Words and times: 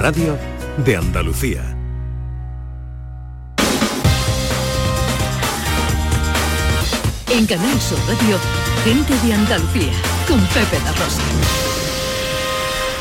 Radio 0.00 0.34
de 0.78 0.96
Andalucía. 0.96 1.60
En 7.28 7.44
Canal 7.44 7.78
Sur 7.78 7.98
Radio, 8.08 8.38
gente 8.82 9.12
de 9.26 9.34
Andalucía, 9.34 9.92
con 10.26 10.40
Pepe 10.46 10.82
La 10.86 10.92
Rosa. 10.92 11.20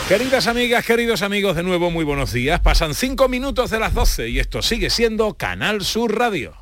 Queridas 0.10 0.48
amigas, 0.48 0.86
queridos 0.86 1.22
amigos, 1.22 1.56
de 1.56 1.64
nuevo 1.64 1.90
muy 1.90 2.04
buenos 2.04 2.34
días. 2.34 2.60
Pasan 2.60 2.94
cinco 2.94 3.30
minutos 3.30 3.70
de 3.70 3.80
las 3.80 3.94
12 3.94 4.28
y 4.28 4.40
esto 4.40 4.62
sigue 4.62 4.90
siendo 4.90 5.36
Canal 5.36 5.86
Sur 5.86 6.18
Radio. 6.18 6.54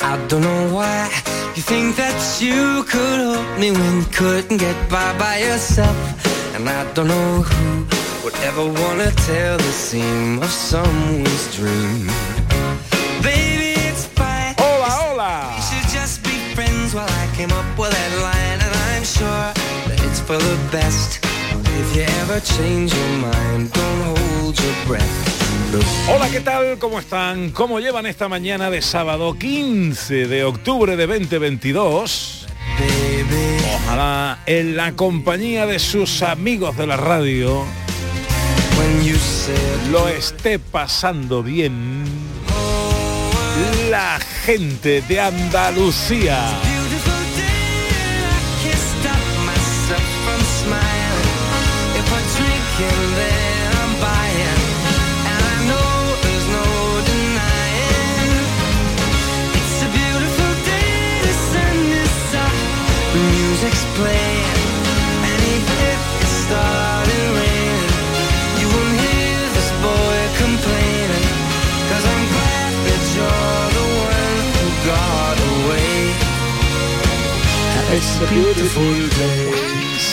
I 0.00 0.16
don't 0.28 0.42
know 0.42 0.76
why 0.76 1.37
you 1.58 1.64
think 1.64 1.96
that 1.96 2.40
you 2.40 2.84
could 2.84 3.18
help 3.18 3.58
me 3.58 3.72
when 3.72 3.96
you 3.96 4.08
couldn't 4.12 4.58
get 4.58 4.78
by 4.88 5.10
by 5.18 5.38
yourself. 5.38 5.98
And 6.54 6.68
I 6.68 6.80
don't 6.94 7.08
know 7.08 7.42
who 7.42 7.84
would 8.22 8.36
ever 8.48 8.64
wanna 8.64 9.10
tell 9.26 9.56
the 9.58 9.72
seam 9.86 10.40
of 10.40 10.52
someone's 10.52 11.56
dream. 11.56 12.06
Baby, 13.30 13.72
it's 13.88 14.06
fine. 14.06 14.54
Hola, 14.62 14.90
hola. 15.02 15.32
We 15.56 15.62
should 15.68 15.88
just 15.98 16.22
be 16.22 16.36
friends 16.54 16.94
while 16.94 17.12
I 17.22 17.26
came 17.34 17.50
up 17.50 17.68
with 17.76 17.90
that 17.90 18.12
line. 18.28 18.58
And 18.66 18.74
I'm 18.90 19.04
sure 19.18 19.46
that 19.88 19.98
it's 20.06 20.20
for 20.20 20.38
the 20.38 20.58
best. 20.70 21.18
If 21.80 21.88
you 21.96 22.04
ever 22.22 22.38
change 22.38 22.94
your 22.94 23.12
mind, 23.28 23.72
don't 23.72 24.02
hold 24.14 24.54
your 24.62 24.76
breath. 24.86 25.47
Hola, 26.08 26.30
¿qué 26.30 26.40
tal? 26.40 26.78
¿Cómo 26.78 26.98
están? 26.98 27.50
¿Cómo 27.50 27.78
llevan 27.78 28.06
esta 28.06 28.28
mañana 28.28 28.70
de 28.70 28.80
sábado 28.80 29.34
15 29.38 30.26
de 30.26 30.44
octubre 30.44 30.96
de 30.96 31.06
2022? 31.06 32.46
baby. 32.78 33.58
Ojalá 33.74 34.38
en 34.46 34.76
la 34.76 34.92
compañía 34.92 35.66
de 35.66 35.78
sus 35.78 36.22
amigos 36.22 36.76
de 36.76 36.86
la 36.86 36.96
radio 36.96 37.66
lo 39.90 40.08
esté 40.08 40.58
pasando 40.58 41.42
bien 41.42 42.04
la 43.90 44.18
gente 44.44 45.02
de 45.02 45.20
Andalucía. 45.20 46.38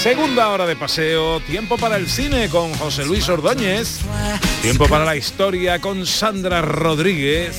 Segunda 0.01 0.49
hora 0.49 0.65
de 0.65 0.75
paseo, 0.75 1.39
tiempo 1.41 1.77
para 1.77 1.97
el 1.97 2.09
cine 2.09 2.49
con 2.49 2.73
José 2.73 3.05
Luis 3.05 3.29
Ordóñez, 3.29 3.99
tiempo 4.63 4.87
para 4.87 5.05
la 5.05 5.15
historia 5.15 5.79
con 5.79 6.05
Sandra 6.07 6.61
Rodríguez, 6.61 7.55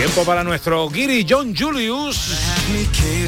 tiempo 0.00 0.24
para 0.24 0.42
nuestro 0.42 0.88
guiri 0.88 1.26
John 1.28 1.54
Julius. 1.54 2.40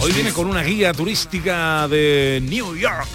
Hoy 0.01 0.11
viene 0.13 0.33
con 0.33 0.47
una 0.47 0.63
guía 0.63 0.95
turística 0.95 1.87
de 1.87 2.43
New 2.49 2.75
York. 2.75 3.07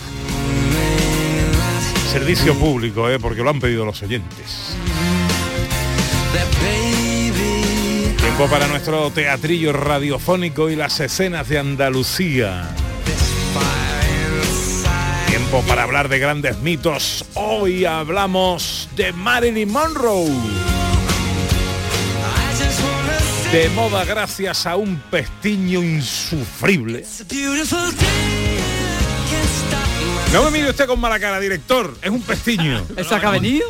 Servicio 2.12 2.54
público, 2.54 3.10
¿eh? 3.10 3.18
porque 3.18 3.42
lo 3.42 3.50
han 3.50 3.60
pedido 3.60 3.84
los 3.84 4.00
oyentes. 4.04 4.78
Tiempo 8.18 8.48
para 8.48 8.68
nuestro 8.68 9.10
teatrillo 9.10 9.74
radiofónico 9.74 10.70
y 10.70 10.76
las 10.76 11.00
escenas 11.00 11.50
de 11.50 11.58
Andalucía. 11.58 12.70
Tiempo 15.30 15.64
para 15.68 15.82
hablar 15.82 16.10
de 16.10 16.20
grandes 16.20 16.60
mitos. 16.60 17.26
Hoy 17.34 17.86
hablamos 17.86 18.88
de 18.96 19.14
Marilyn 19.14 19.72
Monroe. 19.72 20.77
De 23.52 23.70
moda 23.70 24.04
gracias 24.04 24.66
a 24.66 24.76
un 24.76 24.98
pestiño 25.10 25.82
insufrible. 25.82 27.06
No 30.34 30.44
me 30.44 30.52
mire 30.52 30.70
usted 30.70 30.86
con 30.86 31.00
mala 31.00 31.20
cara, 31.20 31.40
director. 31.40 31.98
Es 32.02 32.10
un 32.10 32.22
pestiño. 32.22 32.86
¿Eso 32.98 33.20
que 33.20 33.26
ha 33.26 33.32
venido? 33.32 33.66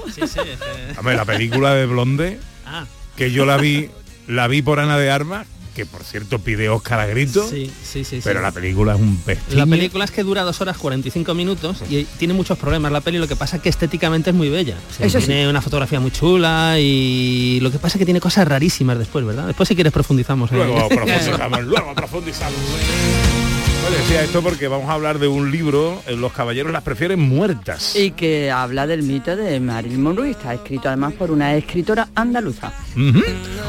Hombre, 0.97 1.15
la 1.15 1.25
película 1.25 1.73
de 1.75 1.85
Blonde, 1.85 2.39
Ah. 2.65 2.85
que 3.15 3.31
yo 3.31 3.45
la 3.45 3.57
vi, 3.57 3.89
la 4.27 4.47
vi 4.47 4.61
por 4.63 4.79
Ana 4.79 4.97
de 4.97 5.11
Armas, 5.11 5.45
que 5.77 5.85
por 5.85 6.03
cierto 6.03 6.39
pide 6.39 6.69
Oscar 6.69 6.99
a 6.99 7.05
grito, 7.05 7.47
Sí, 7.47 7.69
sí, 7.83 8.03
sí. 8.03 8.15
sí. 8.15 8.21
pero 8.23 8.41
la 8.41 8.51
película 8.51 8.95
es 8.95 8.99
un 8.99 9.15
pestiño. 9.17 9.59
La 9.59 9.67
película 9.67 10.05
es 10.05 10.09
que 10.09 10.23
dura 10.23 10.41
dos 10.41 10.59
horas 10.59 10.75
45 10.75 11.35
minutos 11.35 11.83
y 11.87 12.05
tiene 12.17 12.33
muchos 12.33 12.57
problemas 12.57 12.91
la 12.91 13.01
peli, 13.01 13.19
lo 13.19 13.27
que 13.27 13.35
pasa 13.35 13.57
es 13.57 13.61
que 13.61 13.69
estéticamente 13.69 14.31
es 14.31 14.35
muy 14.35 14.49
bella. 14.49 14.75
Tiene 14.97 15.47
una 15.47 15.61
fotografía 15.61 15.99
muy 15.99 16.09
chula 16.09 16.79
y 16.79 17.59
lo 17.61 17.71
que 17.71 17.77
pasa 17.77 17.97
es 17.97 17.99
que 17.99 18.05
tiene 18.05 18.19
cosas 18.19 18.47
rarísimas 18.47 18.97
después, 18.97 19.23
¿verdad? 19.23 19.45
Después 19.45 19.69
si 19.69 19.75
quieres 19.75 19.93
profundizamos. 19.93 20.51
Luego 20.57 20.89
profundizamos, 20.89 21.63
luego 21.65 21.93
profundizamos. 21.93 23.46
Decía 23.91 24.23
esto 24.23 24.41
porque 24.41 24.67
vamos 24.67 24.89
a 24.89 24.93
hablar 24.93 25.19
de 25.19 25.27
un 25.27 25.51
libro, 25.51 26.01
eh, 26.07 26.15
Los 26.15 26.31
caballeros 26.33 26.71
las 26.71 26.83
prefieren 26.83 27.19
muertas. 27.19 27.95
y 27.95 28.11
que 28.11 28.51
habla 28.51 28.85
del 28.87 29.03
mito 29.03 29.35
de 29.35 29.59
Marilyn 29.59 30.01
Monroe 30.01 30.27
y 30.29 30.31
está 30.31 30.53
escrito 30.53 30.87
además 30.87 31.13
por 31.13 31.31
una 31.31 31.55
escritora 31.55 32.07
andaluza. 32.15 32.71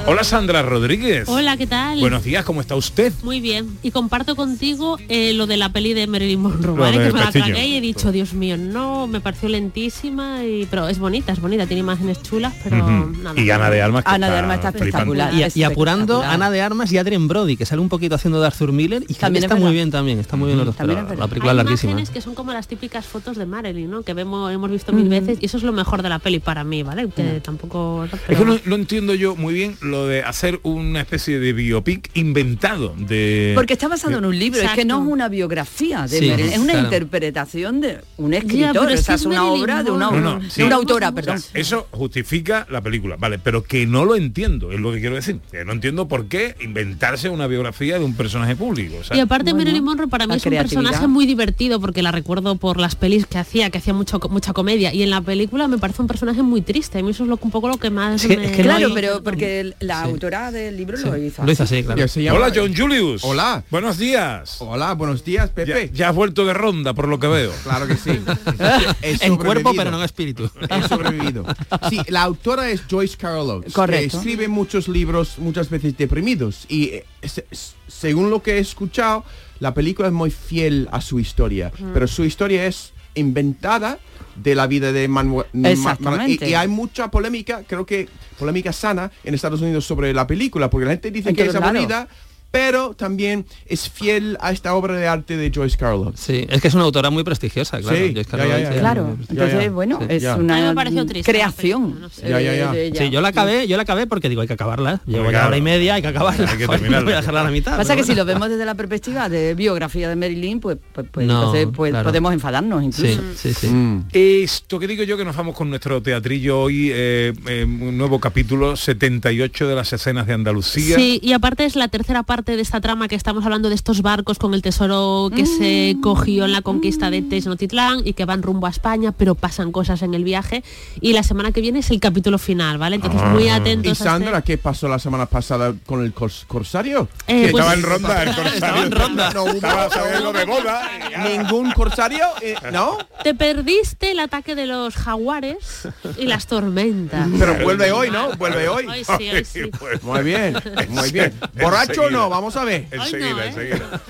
Hola 0.07 0.25
Sandra 0.25 0.63
Rodríguez. 0.63 1.29
Hola, 1.29 1.57
¿qué 1.57 1.67
tal? 1.67 2.01
Buenos 2.01 2.23
días, 2.25 2.45
¿cómo 2.45 2.61
está 2.61 2.75
usted? 2.77 3.13
Muy 3.23 3.41
bien. 3.41 3.79
Y 3.83 3.91
comparto 3.91 4.37
contigo 4.37 4.97
eh, 5.09 5.33
lo 5.35 5.47
de 5.47 5.57
la 5.57 5.71
peli 5.73 5.93
de 5.95 6.07
Marilyn 6.07 6.41
Monroe, 6.41 6.77
Lo 6.77 6.83
¿vale? 6.83 6.99
Que 6.99 7.13
me 7.13 7.21
la 7.21 7.31
tragué 7.33 7.67
y 7.67 7.77
he 7.77 7.81
dicho, 7.81 8.11
Dios 8.13 8.33
mío, 8.33 8.57
no, 8.57 9.07
me 9.07 9.21
pareció 9.21 9.49
lentísima, 9.49 10.45
y, 10.45 10.67
pero 10.71 10.89
es 10.89 10.99
bonita, 10.99 11.33
es 11.33 11.41
bonita, 11.41 11.67
tiene 11.67 11.81
imágenes 11.81 12.23
chulas, 12.23 12.55
pero 12.65 12.77
Ujú. 12.79 13.23
nada. 13.23 13.41
Y 13.41 13.51
Ana 13.51 13.71
de 13.71 13.83
Armas. 13.83 14.05
que 14.05 14.11
Ana 14.11 14.31
de 14.31 14.37
Armas 14.39 14.57
está 14.57 14.69
espectacular. 14.71 15.33
Y, 15.35 15.45
y 15.61 15.63
apurando 15.65 16.15
Espectacular. 16.15 16.35
Ana 16.35 16.51
de 16.51 16.61
Armas 16.63 16.93
y 16.93 16.99
Adrien 16.99 17.29
Brody, 17.29 17.57
que 17.57 17.67
sale 17.67 17.81
un 17.83 17.89
poquito 17.89 18.15
haciendo 18.15 18.41
de 18.41 18.47
Arthur 18.47 18.73
Miller 18.73 19.03
y 19.09 19.15
También 19.15 19.19
también 19.21 19.45
es 19.45 19.51
está 19.51 19.57
muy 19.57 19.73
bien 19.75 19.91
también, 19.91 20.08
está 20.19 20.37
muy 20.37 20.47
bien 20.47 20.59
los 20.59 20.67
dos. 20.67 20.77
También 20.77 21.05
pero 21.09 21.21
la 21.21 21.27
película 21.29 21.53
Hay 21.53 21.59
es 21.59 21.65
larguísima. 21.65 21.93
imágenes 21.93 22.11
que 22.11 22.21
son 22.21 22.35
como 22.35 22.53
las 22.53 22.69
típicas 22.69 23.05
fotos 23.07 23.37
de 23.37 23.47
Marilyn, 23.47 23.91
¿no? 23.91 24.03
Que 24.03 24.15
vemos, 24.15 24.53
hemos 24.53 24.71
visto 24.71 24.93
mil 24.93 25.09
veces 25.09 25.39
y 25.41 25.47
eso 25.47 25.57
es 25.59 25.63
lo 25.63 25.73
mejor 25.73 26.03
de 26.03 26.09
la 26.09 26.19
peli 26.21 26.39
para 26.39 26.65
mí, 26.65 26.83
¿vale? 26.83 27.09
Que 27.15 27.41
tampoco... 27.43 28.05
Es 28.05 28.11
que 28.13 28.19
pero- 28.29 28.45
no, 28.45 28.59
no 28.65 28.75
entiendo 28.77 29.15
yo 29.15 29.37
muy 29.37 29.53
bien 29.55 29.77
lo 29.81 30.07
de 30.07 30.23
hacer 30.23 30.61
una 30.63 31.01
especie 31.01 31.39
de 31.41 31.53
biopic 31.53 32.11
inventado 32.15 32.95
de... 32.97 33.53
Porque 33.55 33.73
está 33.75 33.89
basado 33.89 34.17
en 34.19 34.25
un 34.25 34.39
libro, 34.39 34.61
es 34.61 34.71
que 34.71 34.85
no 34.85 34.95
es 34.95 34.99
Exacto. 35.01 35.13
una 35.13 35.29
biografía 35.29 36.03
de 36.07 36.19
Sí, 36.19 36.29
Marilyn, 36.31 36.53
es 36.53 36.59
una 36.59 36.73
claro. 36.73 36.85
interpretación 36.87 37.81
de 37.81 37.99
un 38.17 38.35
escritor, 38.35 38.73
pero 38.73 38.83
o 38.85 38.89
es 38.89 39.01
sea, 39.03 39.15
es 39.17 39.21
es 39.23 39.27
una 39.27 39.43
Marilyn 39.43 39.63
obra 39.63 39.83
de 39.83 39.91
una. 39.91 40.11
No, 40.11 40.21
no, 40.21 40.41
de 40.41 40.51
sí. 40.51 40.63
una 40.63 40.77
autora, 40.77 41.09
O 41.09 41.13
sea, 41.13 41.15
perdón. 41.15 41.43
eso 41.55 41.87
justifica 41.91 42.67
la 42.71 42.81
película, 42.81 43.17
vale, 43.19 43.39
pero 43.39 43.63
que 43.65 43.87
no 43.87 44.05
lo 44.05 44.15
entiendo, 44.17 44.73
es 44.73 44.81
lo 44.81 44.93
que 44.93 45.01
quiero 45.01 45.15
decir. 45.17 45.41
Que 45.51 45.65
no 45.65 45.73
entiendo 45.73 46.09
por 46.09 46.27
qué 46.27 46.55
inventarse 46.61 47.29
una 47.29 47.47
biografía 47.47 47.99
de 47.99 48.05
un 48.05 48.15
personaje 48.15 48.55
público. 48.57 48.97
o 49.01 49.05
sea, 49.05 49.17
Y 49.17 49.21
aparte 49.21 49.53
Bueno, 49.53 49.65
Marilyn 49.65 49.85
Para 50.07 50.27
mí 50.27 50.31
la 50.33 50.37
es 50.37 50.47
un 50.47 50.53
personaje 50.53 51.07
muy 51.09 51.27
divertido 51.27 51.81
porque 51.81 52.03
la 52.03 52.13
recuerdo 52.13 52.55
por 52.57 52.79
las 52.79 52.95
pelis 52.95 53.27
que 53.27 53.39
hacía, 53.39 53.71
que 53.71 53.79
hacía 53.79 53.95
mucho, 53.95 54.21
mucha 54.31 54.53
comedia. 54.53 54.95
Y 54.95 55.03
en 55.03 55.11
la 55.11 55.21
película 55.21 55.67
me 55.67 55.79
parece 55.79 56.03
un 56.03 56.09
personaje 56.09 56.43
muy 56.43 56.61
triste. 56.63 56.99
A 56.99 57.03
mí 57.03 57.11
eso 57.11 57.25
es 57.25 57.29
lo, 57.29 57.39
un 57.43 57.51
poco 57.51 57.69
lo 57.69 57.79
que 57.79 57.91
más 57.91 58.25
me... 58.25 58.35
es 58.35 58.53
que 58.53 58.59
no 58.59 58.63
Claro, 58.69 58.87
hay- 58.89 58.93
pero 58.95 59.23
porque 59.25 59.75
la 59.81 60.03
autora 60.03 60.53
del 60.53 60.77
libro 60.77 60.97
lo 60.99 61.17
hizo. 61.17 61.45
Lo 61.45 61.51
hizo 61.51 61.63
así. 61.65 61.83
claro. 61.83 61.99
Ya 61.99 62.07
se 62.07 62.23
llama- 62.23 62.39
Hola 62.39 62.53
John 62.55 62.75
Julius. 62.77 63.23
Hola. 63.25 63.65
Buenos 63.71 63.99
días. 63.99 64.57
Hola, 64.61 64.93
buenos 64.95 65.25
días, 65.25 65.49
Ya, 65.49 65.55
Pepe. 65.55 65.91
ya 65.93 66.11
has 66.11 66.15
vuelto 66.15 66.45
de 66.47 66.53
ronda 66.55 66.95
por 66.95 67.09
lo 67.09 67.19
que 67.19 67.27
veo. 67.27 67.53
Claro 67.65 67.87
que 67.89 67.97
sí. 67.97 68.11
En 69.03 69.37
cuerpo 69.37 69.73
pero 69.77 69.91
no 69.91 69.99
en 69.99 70.05
espíritu. 70.05 70.51
He 70.69 70.89
sobrevivido. 70.89 71.45
Sí, 71.89 72.01
la 72.09 72.23
autora 72.23 72.71
es 72.71 72.83
Joyce 72.91 73.17
Carol 73.17 73.49
Oates. 73.51 73.73
Correcto. 73.73 74.11
que 74.13 74.17
escribe 74.19 74.49
muchos 74.49 74.89
libros, 74.89 75.39
muchas 75.39 75.71
veces 75.71 75.97
deprimidos. 75.97 76.65
Y 76.69 76.85
eh, 76.91 77.05
se- 77.23 77.47
según 77.87 78.31
lo 78.31 78.43
que 78.43 78.57
he 78.57 78.59
escuchado, 78.59 79.25
la 79.61 79.75
película 79.75 80.09
es 80.09 80.15
muy 80.15 80.31
fiel 80.31 80.89
a 80.93 81.01
su 81.01 81.19
historia. 81.19 81.73
Pero 81.93 82.07
su 82.07 82.25
historia 82.25 82.67
es 82.67 82.93
inventada 83.15 83.99
de 84.37 84.55
la 84.55 84.67
vida 84.67 84.93
de 84.93 85.09
Manuel. 85.09 85.47
Exactamente. 85.65 86.47
y, 86.47 86.51
y 86.51 86.55
hay 86.55 86.69
mucha 86.69 87.11
polémica, 87.11 87.65
creo 87.67 87.85
que 87.85 88.09
polémica 88.39 88.73
sana 88.73 89.11
en 89.25 89.35
Estados 89.35 89.61
Unidos 89.61 89.85
sobre 89.85 90.15
la 90.15 90.27
película, 90.27 90.71
porque 90.71 90.87
la 90.87 90.93
gente 90.93 91.11
dice 91.11 91.31
En 91.31 91.37
que 91.37 91.47
es 91.47 91.55
aburrida 91.55 92.09
pero 92.51 92.95
también 92.95 93.45
es 93.67 93.89
fiel 93.91 94.37
a 94.41 94.53
esta 94.53 94.75
obra 94.75 94.95
de 94.97 95.07
arte 95.07 95.37
de 95.37 95.51
Joyce 95.55 95.77
Carol. 95.77 96.13
Sí, 96.17 96.47
es 96.49 96.61
que 96.63 96.69
es 96.69 96.75
una 96.75 96.85
autora 96.85 97.11
muy 97.11 97.23
prestigiosa, 97.25 97.79
claro. 97.81 97.97
Sí, 97.97 98.15
Joyce 98.15 98.37
ya, 98.37 98.47
ya, 98.47 98.59
ya. 98.75 98.79
Claro, 98.81 99.17
Ya, 99.21 99.27
entonces 99.45 99.73
bueno, 99.73 99.99
Sí, 100.01 100.07
es 100.09 100.23
ya. 100.23 100.35
A 100.35 100.39
mí 100.39 100.45
una 100.45 101.07
triste 101.07 101.31
creación. 101.31 101.83
película, 101.83 102.01
no 102.07 102.09
sé. 102.09 102.29
Ya, 102.29 102.41
ya, 102.41 102.55
ya. 102.55 102.73
de 102.73 102.87
ella. 102.87 102.99
Sí, 103.05 103.11
yo 103.11 103.21
la 103.21 103.29
acabé, 103.29 103.67
yo 103.69 103.77
la 103.77 103.83
acabé 103.83 104.07
porque 104.07 104.29
digo, 104.29 104.41
hay 104.41 104.47
que 104.49 104.55
acabarla. 104.55 105.01
Llevo 105.07 105.25
ya 105.27 105.31
Claro. 105.31 105.49
hora 105.49 105.57
y 105.59 105.63
media, 105.63 105.95
hay 105.95 106.03
que 106.03 106.09
acabarla. 106.09 106.51
Hay 106.51 106.57
que 106.59 106.67
Joder, 106.67 106.81
no 106.81 106.85
terminarla. 106.85 107.05
voy 107.05 107.13
a 107.13 107.17
dejarla 107.17 107.41
a 107.41 107.45
la 107.45 107.51
mitad. 107.51 107.77
Pasa 107.77 107.95
pero 107.95 108.07
que 108.07 108.13
si 108.13 108.15
lo 108.17 108.25
vemos 108.25 108.49
desde 108.49 108.65
la 108.65 108.75
perspectiva 108.75 109.29
de 109.29 109.55
biografía 109.55 110.09
de 110.09 110.17
Marilyn, 110.17 110.61
pues, 110.61 110.79
pues, 110.93 111.07
pues 111.13 111.27
No, 111.27 111.39
entonces 111.39 111.69
pues, 111.75 111.91
claro. 111.91 112.05
podemos 112.09 112.33
enfadarnos 112.33 112.83
incluso. 112.83 113.21
Sí, 113.37 113.53
sí, 113.53 113.55
sí. 113.55 113.67
Mm. 113.69 114.05
Esto 114.13 114.79
que 114.79 114.87
digo 114.87 115.03
yo 115.05 115.17
que 115.19 115.25
nos 115.25 115.37
vamos 115.37 115.55
con 115.55 115.69
nuestro 115.69 116.01
teatrillo 116.03 116.61
hoy, 116.63 116.91
eh, 116.93 117.33
eh, 117.47 117.65
un 117.65 117.99
nuevo 117.99 118.19
capítulo 118.21 118.75
78 118.77 119.69
de 119.69 119.75
las 119.75 119.93
escenas 119.93 120.27
de 120.27 120.33
Andalucía. 120.33 120.97
Sí, 120.97 121.21
y 121.23 121.33
aparte 121.35 121.65
es 121.65 121.77
la 121.77 121.89
tercera 121.89 122.23
parte 122.23 122.38
de 122.45 122.61
esta 122.61 122.81
trama 122.81 123.09
que 123.09 123.17
estamos 123.17 123.45
hablando 123.45 123.69
de 123.69 123.75
estos 123.75 124.01
barcos 124.03 124.39
con 124.39 124.55
el 124.55 124.63
tesoro 124.63 125.31
que 125.35 125.45
se 125.45 125.95
Mm. 125.97 126.01
cogió 126.01 126.45
en 126.45 126.53
la 126.53 126.63
conquista 126.63 127.11
de 127.11 127.21
Tenochtitlán 127.23 128.03
y 128.07 128.13
que 128.13 128.25
van 128.25 128.43
rumbo 128.43 128.67
a 128.67 128.71
España, 128.71 129.13
pero 129.13 129.35
pasan 129.35 129.73
cosas 129.73 130.03
en 130.03 130.15
el 130.15 130.23
viaje. 130.25 130.63
Y 131.01 131.13
la 131.15 131.23
semana 131.23 131.51
que 131.53 131.61
viene 131.61 131.81
es 131.81 131.91
el 131.91 131.99
capítulo 132.01 132.39
final, 132.39 132.79
¿vale? 132.79 132.97
Entonces 132.97 133.21
muy 133.33 133.49
atentos. 133.49 133.87
¿Y 133.87 133.89
a 133.89 133.93
este- 133.93 134.05
Sandra 134.05 134.43
qué 134.43 134.57
pasó 134.57 134.89
la 134.89 134.99
semana 134.99 135.27
pasada 135.27 135.75
con 135.87 136.05
el 136.05 136.15
cors- 136.15 136.45
corsario? 136.47 137.09
Eh, 137.27 137.47
Que 137.47 137.51
pues- 137.51 137.63
estaba 137.65 137.75
en 137.75 137.83
ronda, 137.83 138.23
el 138.23 138.29
corsario. 138.35 138.53
Estaba 138.55 138.83
en 138.83 138.91
ronda. 138.93 139.31
No 139.33 139.47
Estaba 139.49 139.89
de 140.33 140.45
boda. 140.45 140.89
¿Ningún 141.29 141.73
corsario? 141.73 142.25
Eh, 142.41 142.55
¿No? 142.73 142.99
Te 143.25 143.35
perdiste 143.35 144.13
el 144.13 144.21
ataque 144.21 144.55
de 144.55 144.67
los 144.67 144.95
jaguares 144.95 145.89
y 146.19 146.27
las 146.27 146.47
tormentas. 146.47 147.27
Pero 147.39 147.55
vuelve 147.65 147.91
hoy, 147.93 148.11
¿no? 148.11 148.31
Vuelve 148.37 148.69
hoy. 148.69 148.87
Hoy 148.87 149.05
sí, 149.05 149.29
hoy 149.31 149.45
sí. 149.45 149.61
Muy 150.03 150.23
bien, 150.23 150.55
muy 150.91 151.11
bien. 151.11 151.33
¿Borracho 151.61 152.03
o 152.03 152.05
Enseguida. 152.05 152.28
No? 152.29 152.35
Vamos 152.37 152.57
a 152.57 152.65
ver. 152.65 152.87
Enseguida, 152.91 153.31
no, 153.31 153.43
¿eh? 153.43 153.49
enseguida. 153.49 154.01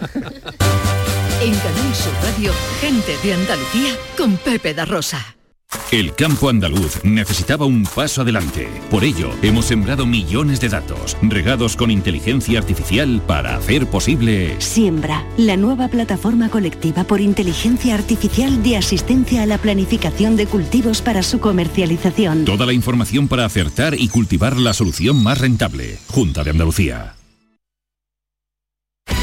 En 1.41 1.55
Canal 1.55 1.95
Sur 1.95 2.13
Radio, 2.25 2.53
gente 2.81 3.17
de 3.23 3.35
Andalucía 3.35 3.95
con 4.17 4.37
Pepe 4.39 4.75
da 4.75 4.85
Rosa. 4.85 5.39
El 5.93 6.15
campo 6.15 6.49
andaluz 6.49 7.05
necesitaba 7.05 7.67
un 7.67 7.85
paso 7.85 8.23
adelante. 8.23 8.69
Por 8.91 9.05
ello, 9.05 9.31
hemos 9.43 9.67
sembrado 9.67 10.07
millones 10.07 10.61
de 10.61 10.71
datos, 10.71 11.17
regados 11.21 11.77
con 11.77 11.91
inteligencia 11.91 12.59
artificial 12.59 13.23
para 13.27 13.55
hacer 13.55 13.87
posible... 13.87 14.57
Siembra, 14.61 15.27
la 15.37 15.57
nueva 15.57 15.89
plataforma 15.89 16.49
colectiva 16.49 17.05
por 17.05 17.21
inteligencia 17.21 17.95
artificial 17.95 18.63
de 18.63 18.79
asistencia 18.79 19.43
a 19.43 19.47
la 19.47 19.59
planificación 19.59 20.37
de 20.37 20.47
cultivos 20.47 21.03
para 21.03 21.23
su 21.23 21.39
comercialización. 21.39 22.47
Toda 22.47 22.65
la 22.65 22.73
información 22.73 23.29
para 23.29 23.45
acertar 23.45 23.95
y 23.95 24.09
cultivar 24.09 24.57
la 24.57 24.73
solución 24.73 25.23
más 25.23 25.39
rentable. 25.39 25.99
Junta 26.09 26.45
de 26.45 26.51
Andalucía. 26.51 27.18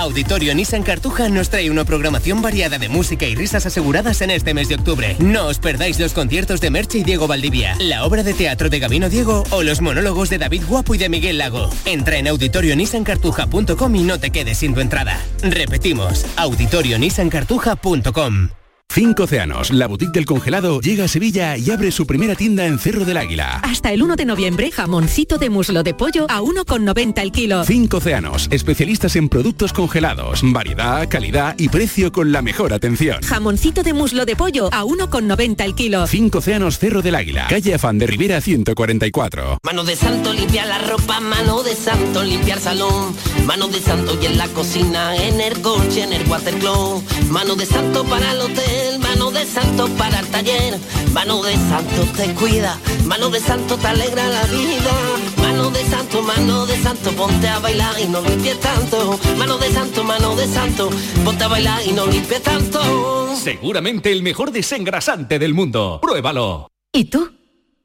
Auditorio 0.00 0.54
Nissan 0.54 0.82
Cartuja 0.82 1.28
nos 1.28 1.50
trae 1.50 1.70
una 1.70 1.84
programación 1.84 2.40
variada 2.40 2.78
de 2.78 2.88
música 2.88 3.26
y 3.26 3.34
risas 3.34 3.66
aseguradas 3.66 4.22
en 4.22 4.30
este 4.30 4.54
mes 4.54 4.68
de 4.68 4.76
octubre. 4.76 5.16
No 5.18 5.46
os 5.46 5.58
perdáis 5.58 6.00
los 6.00 6.12
conciertos 6.12 6.60
de 6.60 6.70
Merche 6.70 6.98
y 6.98 7.04
Diego 7.04 7.26
Valdivia, 7.26 7.76
la 7.78 8.04
obra 8.04 8.22
de 8.22 8.32
teatro 8.32 8.70
de 8.70 8.78
Gabino 8.78 9.10
Diego 9.10 9.44
o 9.50 9.62
los 9.62 9.80
monólogos 9.80 10.30
de 10.30 10.38
David 10.38 10.62
Guapo 10.66 10.94
y 10.94 10.98
de 10.98 11.08
Miguel 11.08 11.38
Lago. 11.38 11.70
Entra 11.84 12.16
en 12.16 12.28
auditorionissancartuja.com 12.28 13.96
y 13.96 14.02
no 14.02 14.18
te 14.18 14.30
quedes 14.30 14.58
sin 14.58 14.74
tu 14.74 14.80
entrada. 14.80 15.18
Repetimos, 15.42 16.24
auditorionissancartuja.com. 16.36 18.59
Cinco 18.92 19.22
Océanos, 19.22 19.70
la 19.70 19.86
boutique 19.86 20.10
del 20.10 20.26
congelado, 20.26 20.80
llega 20.80 21.04
a 21.04 21.08
Sevilla 21.08 21.56
y 21.56 21.70
abre 21.70 21.92
su 21.92 22.08
primera 22.08 22.34
tienda 22.34 22.66
en 22.66 22.76
Cerro 22.80 23.04
del 23.04 23.18
Águila. 23.18 23.60
Hasta 23.62 23.92
el 23.92 24.02
1 24.02 24.16
de 24.16 24.24
noviembre, 24.24 24.72
jamoncito 24.72 25.38
de 25.38 25.48
muslo 25.48 25.84
de 25.84 25.94
pollo 25.94 26.26
a 26.28 26.40
1,90 26.40 27.22
el 27.22 27.30
kilo. 27.30 27.62
Cinco 27.62 27.98
Océanos, 27.98 28.48
especialistas 28.50 29.14
en 29.14 29.28
productos 29.28 29.72
congelados, 29.72 30.40
variedad, 30.42 31.08
calidad 31.08 31.54
y 31.56 31.68
precio 31.68 32.10
con 32.10 32.32
la 32.32 32.42
mejor 32.42 32.72
atención. 32.72 33.22
Jamoncito 33.22 33.84
de 33.84 33.92
muslo 33.92 34.24
de 34.26 34.34
pollo 34.34 34.68
a 34.72 34.82
1,90 34.82 35.64
el 35.64 35.76
kilo. 35.76 36.08
Cinco 36.08 36.38
Océanos 36.38 36.80
Cerro 36.80 37.00
del 37.00 37.14
Águila, 37.14 37.46
calle 37.48 37.74
Afán 37.74 37.96
de 38.00 38.08
Rivera 38.08 38.40
144. 38.40 39.58
Mano 39.62 39.84
de 39.84 39.94
santo 39.94 40.32
limpia 40.32 40.66
la 40.66 40.78
ropa, 40.78 41.20
mano 41.20 41.62
de 41.62 41.76
santo 41.76 42.24
limpiar 42.24 42.58
salón, 42.58 43.14
mano 43.46 43.68
de 43.68 43.78
santo 43.80 44.18
y 44.20 44.26
en 44.26 44.36
la 44.36 44.48
cocina, 44.48 45.14
en 45.14 45.40
el 45.40 45.60
coche, 45.60 46.02
en 46.02 46.12
el 46.12 46.28
watercloak, 46.28 47.04
mano 47.30 47.54
de 47.54 47.66
santo 47.66 48.04
para 48.04 48.32
el 48.32 48.40
hotel, 48.40 48.79
mano 48.98 49.30
de 49.30 49.46
santo 49.46 49.88
para 49.96 50.20
el 50.20 50.26
taller, 50.28 50.78
mano 51.12 51.42
de 51.42 51.54
santo 51.54 52.02
te 52.16 52.34
cuida, 52.34 52.78
mano 53.06 53.30
de 53.30 53.40
santo 53.40 53.76
te 53.76 53.86
alegra 53.86 54.26
la 54.28 54.42
vida, 54.44 54.92
mano 55.38 55.70
de 55.70 55.84
santo, 55.84 56.22
mano 56.22 56.66
de 56.66 56.76
santo, 56.76 57.10
ponte 57.12 57.48
a 57.48 57.58
bailar 57.58 57.94
y 58.00 58.06
no 58.06 58.20
limpies 58.20 58.58
tanto, 58.60 59.18
mano 59.36 59.58
de 59.58 59.72
santo, 59.72 60.04
mano 60.04 60.36
de 60.36 60.46
santo, 60.46 60.90
ponte 61.24 61.44
a 61.44 61.48
bailar 61.48 61.80
y 61.86 61.92
no 61.92 62.06
limpies 62.06 62.42
tanto. 62.42 63.34
Seguramente 63.36 64.12
el 64.12 64.22
mejor 64.22 64.52
desengrasante 64.52 65.38
del 65.38 65.54
mundo. 65.54 65.98
Pruébalo. 66.02 66.68
¿Y 66.92 67.04
tú? 67.04 67.30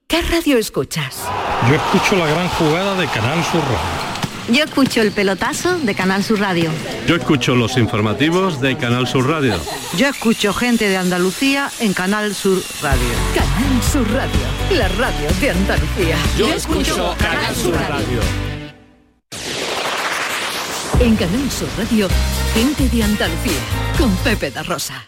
¿Qué 0.07 0.21
radio 0.21 0.57
escuchas? 0.57 1.23
Yo 1.67 1.75
escucho 1.75 2.15
la 2.15 2.27
gran 2.27 2.47
jugada 2.49 2.95
de 2.95 3.07
Canal 3.07 3.43
Sur 3.45 3.61
Radio. 3.61 4.04
Yo 4.51 4.63
escucho 4.63 5.01
el 5.01 5.11
pelotazo 5.11 5.79
de 5.79 5.95
Canal 5.95 6.23
Sur 6.23 6.39
Radio. 6.39 6.69
Yo 7.07 7.15
escucho 7.15 7.55
los 7.55 7.77
informativos 7.77 8.61
de 8.61 8.77
Canal 8.77 9.07
Sur 9.07 9.27
Radio. 9.27 9.59
Yo 9.97 10.07
escucho 10.07 10.53
gente 10.53 10.87
de 10.87 10.97
Andalucía 10.97 11.71
en 11.79 11.93
Canal 11.93 12.35
Sur 12.35 12.61
Radio. 12.81 13.09
Canal 13.33 13.83
Sur 13.83 14.07
Radio, 14.13 14.77
la 14.77 14.87
radio 14.89 15.29
de 15.41 15.49
Andalucía. 15.49 16.17
Yo 16.37 16.53
escucho 16.53 17.15
Canal 17.17 17.55
Sur 17.55 17.73
Radio. 17.73 18.19
En 20.99 21.15
Canal 21.15 21.51
Sur 21.51 21.69
Radio, 21.77 22.07
gente 22.53 22.87
de 22.89 23.03
Andalucía, 23.03 23.59
con 23.97 24.15
Pepe 24.17 24.51
da 24.51 24.61
Rosa. 24.61 25.07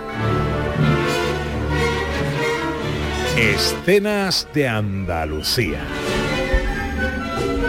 Escenas 3.41 4.47
de 4.53 4.67
Andalucía. 4.67 5.79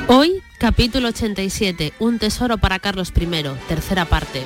Hoy, 0.06 0.42
capítulo 0.58 1.08
87, 1.08 1.94
Un 1.98 2.18
tesoro 2.18 2.58
para 2.58 2.78
Carlos 2.78 3.10
I, 3.18 3.26
tercera 3.68 4.04
parte. 4.04 4.42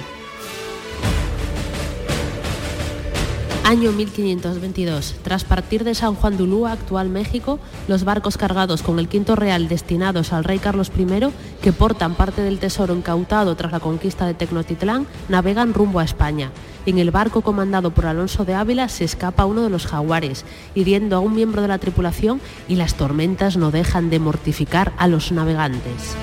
Año 3.64 3.90
1522. 3.90 5.16
Tras 5.24 5.42
partir 5.42 5.82
de 5.82 5.96
San 5.96 6.14
Juan 6.14 6.36
de 6.36 6.44
Ulúa, 6.44 6.70
actual 6.70 7.08
México, 7.08 7.58
los 7.88 8.04
barcos 8.04 8.36
cargados 8.36 8.84
con 8.84 9.00
el 9.00 9.08
quinto 9.08 9.34
real 9.34 9.66
destinados 9.66 10.32
al 10.32 10.44
rey 10.44 10.60
Carlos 10.60 10.92
I, 10.96 11.32
que 11.60 11.72
portan 11.72 12.14
parte 12.14 12.42
del 12.42 12.60
tesoro 12.60 12.94
incautado 12.94 13.56
tras 13.56 13.72
la 13.72 13.80
conquista 13.80 14.26
de 14.26 14.34
Tecnotitlán, 14.34 15.08
navegan 15.28 15.74
rumbo 15.74 15.98
a 15.98 16.04
España. 16.04 16.52
En 16.86 16.98
el 16.98 17.10
barco 17.10 17.42
comandado 17.42 17.90
por 17.90 18.06
Alonso 18.06 18.44
de 18.44 18.54
Ávila 18.54 18.88
se 18.88 19.04
escapa 19.04 19.44
uno 19.44 19.62
de 19.64 19.70
los 19.70 19.86
jaguares, 19.86 20.44
hiriendo 20.76 21.16
a 21.16 21.20
un 21.20 21.34
miembro 21.34 21.60
de 21.60 21.68
la 21.68 21.78
tripulación 21.78 22.40
y 22.68 22.76
las 22.76 22.94
tormentas 22.94 23.56
no 23.56 23.72
dejan 23.72 24.08
de 24.08 24.20
mortificar 24.20 24.92
a 24.96 25.08
los 25.08 25.32
navegantes. 25.32 26.16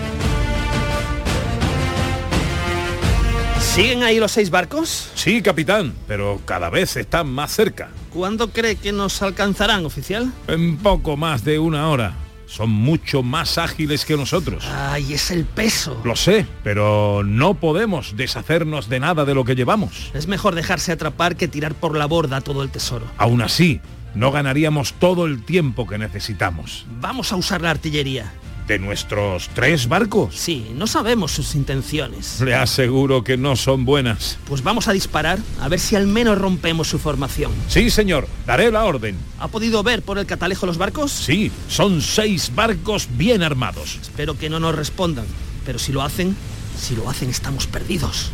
¿Siguen 3.60 4.04
ahí 4.04 4.20
los 4.20 4.32
seis 4.32 4.52
barcos? 4.52 5.10
Sí, 5.16 5.42
capitán, 5.42 5.94
pero 6.08 6.40
cada 6.46 6.70
vez 6.70 6.96
están 6.96 7.28
más 7.28 7.52
cerca. 7.52 7.90
¿Cuándo 8.14 8.52
cree 8.52 8.78
que 8.78 8.92
nos 8.92 9.22
alcanzarán, 9.22 9.86
oficial? 9.86 10.32
En 10.48 10.78
poco 10.78 11.18
más 11.18 11.44
de 11.44 11.60
una 11.60 11.90
hora. 11.90 12.23
Son 12.46 12.70
mucho 12.70 13.24
más 13.24 13.58
ágiles 13.58 14.06
que 14.06 14.18
nosotros. 14.18 14.66
Ay, 14.68 15.14
es 15.14 15.32
el 15.32 15.46
peso. 15.46 16.00
Lo 16.04 16.16
sé, 16.16 16.46
pero 16.64 17.24
no 17.26 17.56
podemos 17.56 18.16
deshacernos 18.16 18.90
de 18.90 19.00
nada 19.00 19.26
de 19.26 19.34
lo 19.34 19.44
que 19.46 19.56
llevamos. 19.56 20.12
Es 20.14 20.28
mejor 20.28 20.56
dejarse 20.56 20.92
atrapar 20.92 21.36
que 21.36 21.48
tirar 21.48 21.74
por 21.74 21.98
la 21.98 22.06
borda 22.06 22.42
todo 22.42 22.64
el 22.64 22.70
tesoro. 22.70 23.06
Aún 23.18 23.42
así, 23.42 23.82
no 24.16 24.32
ganaríamos 24.32 24.94
todo 24.94 25.26
el 25.26 25.44
tiempo 25.44 25.88
que 25.88 25.98
necesitamos. 25.98 26.86
Vamos 27.00 27.32
a 27.32 27.36
usar 27.36 27.62
la 27.62 27.72
artillería. 27.72 28.32
¿De 28.68 28.80
nuestros 28.80 29.50
tres 29.54 29.90
barcos? 29.90 30.36
Sí, 30.36 30.72
no 30.76 30.88
sabemos 30.88 31.34
sus 31.34 31.54
intenciones. 31.54 32.40
Le 32.40 32.56
aseguro 32.56 33.24
que 33.24 33.36
no 33.36 33.58
son 33.58 33.84
buenas. 33.84 34.38
Pues 34.48 34.64
vamos 34.64 34.88
a 34.88 34.94
disparar 34.94 35.40
a 35.60 35.68
ver 35.68 35.82
si 35.82 35.98
al 35.98 36.08
menos 36.08 36.38
rompemos 36.38 36.88
su 36.88 36.98
formación. 36.98 37.52
Sí, 37.68 37.90
señor, 37.90 38.28
daré 38.48 38.72
la 38.72 38.86
orden. 38.86 39.18
¿Ha 39.40 39.50
podido 39.50 39.84
ver 39.84 40.02
por 40.02 40.18
el 40.18 40.26
catalejo 40.26 40.66
los 40.66 40.78
barcos? 40.78 41.12
Sí, 41.12 41.52
son 41.68 42.02
seis 42.02 42.52
barcos 42.56 43.10
bien 43.18 43.44
armados. 43.44 44.00
Espero 44.02 44.38
que 44.38 44.50
no 44.50 44.62
nos 44.62 44.76
respondan, 44.76 45.26
pero 45.66 45.78
si 45.78 45.92
lo 45.92 46.02
hacen, 46.02 46.34
si 46.80 46.96
lo 46.96 47.10
hacen 47.10 47.30
estamos 47.30 47.68
perdidos. 47.68 48.32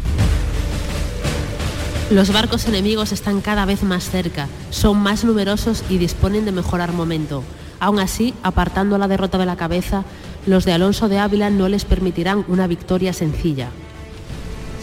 Los 2.11 2.31
barcos 2.31 2.67
enemigos 2.67 3.11
están 3.11 3.41
cada 3.41 3.65
vez 3.65 3.83
más 3.83 4.09
cerca, 4.09 4.47
son 4.71 4.97
más 4.97 5.23
numerosos 5.23 5.83
y 5.89 5.97
disponen 5.97 6.45
de 6.45 6.51
mejor 6.51 6.81
armamento. 6.81 7.43
Aún 7.79 7.99
así, 7.99 8.33
apartando 8.43 8.97
la 8.97 9.07
derrota 9.07 9.37
de 9.37 9.45
la 9.45 9.55
cabeza, 9.55 10.03
los 10.45 10.65
de 10.65 10.73
Alonso 10.73 11.07
de 11.07 11.19
Ávila 11.19 11.49
no 11.49 11.69
les 11.69 11.85
permitirán 11.85 12.45
una 12.47 12.67
victoria 12.67 13.13
sencilla. 13.13 13.69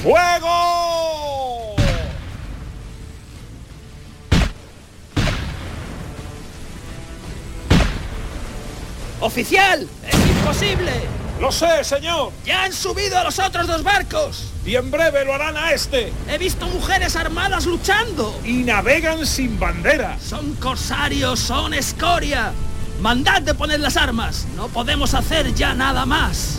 ¡Fuego! 0.03 1.75
¡Oficial! 9.21 9.89
¡Es 10.07 10.15
imposible! 10.15 10.93
Lo 11.41 11.53
sé, 11.53 11.85
señor. 11.85 12.33
¡Ya 12.45 12.65
han 12.65 12.73
subido 12.73 13.19
a 13.19 13.25
los 13.25 13.39
otros 13.39 13.67
dos 13.67 13.83
barcos! 13.83 14.53
Y 14.65 14.77
en 14.77 14.91
breve 14.91 15.25
lo 15.25 15.35
harán 15.35 15.57
a 15.57 15.73
este. 15.73 16.13
He 16.31 16.39
visto 16.39 16.67
mujeres 16.67 17.15
armadas 17.15 17.67
luchando. 17.67 18.39
Y 18.45 18.63
navegan 18.63 19.27
sin 19.27 19.59
bandera. 19.59 20.19
Son 20.19 20.55
corsarios, 20.55 21.41
son 21.41 21.75
escoria. 21.75 22.53
Mandad 23.01 23.43
de 23.43 23.55
poner 23.55 23.81
las 23.81 23.97
armas. 23.97 24.47
No 24.57 24.69
podemos 24.69 25.15
hacer 25.15 25.55
ya 25.55 25.75
nada 25.75 26.07
más. 26.07 26.59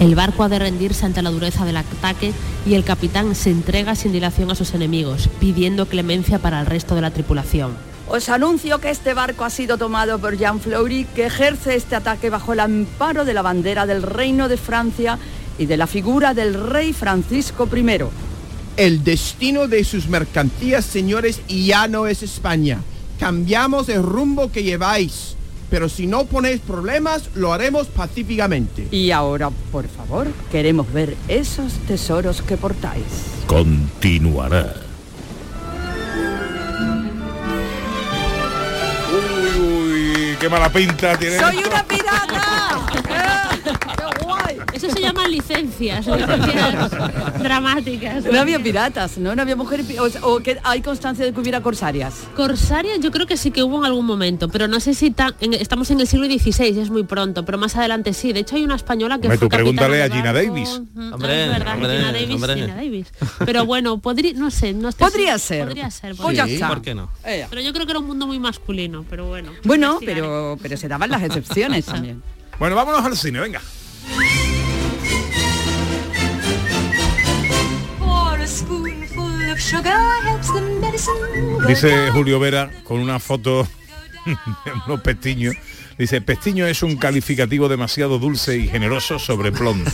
El 0.00 0.14
barco 0.14 0.42
ha 0.42 0.48
de 0.48 0.58
rendirse 0.58 1.06
ante 1.06 1.22
la 1.22 1.30
dureza 1.30 1.64
del 1.64 1.76
ataque 1.76 2.32
y 2.66 2.74
el 2.74 2.84
capitán 2.84 3.34
se 3.34 3.50
entrega 3.50 3.94
sin 3.94 4.12
dilación 4.12 4.50
a 4.50 4.54
sus 4.54 4.74
enemigos, 4.74 5.28
pidiendo 5.38 5.86
clemencia 5.86 6.38
para 6.38 6.60
el 6.60 6.66
resto 6.66 6.94
de 6.94 7.02
la 7.02 7.10
tripulación. 7.10 7.72
Os 8.08 8.28
anuncio 8.28 8.80
que 8.80 8.90
este 8.90 9.14
barco 9.14 9.44
ha 9.44 9.50
sido 9.50 9.78
tomado 9.78 10.18
por 10.18 10.36
Jean 10.36 10.60
Fleury, 10.60 11.04
que 11.14 11.26
ejerce 11.26 11.76
este 11.76 11.96
ataque 11.96 12.28
bajo 12.28 12.52
el 12.52 12.60
amparo 12.60 13.24
de 13.24 13.34
la 13.34 13.42
bandera 13.42 13.86
del 13.86 14.02
Reino 14.02 14.48
de 14.48 14.56
Francia 14.56 15.18
y 15.58 15.66
de 15.66 15.76
la 15.76 15.86
figura 15.86 16.34
del 16.34 16.54
rey 16.54 16.92
Francisco 16.92 17.68
I. 17.74 18.04
El 18.76 19.04
destino 19.04 19.68
de 19.68 19.84
sus 19.84 20.08
mercancías, 20.08 20.84
señores, 20.84 21.40
ya 21.48 21.86
no 21.86 22.06
es 22.06 22.22
España. 22.22 22.80
Cambiamos 23.24 23.88
el 23.88 24.02
rumbo 24.02 24.52
que 24.52 24.62
lleváis. 24.62 25.34
Pero 25.70 25.88
si 25.88 26.06
no 26.06 26.26
ponéis 26.26 26.60
problemas, 26.60 27.30
lo 27.34 27.54
haremos 27.54 27.86
pacíficamente. 27.86 28.86
Y 28.90 29.12
ahora, 29.12 29.48
por 29.72 29.88
favor, 29.88 30.26
queremos 30.52 30.92
ver 30.92 31.16
esos 31.26 31.72
tesoros 31.88 32.42
que 32.42 32.58
portáis. 32.58 33.02
Continuará. 33.46 34.74
Qué 40.44 40.50
mala 40.50 40.68
pinta 40.70 41.16
tiene. 41.16 41.38
¡Soy 41.38 41.56
esto. 41.56 41.70
una 41.70 41.84
pirata! 41.84 42.86
¡Qué 43.64 44.24
guay! 44.24 44.56
Eso 44.74 44.90
se 44.90 45.00
llaman 45.00 45.30
licencias, 45.30 46.06
licencias 46.06 46.90
dramáticas. 47.42 48.24
No 48.24 48.40
había 48.40 48.58
piratas, 48.62 49.16
¿no? 49.18 49.34
No 49.34 49.40
había 49.42 49.56
mujeres... 49.56 49.86
O, 49.98 50.34
o 50.34 50.40
que 50.40 50.58
hay 50.62 50.82
constancia 50.82 51.24
de 51.24 51.32
que 51.32 51.40
hubiera 51.40 51.62
corsarias. 51.62 52.14
Corsarias 52.36 52.98
yo 53.00 53.10
creo 53.10 53.26
que 53.26 53.36
sí 53.38 53.50
que 53.52 53.62
hubo 53.62 53.78
en 53.78 53.84
algún 53.86 54.04
momento, 54.04 54.48
pero 54.48 54.68
no 54.68 54.80
sé 54.80 54.92
si 54.94 55.10
ta- 55.12 55.34
en- 55.40 55.54
estamos 55.54 55.90
en 55.90 56.00
el 56.00 56.06
siglo 56.06 56.26
XVI, 56.26 56.78
es 56.80 56.90
muy 56.90 57.04
pronto, 57.04 57.44
pero 57.46 57.56
más 57.56 57.74
adelante 57.76 58.12
sí. 58.12 58.32
De 58.34 58.40
hecho 58.40 58.56
hay 58.56 58.64
una 58.64 58.74
española 58.76 59.18
que 59.18 59.28
Hombre, 59.28 59.38
fue 59.38 59.48
tú 59.48 59.56
pregúntale 59.56 60.02
a 60.02 60.10
Gina. 60.10 60.32
Davis. 60.34 60.68
Ujú, 60.68 61.14
Hombre, 61.14 61.44
es 61.44 61.48
verdad, 61.50 61.74
hombre, 61.74 61.96
Gina 61.96 62.12
Davis, 62.12 62.34
hombre. 62.34 62.54
Gina 62.54 62.74
Davis. 62.74 63.06
Pero 63.46 63.64
bueno, 63.64 63.98
podría, 63.98 64.32
no 64.34 64.50
sé, 64.50 64.74
no 64.74 64.90
estoy 64.90 65.08
Podría 65.08 65.38
ser. 65.38 65.64
Podría 65.66 65.90
ser. 65.90 66.14
Pues 66.16 66.36
ya 66.36 66.44
está. 66.44 66.68
¿Por 66.68 66.82
qué 66.82 66.94
no? 66.94 67.08
Pero 67.22 67.62
yo 67.62 67.72
creo 67.72 67.86
que 67.86 67.92
era 67.92 68.00
un 68.00 68.06
mundo 68.06 68.26
muy 68.26 68.38
masculino, 68.38 69.04
pero 69.08 69.26
bueno. 69.28 69.52
Bueno, 69.64 69.98
investigaré. 70.00 70.20
Pero, 70.34 70.58
pero 70.60 70.76
se 70.76 70.88
daban 70.88 71.10
las 71.10 71.22
excepciones 71.22 71.86
también. 71.86 72.22
Bueno, 72.56 72.76
vámonos 72.76 73.04
al 73.04 73.16
cine, 73.16 73.40
venga. 73.40 73.60
Dice 81.66 82.10
Julio 82.12 82.38
Vera 82.38 82.70
con 82.84 83.00
una 83.00 83.18
foto 83.18 83.66
de 84.24 84.72
unos 84.86 85.00
pestiños. 85.00 85.56
Dice, 85.98 86.20
pestiño 86.20 86.64
es 86.68 86.84
un 86.84 86.96
calificativo 86.96 87.68
demasiado 87.68 88.20
dulce 88.20 88.56
y 88.56 88.68
generoso 88.68 89.18
sobre 89.18 89.50
blonde. 89.50 89.90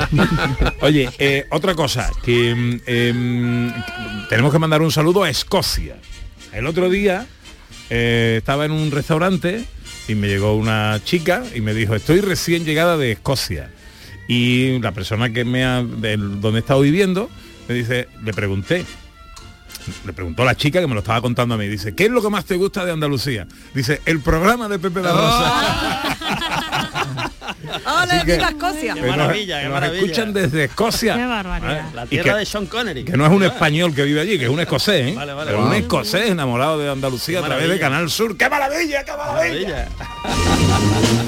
Oye, 0.80 1.10
eh, 1.18 1.44
otra 1.50 1.74
cosa, 1.74 2.10
que 2.22 2.54
mm, 2.54 2.80
em, 2.86 3.72
tenemos 4.30 4.50
que 4.50 4.58
mandar 4.58 4.80
un 4.80 4.90
saludo 4.90 5.24
a 5.24 5.28
Escocia. 5.28 5.96
El 6.54 6.66
otro 6.66 6.88
día 6.88 7.26
eh, 7.90 8.36
estaba 8.38 8.64
en 8.64 8.72
un 8.72 8.90
restaurante 8.90 9.64
y 10.08 10.14
me 10.14 10.28
llegó 10.28 10.54
una 10.56 11.00
chica 11.04 11.42
y 11.54 11.60
me 11.60 11.74
dijo, 11.74 11.94
estoy 11.94 12.20
recién 12.20 12.64
llegada 12.64 12.96
de 12.96 13.12
Escocia. 13.12 13.70
Y 14.28 14.78
la 14.80 14.92
persona 14.92 15.32
que 15.32 15.44
me 15.44 15.64
ha, 15.64 15.82
del- 15.82 16.40
donde 16.40 16.58
he 16.58 16.60
estado 16.60 16.80
viviendo, 16.80 17.28
me 17.68 17.74
dice, 17.74 18.08
le 18.24 18.32
pregunté, 18.32 18.84
le 20.06 20.12
preguntó 20.12 20.44
la 20.44 20.54
chica 20.56 20.80
que 20.80 20.86
me 20.86 20.94
lo 20.94 21.00
estaba 21.00 21.20
contando 21.20 21.54
a 21.54 21.58
mí, 21.58 21.66
dice, 21.68 21.94
¿qué 21.94 22.04
es 22.04 22.10
lo 22.10 22.22
que 22.22 22.30
más 22.30 22.44
te 22.44 22.56
gusta 22.56 22.84
de 22.84 22.92
Andalucía? 22.92 23.46
Dice, 23.74 24.00
el 24.06 24.20
programa 24.20 24.68
de 24.68 24.78
Pepe 24.78 25.02
la 25.02 25.12
Rosa. 25.12 25.52
¡Hola, 25.52 26.31
Que- 28.24 28.32
viva 28.36 28.48
Escocia! 28.48 28.94
Qué 28.94 29.00
nos- 29.00 29.10
maravilla, 29.16 29.56
que 29.56 29.62
qué 29.62 29.68
nos 29.68 29.74
maravilla. 29.80 30.02
escuchan 30.04 30.32
desde 30.32 30.64
Escocia. 30.64 31.14
Qué 31.16 31.26
barbaridad. 31.26 31.84
La 31.94 32.04
Y 32.04 32.08
tierra 32.08 32.32
que- 32.32 32.38
de 32.40 32.46
Sean 32.46 32.66
Connery. 32.66 33.04
Que 33.04 33.16
no 33.16 33.24
es 33.26 33.32
un 33.32 33.42
español 33.44 33.94
que 33.94 34.02
vive 34.04 34.20
allí, 34.20 34.38
que 34.38 34.44
es 34.44 34.50
un 34.50 34.60
escocés, 34.60 35.08
¿eh? 35.08 35.14
Vale, 35.16 35.32
vale, 35.32 35.50
Pero 35.50 35.62
vale. 35.64 35.76
un 35.76 35.82
escocés 35.82 36.30
enamorado 36.30 36.78
de 36.78 36.90
Andalucía 36.90 37.40
a 37.40 37.42
través 37.42 37.68
de. 37.68 37.78
Canal 37.78 38.10
Sur. 38.10 38.36
¡Qué 38.36 38.48
maravilla, 38.48 39.04
qué 39.04 39.12
maravilla! 39.12 39.68
Maravilla. 39.68 39.88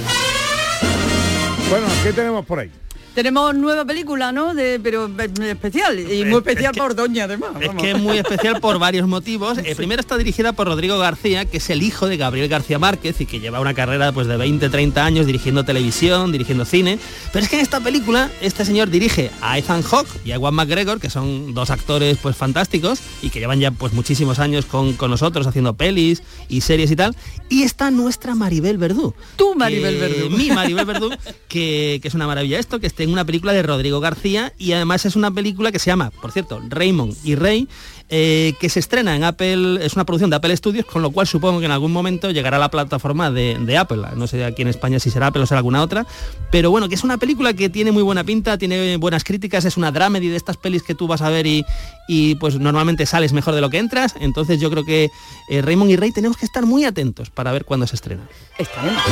Bueno, 1.71 1.87
¿qué 2.03 2.12
tenemos 2.12 2.45
por 2.47 2.59
ahí? 2.61 2.71
Tenemos 3.14 3.54
nueva 3.54 3.85
película, 3.85 4.33
¿no? 4.33 4.54
De, 4.54 4.80
pero 4.83 5.06
eh, 5.06 5.30
especial. 5.50 5.99
Y 6.00 6.25
muy 6.25 6.33
Es- 6.33 6.37
especial 6.38 6.73
es 6.75 6.78
por 6.80 6.94
Doña, 6.94 7.25
además. 7.25 7.50
Es 7.61 7.68
vamos. 7.68 7.83
que 7.83 7.90
es 7.92 7.99
muy 8.00 8.18
especial 8.18 8.61
por 8.61 8.78
varios 8.78 9.06
motivos. 9.06 9.59
Eh, 9.59 9.75
primero 9.76 10.00
está 10.00 10.18
dirigida 10.18 10.52
por 10.52 10.66
Rodrigo 10.66 10.99
García, 10.99 11.44
que 11.44 11.59
es 11.59 11.71
el 11.71 11.83
hijo 11.83 12.09
de 12.09 12.16
Gabriel 12.16 12.49
García 12.49 12.78
Márquez 12.78 13.21
y 13.21 13.26
que 13.26 13.38
lleva 13.40 13.61
una 13.61 13.73
carrera 13.75 14.11
pues, 14.12 14.26
de 14.26 14.37
20, 14.37 14.68
30 14.68 15.04
años 15.04 15.26
dirigiendo 15.26 15.64
televisión, 15.64 16.33
dirigiendo 16.33 16.64
cine. 16.64 16.99
Pero 17.33 17.44
es 17.44 17.49
que 17.50 17.56
en 17.56 17.62
esta 17.62 17.80
película 17.80 18.30
este 18.40 18.64
señor 18.64 18.90
dirige 18.90 19.30
a 19.40 19.59
Ethan 19.59 19.83
Hawke 19.83 20.09
y 20.25 20.33
a 20.33 20.35
Ewan 20.35 20.54
McGregor, 20.54 20.99
que 21.00 21.09
son 21.11 21.54
dos 21.54 21.71
actores 21.71 22.18
pues 22.21 22.37
fantásticos 22.37 22.99
y 23.23 23.30
que 23.30 23.38
llevan 23.38 23.61
ya 23.61 23.71
pues 23.71 23.92
muchísimos 23.92 24.38
años 24.40 24.64
con, 24.66 24.94
con 24.94 25.11
nosotros 25.11 25.47
haciendo 25.47 25.75
pelis 25.75 26.23
y 26.49 26.62
series 26.62 26.90
y 26.90 26.97
tal. 26.97 27.14
Y 27.49 27.62
está 27.62 27.90
nuestra 27.92 28.35
Maribel 28.35 28.76
Verdú. 28.78 29.14
Tú, 29.37 29.54
Maribel 29.54 29.94
que- 29.94 30.00
Verdú. 30.00 30.30
Mi 30.37 30.50
Maribel 30.50 30.85
Verdú, 30.87 31.11
que, 31.49 32.00
que 32.02 32.09
es 32.09 32.14
una 32.14 32.26
maravilla 32.26 32.59
esto, 32.59 32.80
que 32.80 32.87
esté 32.88 33.04
en 33.05 33.13
una 33.13 33.25
película 33.25 33.53
de 33.53 33.63
Rodrigo 33.63 34.01
García 34.01 34.53
y 34.59 34.73
además 34.73 35.07
es 35.07 35.17
una 35.17 35.31
película 35.31 35.71
que 35.71 35.79
se 35.79 35.87
llama, 35.87 36.11
por 36.11 36.33
cierto, 36.33 36.61
Raymond 36.69 37.17
y 37.25 37.35
Rey, 37.35 37.69
eh, 38.11 38.55
que 38.61 38.69
se 38.69 38.81
estrena 38.81 39.17
en 39.17 39.25
Apple, 39.25 39.85
es 39.85 39.95
una 39.95 40.05
producción 40.05 40.31
de 40.31 40.37
Apple 40.37 40.57
Studios, 40.57 40.85
con 40.85 41.03
lo 41.03 41.11
cual 41.11 41.27
supongo 41.27 41.61
que 41.61 41.67
en 41.67 41.73
algún 41.73 41.93
momento 41.93 42.31
llegará 42.31 42.59
a 42.59 42.61
la 42.61 42.71
plataforma 42.71 43.31
de, 43.31 43.79
Apple. 43.79 44.03
No 44.17 44.27
sé 44.27 44.45
aquí 44.45 44.63
en 44.63 44.69
España 44.69 44.99
si 44.99 45.11
será 45.11 45.29
Apple 45.29 45.43
o 45.43 45.47
será 45.47 45.59
alguna 45.59 45.83
otra, 45.83 46.07
pero 46.51 46.71
bueno, 46.71 46.89
que 46.89 46.95
es 46.95 47.05
una 47.05 47.19
película 47.19 47.55
que 47.55 47.69
tiene 47.71 47.93
muy 47.93 48.03
buena 48.03 48.25
pinta, 48.25 48.59
tiene 48.59 48.97
buenas 48.99 49.25
críticas, 49.25 49.65
es 49.65 49.77
una 49.77 49.91
dramedy 49.91 50.29
de 50.29 50.37
estas 50.37 50.57
pelis 50.57 50.83
que 50.83 50.95
tú 50.95 51.07
vas 51.07 51.23
a 51.23 51.31
ver 51.31 51.47
y, 51.47 51.65
y, 52.07 52.35
pues 52.37 52.59
normalmente 52.59 53.07
sales 53.07 53.33
mejor 53.33 53.55
de 53.55 53.61
lo 53.61 53.71
que 53.71 53.79
entras, 53.79 54.15
entonces 54.21 54.61
yo 54.61 54.71
creo 54.71 54.85
que 54.85 55.11
eh, 55.49 55.63
Raymond 55.63 55.91
y 55.91 55.97
Rey 55.97 56.13
tenemos 56.13 56.37
que 56.37 56.47
estar 56.47 56.67
muy 56.67 56.85
atentos 56.85 57.31
para 57.31 57.53
ver 57.53 57.65
cuándo 57.65 57.87
se 57.87 57.97
estrena. 57.97 58.23
Estaremos. 58.59 59.03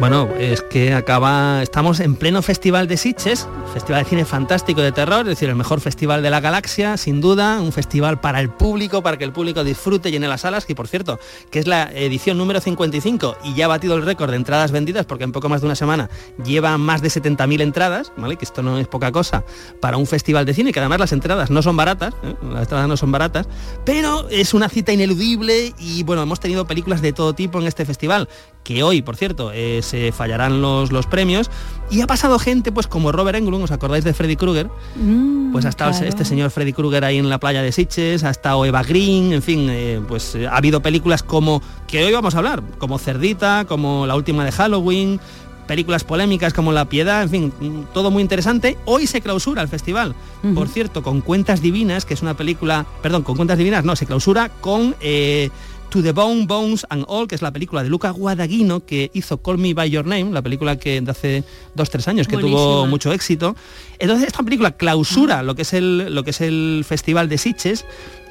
Bueno, 0.00 0.30
es 0.38 0.62
que 0.62 0.94
acaba, 0.94 1.62
estamos 1.62 2.00
en 2.00 2.16
pleno 2.16 2.40
festival 2.40 2.88
de 2.88 2.96
Sitges, 2.96 3.46
festival 3.74 4.02
de 4.02 4.08
cine 4.08 4.24
fantástico 4.24 4.80
de 4.80 4.92
terror, 4.92 5.20
es 5.20 5.26
decir, 5.26 5.50
el 5.50 5.56
mejor 5.56 5.82
festival 5.82 6.22
de 6.22 6.30
la 6.30 6.40
galaxia, 6.40 6.96
sin 6.96 7.20
duda, 7.20 7.60
un 7.60 7.70
festival 7.70 8.18
para 8.18 8.40
el 8.40 8.48
público, 8.48 9.02
para 9.02 9.18
que 9.18 9.24
el 9.24 9.32
público 9.32 9.62
disfrute 9.62 10.08
y 10.08 10.12
llene 10.12 10.26
las 10.26 10.40
salas, 10.40 10.64
y 10.68 10.74
por 10.74 10.88
cierto, 10.88 11.20
que 11.50 11.58
es 11.58 11.66
la 11.66 11.92
edición 11.92 12.38
número 12.38 12.62
55 12.62 13.36
y 13.44 13.54
ya 13.54 13.66
ha 13.66 13.68
batido 13.68 13.94
el 13.94 14.02
récord 14.02 14.30
de 14.30 14.36
entradas 14.36 14.72
vendidas, 14.72 15.04
porque 15.04 15.24
en 15.24 15.32
poco 15.32 15.50
más 15.50 15.60
de 15.60 15.66
una 15.66 15.76
semana 15.76 16.08
lleva 16.42 16.78
más 16.78 17.02
de 17.02 17.08
70.000 17.08 17.60
entradas, 17.60 18.10
¿vale? 18.16 18.36
Que 18.36 18.46
esto 18.46 18.62
no 18.62 18.78
es 18.78 18.88
poca 18.88 19.12
cosa 19.12 19.44
para 19.80 19.98
un 19.98 20.06
festival 20.06 20.46
de 20.46 20.54
cine, 20.54 20.72
que 20.72 20.80
además 20.80 20.98
las 20.98 21.12
entradas 21.12 21.50
no 21.50 21.60
son 21.60 21.76
baratas, 21.76 22.14
¿eh? 22.22 22.34
las 22.50 22.62
entradas 22.62 22.88
no 22.88 22.96
son 22.96 23.12
baratas, 23.12 23.48
pero 23.84 24.30
es 24.30 24.54
una 24.54 24.70
cita 24.70 24.94
ineludible 24.94 25.74
y 25.78 26.04
bueno, 26.04 26.22
hemos 26.22 26.40
tenido 26.40 26.66
películas 26.66 27.02
de 27.02 27.12
todo 27.12 27.34
tipo 27.34 27.60
en 27.60 27.66
este 27.66 27.84
festival, 27.84 28.30
que 28.64 28.82
hoy, 28.82 29.02
por 29.02 29.16
cierto, 29.16 29.52
eh, 29.52 29.82
se 29.90 30.12
fallarán 30.12 30.62
los, 30.62 30.92
los 30.92 31.06
premios. 31.06 31.50
Y 31.90 32.02
ha 32.02 32.06
pasado 32.06 32.38
gente, 32.38 32.70
pues 32.70 32.86
como 32.86 33.10
Robert 33.10 33.36
Englund, 33.36 33.64
¿os 33.64 33.72
acordáis 33.72 34.04
de 34.04 34.14
Freddy 34.14 34.36
Krueger? 34.36 34.70
pues 35.52 35.64
ha 35.64 35.70
estado 35.70 35.90
claro. 35.90 36.06
este 36.06 36.24
señor 36.24 36.50
Freddy 36.50 36.72
Krueger 36.72 37.04
ahí 37.04 37.18
en 37.18 37.28
la 37.28 37.38
playa 37.40 37.60
de 37.62 37.72
Sitges, 37.72 38.22
ha 38.22 38.30
estado 38.30 38.64
Eva 38.64 38.84
Green, 38.84 39.32
en 39.32 39.42
fin, 39.42 39.66
eh, 39.68 40.00
pues 40.06 40.36
eh, 40.36 40.46
ha 40.46 40.56
habido 40.56 40.80
películas 40.80 41.24
como, 41.24 41.60
que 41.88 42.04
hoy 42.04 42.12
vamos 42.12 42.36
a 42.36 42.38
hablar, 42.38 42.62
como 42.78 42.98
Cerdita, 42.98 43.64
como 43.66 44.06
la 44.06 44.14
última 44.14 44.44
de 44.44 44.52
Halloween, 44.52 45.18
películas 45.66 46.04
polémicas 46.04 46.52
como 46.52 46.70
La 46.70 46.84
Piedad, 46.84 47.24
en 47.24 47.30
fin, 47.30 47.52
mm, 47.60 47.92
todo 47.92 48.12
muy 48.12 48.22
interesante. 48.22 48.78
Hoy 48.84 49.08
se 49.08 49.20
clausura 49.20 49.60
el 49.62 49.68
festival, 49.68 50.14
por 50.54 50.68
cierto, 50.68 51.02
con 51.02 51.20
Cuentas 51.20 51.60
Divinas, 51.60 52.04
que 52.04 52.14
es 52.14 52.22
una 52.22 52.34
película, 52.34 52.86
perdón, 53.02 53.22
con 53.22 53.34
Cuentas 53.34 53.58
Divinas, 53.58 53.84
no, 53.84 53.96
se 53.96 54.06
clausura 54.06 54.48
con... 54.48 54.94
eh, 55.00 55.50
To 55.90 56.02
the 56.02 56.12
Bone, 56.12 56.46
Bones 56.46 56.86
and 56.88 57.04
All, 57.08 57.26
que 57.26 57.34
es 57.34 57.42
la 57.42 57.52
película 57.52 57.82
de 57.82 57.88
Luca 57.88 58.10
Guadagnino, 58.10 58.86
que 58.86 59.10
hizo 59.12 59.42
Call 59.42 59.58
Me 59.58 59.74
By 59.74 59.90
Your 59.90 60.06
Name, 60.06 60.30
la 60.30 60.40
película 60.40 60.76
que 60.76 61.00
de 61.00 61.10
hace 61.10 61.44
dos, 61.74 61.90
tres 61.90 62.06
años, 62.06 62.28
que 62.28 62.36
tuvo 62.36 62.86
mucho 62.86 63.12
éxito. 63.12 63.56
Entonces 63.98 64.28
esta 64.28 64.42
película 64.44 64.72
clausura 64.72 65.42
lo 65.42 65.56
que 65.56 65.62
es 65.62 65.72
el, 65.72 66.14
lo 66.14 66.22
que 66.22 66.30
es 66.30 66.40
el 66.40 66.84
Festival 66.86 67.28
de 67.28 67.38
Sitges. 67.38 67.84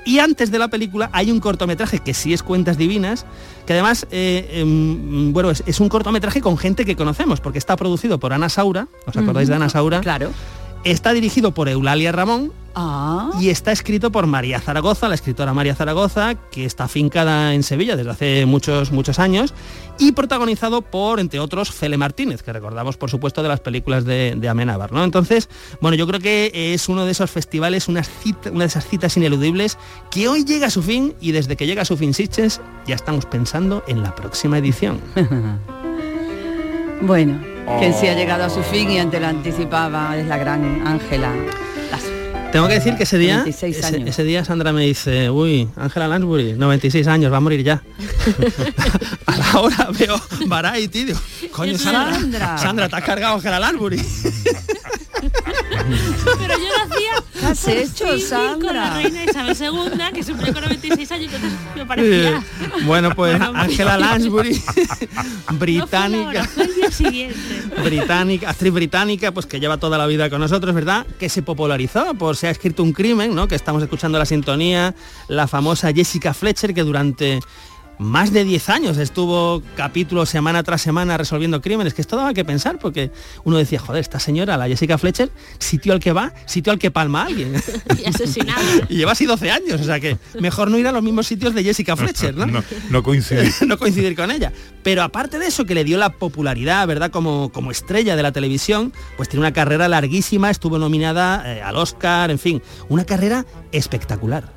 Y 0.06 0.20
antes 0.20 0.52
de 0.52 0.58
la 0.58 0.70
película 0.70 1.10
hay 1.12 1.32
un 1.32 1.42
cortometraje 1.42 2.00
que 2.00 2.14
sí 2.14 2.34
es 2.34 2.44
Cuentas 2.44 2.78
Divinas, 2.78 3.26
que 3.68 3.74
además, 3.74 4.08
eh, 4.10 4.50
em, 4.54 5.34
bueno, 5.34 5.52
es, 5.52 5.62
es 5.66 5.82
un 5.82 5.90
cortometraje 5.90 6.40
con 6.40 6.58
gente 6.58 6.86
que 6.86 6.96
conocemos, 6.96 7.42
porque 7.42 7.60
está 7.60 7.76
producido 7.76 8.20
por 8.20 8.32
Ana 8.32 8.48
Saura, 8.48 8.88
¿os 9.06 9.18
acordáis 9.18 9.50
de 9.50 9.56
Ana 9.56 9.68
Saura? 9.68 10.00
Claro. 10.00 10.32
Está 10.86 11.12
dirigido 11.12 11.54
por 11.54 11.68
Eulalia 11.68 12.14
Ramón 12.14 12.54
Ah. 12.76 13.32
y 13.40 13.50
está 13.50 13.72
escrito 13.72 14.12
por 14.12 14.28
María 14.28 14.60
Zaragoza, 14.62 15.08
la 15.10 15.16
escritora 15.16 15.54
María 15.54 15.76
Zaragoza, 15.76 16.36
que 16.52 16.66
está 16.66 16.86
afincada 16.86 17.54
en 17.54 17.64
Sevilla 17.64 17.96
desde 17.96 18.12
hace 18.12 18.46
muchos, 18.46 18.92
muchos 18.92 19.20
años, 19.20 19.54
y 19.98 20.14
protagonizado 20.14 20.82
por, 20.82 21.20
entre 21.20 21.40
otros, 21.40 21.72
Fele 21.72 21.98
Martínez, 21.98 22.42
que 22.44 22.54
recordamos, 22.54 22.96
por 22.98 23.10
supuesto, 23.10 23.44
de 23.44 23.50
las 23.50 23.60
películas 23.60 24.06
de, 24.06 24.36
de 24.38 24.50
Amenábar. 24.50 24.92
¿no? 24.92 25.04
Entonces, 25.04 25.50
bueno, 25.82 25.96
yo 25.98 26.08
creo 26.08 26.20
que 26.20 26.52
es 26.74 26.88
uno 26.90 27.06
de 27.06 27.12
esos 27.12 27.30
festivales, 27.30 27.88
una, 27.88 28.04
cita- 28.04 28.50
una 28.52 28.62
de 28.62 28.68
esas 28.68 28.88
citas 28.88 29.16
ineludibles, 29.18 29.78
que 30.12 30.28
hoy 30.30 30.46
llega 30.46 30.68
a 30.68 30.70
su 30.70 30.82
fin, 30.84 31.16
y 31.20 31.32
desde 31.34 31.56
que 31.58 31.66
llega 31.68 31.82
a 31.82 31.86
su 31.86 31.98
fin 31.98 32.14
Sitges, 32.14 32.62
ya 32.88 32.96
estamos 32.96 33.26
pensando 33.26 33.84
en 33.88 34.02
la 34.04 34.16
próxima 34.16 34.58
edición. 34.58 35.00
Bueno, 37.02 37.40
que 37.80 37.94
sí 37.94 38.08
ha 38.08 38.14
llegado 38.14 38.44
a 38.44 38.50
su 38.50 38.62
fin 38.62 38.92
y 38.92 39.00
antes 39.00 39.22
lo 39.22 39.28
anticipaba, 39.28 40.18
es 40.18 40.28
la 40.28 40.38
gran 40.38 40.86
Ángela. 40.86 41.32
Tengo 42.52 42.68
que 42.68 42.74
decir 42.74 42.96
que 42.96 43.04
ese 43.04 43.18
día, 43.20 43.38
96 43.38 43.78
ese, 44.08 44.24
día 44.24 44.44
Sandra 44.44 44.74
me 44.74 44.84
dice, 44.84 45.30
uy, 45.30 45.70
Ángela 45.76 46.08
Lansbury, 46.08 46.54
96 46.54 47.06
años, 47.08 47.32
va 47.32 47.38
a 47.38 47.42
morir 47.42 47.64
ya. 47.64 47.84
a 49.28 49.38
la 49.38 49.60
hora 49.60 49.90
veo 49.98 50.20
Variety, 50.48 51.06
digo, 51.06 51.20
coño, 51.52 51.78
Sandra, 51.78 52.14
Sandra. 52.16 52.58
Sandra, 52.58 52.90
te 52.90 52.96
has 52.96 53.04
cargado 53.04 53.36
Ángela 53.36 53.60
Lansbury. 53.60 54.02
Pero 55.22 56.54
yo 56.58 56.68
nacía 56.88 57.12
¿Qué 57.40 57.46
has 57.46 57.68
hecho, 57.68 58.06
con 58.08 58.20
Sandra? 58.20 58.74
la 58.74 58.94
reina 58.96 59.24
Isabel 59.26 59.58
II, 59.60 60.22
que 60.24 60.34
murió 60.34 60.54
con 60.54 60.64
96 60.64 61.12
años, 61.12 61.34
entonces 61.34 61.60
me 61.76 61.86
parecía... 61.86 62.44
bueno, 62.86 63.14
pues 63.16 63.38
Bueno, 63.38 63.60
Ángela 63.60 63.98
Lansbury, 63.98 64.54
No 64.54 64.62
fue 64.64 65.58
británica. 65.58 66.48
día 66.76 66.92
siguiente. 66.92 67.38
británica, 67.84 68.50
actriz 68.50 68.74
británica, 68.74 69.32
pues 69.32 69.46
que 69.46 69.60
lleva 69.60 69.78
toda 69.78 69.98
la 69.98 70.08
vida 70.08 70.30
con 70.30 70.40
nosotros, 70.40 70.74
¿verdad? 70.74 71.06
Que 71.20 71.28
se 71.30 71.42
popularizó 71.42 72.14
por 72.16 72.36
Se 72.40 72.48
ha 72.48 72.52
escrito 72.52 72.84
un 72.84 72.94
crimen, 72.94 73.36
¿no? 73.36 73.50
Que 73.50 73.56
estamos 73.56 73.84
escuchando 73.84 74.18
la 74.18 74.26
sintonía, 74.26 74.96
la 75.28 75.46
famosa 75.46 75.92
Jessica 75.92 76.34
Fletcher, 76.34 76.74
que 76.74 76.84
durante 76.84 77.42
más 78.00 78.32
de 78.32 78.46
10 78.46 78.70
años 78.70 78.98
estuvo 78.98 79.62
capítulo 79.76 80.26
semana 80.26 80.64
tras 80.64 80.82
semana 80.82 81.18
resolviendo 81.18 81.62
crímenes, 81.62 81.94
que 81.94 82.02
esto 82.02 82.16
daba 82.16 82.34
que 82.34 82.46
pensar, 82.46 82.80
porque 82.80 83.12
uno 83.44 83.58
decía, 83.58 83.80
joder, 83.80 84.00
esta 84.00 84.20
señora, 84.20 84.58
la 84.58 84.68
Jessica 84.68 84.98
Fletcher, 84.98 85.30
sitio 85.60 85.94
al 85.94 86.00
que 86.00 86.14
va, 86.14 86.34
sitio 86.46 86.72
al 86.72 86.80
que 86.80 86.92
palma 86.92 87.24
a 87.24 87.26
alguien. 87.26 87.54
Y 88.00 88.08
asesinado. 88.08 88.62
y 88.90 88.96
lleva 88.96 89.12
así 89.12 89.26
12 89.26 89.52
años, 89.52 89.82
o 89.82 89.84
sea 89.84 90.00
que 90.00 90.18
mejor 90.40 90.72
no 90.72 90.78
ir 90.78 90.88
a 90.88 90.92
los 90.92 91.04
mismos 91.04 91.28
sitios 91.28 91.54
de 91.54 91.64
Jessica 91.64 91.96
Fletcher, 91.96 92.36
¿no? 92.36 92.46
No, 92.50 92.64
no 92.90 93.04
coincide. 93.04 93.52
no 93.68 93.78
coincidir 93.78 94.16
con 94.16 94.32
ella. 94.32 94.52
Pero 94.82 95.04
aparte 95.04 95.38
de 95.38 95.48
eso, 95.48 95.66
que 95.66 95.76
le 95.76 95.84
dio 95.84 95.98
la 95.98 96.10
popularidad, 96.10 96.88
¿verdad? 96.88 97.12
Como, 97.12 97.52
como 97.52 97.70
estrella 97.70 98.16
de 98.16 98.24
la 98.24 98.32
televisión, 98.32 98.94
pues 99.18 99.28
tiene 99.30 99.42
una 99.42 99.54
carrera 99.54 99.88
larguísima, 99.88 100.50
estuvo 100.50 100.80
nominada 100.80 101.44
eh, 101.46 101.62
al 101.62 101.76
Oscar, 101.76 102.32
en 102.32 102.40
fin, 102.40 102.62
una 102.88 103.06
carrera 103.06 103.46
espectacular. 103.72 104.52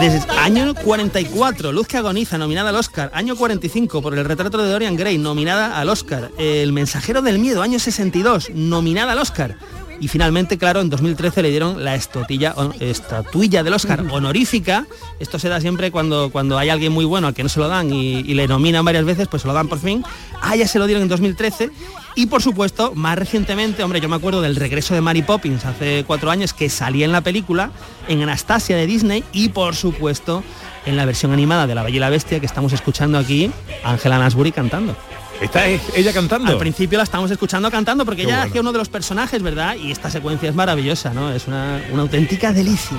Desde 0.00 0.30
año 0.38 0.74
44, 0.74 1.72
Luz 1.72 1.86
que 1.86 1.96
agoniza, 1.96 2.38
nominada 2.38 2.70
al 2.70 2.76
Oscar. 2.76 3.10
Año 3.14 3.36
45, 3.36 4.02
por 4.02 4.16
el 4.16 4.24
retrato 4.24 4.58
de 4.58 4.70
Dorian 4.70 4.96
Gray, 4.96 5.18
nominada 5.18 5.78
al 5.78 5.88
Oscar. 5.88 6.30
El 6.38 6.72
mensajero 6.72 7.22
del 7.22 7.38
miedo, 7.38 7.62
año 7.62 7.78
62, 7.78 8.50
nominada 8.50 9.12
al 9.12 9.18
Oscar. 9.18 9.56
Y 10.00 10.08
finalmente, 10.08 10.58
claro, 10.58 10.80
en 10.80 10.90
2013 10.90 11.42
le 11.42 11.50
dieron 11.50 11.84
la 11.84 11.94
estotilla, 11.94 12.54
estatuilla 12.80 13.62
del 13.62 13.74
Oscar 13.74 14.04
honorífica. 14.10 14.86
Esto 15.20 15.38
se 15.38 15.48
da 15.48 15.60
siempre 15.60 15.90
cuando, 15.90 16.30
cuando 16.30 16.58
hay 16.58 16.68
alguien 16.68 16.92
muy 16.92 17.04
bueno 17.04 17.28
al 17.28 17.34
que 17.34 17.42
no 17.42 17.48
se 17.48 17.60
lo 17.60 17.68
dan 17.68 17.92
y, 17.92 18.18
y 18.18 18.34
le 18.34 18.48
nominan 18.48 18.84
varias 18.84 19.04
veces, 19.04 19.28
pues 19.28 19.42
se 19.42 19.48
lo 19.48 19.54
dan 19.54 19.68
por 19.68 19.78
fin. 19.78 20.04
A 20.40 20.54
ella 20.54 20.68
se 20.68 20.78
lo 20.78 20.86
dieron 20.86 21.02
en 21.02 21.08
2013. 21.08 21.70
Y 22.16 22.26
por 22.26 22.42
supuesto, 22.42 22.92
más 22.94 23.18
recientemente, 23.18 23.82
hombre, 23.82 24.00
yo 24.00 24.08
me 24.08 24.16
acuerdo 24.16 24.40
del 24.40 24.54
regreso 24.54 24.94
de 24.94 25.00
Mary 25.00 25.22
Poppins 25.22 25.64
hace 25.64 26.04
cuatro 26.06 26.30
años 26.30 26.52
que 26.52 26.70
salía 26.70 27.04
en 27.04 27.12
la 27.12 27.22
película, 27.22 27.72
en 28.06 28.22
Anastasia 28.22 28.76
de 28.76 28.86
Disney 28.86 29.24
y 29.32 29.48
por 29.48 29.74
supuesto 29.74 30.44
en 30.86 30.96
la 30.96 31.06
versión 31.06 31.32
animada 31.32 31.66
de 31.66 31.74
La 31.74 31.82
Bella 31.82 31.96
y 31.96 32.00
la 32.00 32.10
Bestia 32.10 32.38
que 32.38 32.46
estamos 32.46 32.72
escuchando 32.72 33.18
aquí, 33.18 33.50
Angela 33.82 34.18
Lansbury 34.18 34.52
cantando. 34.52 34.96
¿Está 35.40 35.68
e- 35.68 35.80
ella 35.94 36.12
cantando? 36.12 36.50
Al 36.50 36.58
principio 36.58 36.98
la 36.98 37.04
estamos 37.04 37.30
escuchando 37.30 37.70
cantando 37.70 38.04
porque 38.04 38.22
Qué 38.22 38.28
ella 38.28 38.36
bueno. 38.36 38.48
hacía 38.50 38.60
uno 38.60 38.72
de 38.72 38.78
los 38.78 38.88
personajes, 38.88 39.42
¿verdad? 39.42 39.76
Y 39.76 39.90
esta 39.90 40.10
secuencia 40.10 40.48
es 40.48 40.54
maravillosa, 40.54 41.12
¿no? 41.12 41.32
Es 41.32 41.46
una, 41.46 41.82
una 41.92 42.02
auténtica 42.02 42.52
delicia. 42.52 42.96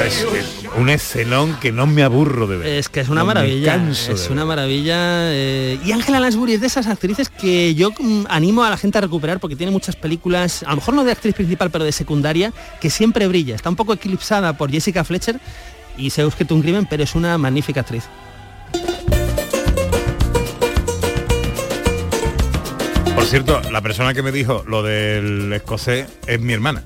Es, 0.00 0.22
es 0.22 0.68
un 0.76 0.88
escenón 0.88 1.54
que 1.60 1.70
no 1.70 1.86
me 1.86 2.02
aburro 2.02 2.46
de 2.46 2.56
ver. 2.56 2.66
Es 2.66 2.88
que 2.88 3.00
es 3.00 3.08
una 3.08 3.20
No 3.20 3.26
maravilla, 3.26 3.76
es 3.90 4.08
ver. 4.08 4.32
una 4.32 4.44
maravilla. 4.44 4.96
eh, 5.32 5.78
y 5.84 5.92
Angela 5.92 6.18
Lansbury 6.20 6.54
es 6.54 6.60
de 6.60 6.66
esas 6.66 6.86
actrices 6.86 7.28
que 7.28 7.74
yo 7.74 7.90
mm, 7.98 8.24
animo 8.28 8.64
a 8.64 8.70
la 8.70 8.76
gente 8.76 8.98
a 8.98 9.00
recuperar 9.02 9.38
porque 9.38 9.56
tiene 9.56 9.70
muchas 9.72 9.96
películas, 9.96 10.62
a 10.66 10.70
lo 10.70 10.76
mejor 10.76 10.94
no 10.94 11.04
de 11.04 11.12
actriz 11.12 11.34
principal, 11.34 11.70
pero 11.70 11.84
de 11.84 11.92
secundaria, 11.92 12.52
que 12.80 12.90
siempre 12.90 13.26
brilla. 13.28 13.54
Está 13.54 13.68
un 13.68 13.76
poco 13.76 13.92
eclipsada 13.92 14.56
por 14.56 14.70
Jessica 14.70 15.04
Fletcher 15.04 15.38
y 15.96 16.10
se 16.10 16.22
ha 16.22 16.24
un 16.26 16.62
crimen, 16.62 16.86
pero 16.88 17.02
es 17.02 17.14
una 17.14 17.36
magnífica 17.38 17.80
actriz. 17.80 18.04
Por 23.14 23.24
cierto, 23.26 23.60
la 23.70 23.80
persona 23.80 24.14
que 24.14 24.22
me 24.22 24.32
dijo 24.32 24.64
lo 24.66 24.82
del 24.82 25.52
escocés 25.52 26.06
es 26.26 26.40
mi 26.40 26.52
hermana. 26.52 26.82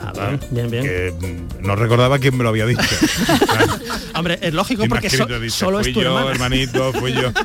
Ah, 0.00 0.36
bien, 0.50 0.70
bien. 0.70 0.82
Que 0.84 1.12
mm, 1.60 1.66
no 1.66 1.74
recordaba 1.76 2.18
quién 2.18 2.36
me 2.36 2.44
lo 2.44 2.50
había 2.50 2.66
dicho. 2.66 2.82
Hombre, 4.14 4.38
es 4.40 4.54
lógico 4.54 4.84
Y 4.84 4.88
porque 4.88 5.10
so- 5.10 5.16
escrito, 5.16 5.40
dice, 5.40 5.58
solo 5.58 5.80
fui 5.80 5.88
es 5.88 5.94
tu 5.94 6.02
yo, 6.02 6.08
hermana. 6.08 6.30
hermanito, 6.30 6.92
fui 6.92 7.12
yo. 7.12 7.30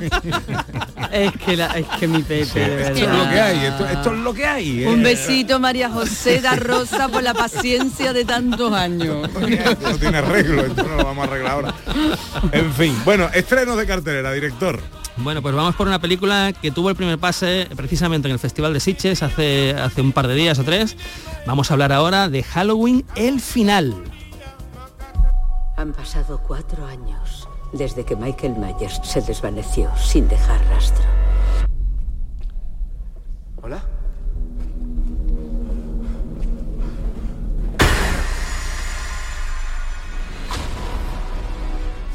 Es 1.11 1.31
que, 1.45 1.55
la- 1.55 1.67
es 1.77 1.85
que 1.99 2.07
mi 2.07 2.23
Pepe, 2.23 2.59
de 2.59 2.75
verdad. 2.75 2.91
esto 2.97 3.03
es 3.11 3.17
lo 3.17 3.29
que 3.29 3.39
hay, 3.39 3.65
esto, 3.67 3.85
esto 3.87 4.13
es 4.13 4.19
lo 4.19 4.33
que 4.33 4.45
hay. 4.47 4.85
Un 4.85 5.01
eh. 5.01 5.03
besito, 5.03 5.59
María 5.59 5.89
José 5.91 6.41
da 6.41 6.55
Rosa, 6.55 7.07
por 7.09 7.21
la 7.21 7.35
paciencia 7.35 8.13
de 8.13 8.25
tantos 8.25 8.73
años. 8.73 9.29
no 9.81 9.97
tiene 9.99 10.17
arreglo, 10.17 10.65
esto 10.65 10.81
no 10.83 10.95
lo 10.95 11.05
vamos 11.05 11.27
a 11.27 11.31
arreglar 11.31 11.51
ahora. 11.51 11.75
En 12.51 12.73
fin, 12.73 12.97
bueno, 13.05 13.29
estrenos 13.31 13.77
de 13.77 13.85
cartelera, 13.85 14.31
director. 14.33 14.79
Bueno, 15.17 15.43
pues 15.43 15.53
vamos 15.53 15.75
por 15.75 15.87
una 15.87 15.99
película 15.99 16.53
que 16.53 16.71
tuvo 16.71 16.89
el 16.89 16.95
primer 16.95 17.19
pase 17.19 17.67
precisamente 17.75 18.27
en 18.27 18.33
el 18.33 18.39
Festival 18.39 18.73
de 18.73 18.79
Sitges 18.79 19.21
hace, 19.21 19.71
hace 19.73 20.01
un 20.01 20.11
par 20.11 20.27
de 20.27 20.33
días 20.33 20.57
o 20.57 20.63
tres. 20.63 20.97
Vamos 21.45 21.69
a 21.69 21.75
hablar 21.75 21.91
ahora 21.91 22.29
de 22.29 22.41
Halloween, 22.41 23.05
el 23.15 23.39
final. 23.39 23.93
Han 25.77 25.93
pasado 25.93 26.41
cuatro 26.45 26.85
años 26.85 27.47
desde 27.73 28.05
que 28.05 28.15
Michael 28.15 28.55
Myers 28.57 29.01
se 29.03 29.21
desvaneció 29.21 29.91
sin 29.97 30.27
dejar 30.27 30.59
rastro. 30.69 31.05
Hola. 33.61 33.83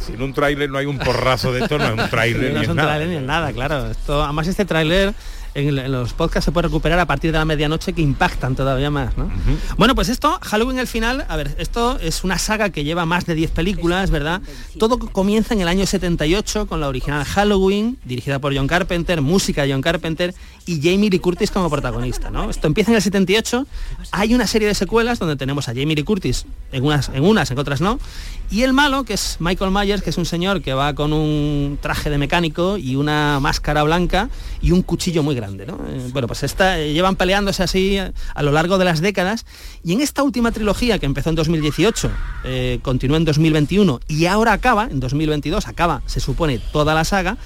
En 0.09 0.23
un 0.23 0.33
tráiler 0.33 0.71
no 0.71 0.79
hay 0.79 0.87
un 0.87 0.99
porrazo 0.99 1.53
de 1.53 1.61
esto, 1.63 1.79
no 1.79 1.85
es 1.87 1.93
un 2.05 2.11
tráiler 2.11 2.53
no 2.53 2.59
ni 2.59 2.65
es 2.65 2.71
un 2.71 2.77
nada. 2.77 2.89
tráiler 2.89 3.09
ni 3.09 3.17
es 3.17 3.23
nada, 3.23 3.53
claro. 3.53 3.91
Esto, 3.91 4.23
además 4.23 4.47
este 4.47 4.65
tráiler 4.65 5.15
en, 5.55 5.79
en 5.79 5.91
los 5.93 6.13
podcasts 6.13 6.45
se 6.45 6.53
puede 6.53 6.69
recuperar 6.69 6.99
a 6.99 7.07
partir 7.07 7.33
de 7.33 7.39
la 7.39 7.45
medianoche 7.45 7.93
que 7.93 8.03
impactan 8.03 8.55
todavía 8.55 8.91
más, 8.91 9.17
¿no? 9.17 9.31
Bueno, 9.77 9.95
pues 9.95 10.09
esto, 10.09 10.39
Halloween 10.43 10.79
el 10.79 10.87
final, 10.87 11.25
a 11.29 11.37
ver, 11.37 11.55
esto 11.59 11.99
es 12.01 12.23
una 12.23 12.39
saga 12.39 12.71
que 12.71 12.85
lleva 12.85 13.07
más 13.07 13.25
de 13.27 13.35
10 13.35 13.51
películas, 13.53 14.11
¿verdad? 14.11 14.41
Todo 14.79 14.99
comienza 14.99 15.55
en 15.55 15.61
el 15.63 15.69
año 15.69 15.87
78 15.87 16.67
con 16.67 16.81
la 16.81 16.89
original 16.89 17.25
Halloween, 17.25 17.99
dirigida 18.05 18.39
por 18.39 18.55
John 18.55 18.67
Carpenter, 18.67 19.21
música 19.23 19.63
de 19.65 19.73
John 19.73 19.81
Carpenter 19.83 20.35
y 20.67 20.77
Jamie 20.83 21.09
Lee 21.11 21.19
Curtis 21.19 21.51
como 21.51 21.71
protagonista, 21.71 22.31
¿no? 22.31 22.51
Esto 22.51 22.67
empieza 22.67 22.91
en 22.91 22.97
el 22.97 23.03
78, 23.03 23.67
hay 24.13 24.35
una 24.35 24.47
serie 24.47 24.69
de 24.69 24.75
secuelas 24.75 25.19
donde 25.19 25.37
tenemos 25.37 25.67
a 25.69 25.73
Jamie 25.73 25.97
Lee 25.97 26.05
Curtis 26.05 26.45
en 26.73 26.85
unas, 26.85 27.09
en 27.09 27.25
unas, 27.25 27.51
en 27.51 27.59
otras 27.59 27.81
no, 27.81 27.99
y 28.51 28.63
el 28.63 28.73
malo, 28.73 29.05
que 29.05 29.15
es 29.15 29.37
Michael 29.41 29.71
Myers, 29.71 30.03
que 30.03 30.11
es 30.11 30.17
un 30.17 30.25
señor 30.25 30.63
que 30.63 30.73
va 30.73 30.95
con 30.95 31.13
un 31.13 31.79
traje 31.83 32.09
de 32.09 32.17
mecánico 32.17 32.79
y 32.79 32.97
una 32.97 33.41
máscara 33.41 33.83
blanca 33.83 34.31
y 34.63 34.71
un 34.71 34.83
cuchillo 34.83 35.23
muy 35.23 35.35
grande, 35.35 35.67
¿no? 35.67 35.75
Eh, 35.87 36.09
bueno, 36.13 36.27
pues 36.27 36.43
esta, 36.43 36.79
eh, 36.79 36.95
llevan 36.95 37.17
peleándose 37.17 37.63
así 37.63 37.99
a, 37.99 38.13
a 38.35 38.43
lo 38.43 38.51
largo 38.51 38.79
de 38.79 38.87
las 38.87 39.01
décadas 39.01 39.45
y 39.85 39.93
en 39.93 40.01
esta 40.01 40.23
última 40.23 40.51
trilogía 40.51 40.99
que 40.99 41.05
empezó 41.05 41.29
en 41.29 41.37
2018, 41.37 42.11
eh, 42.45 42.79
continuó 42.81 43.19
en 43.19 43.27
2021 43.27 44.01
y 44.09 44.25
ahora 44.27 44.55
acaba, 44.55 44.89
en 44.91 44.99
2022, 45.01 45.69
acaba, 45.69 46.03
se 46.07 46.21
supone, 46.21 46.59
toda 46.73 46.95
la 46.95 47.05
saga, 47.05 47.37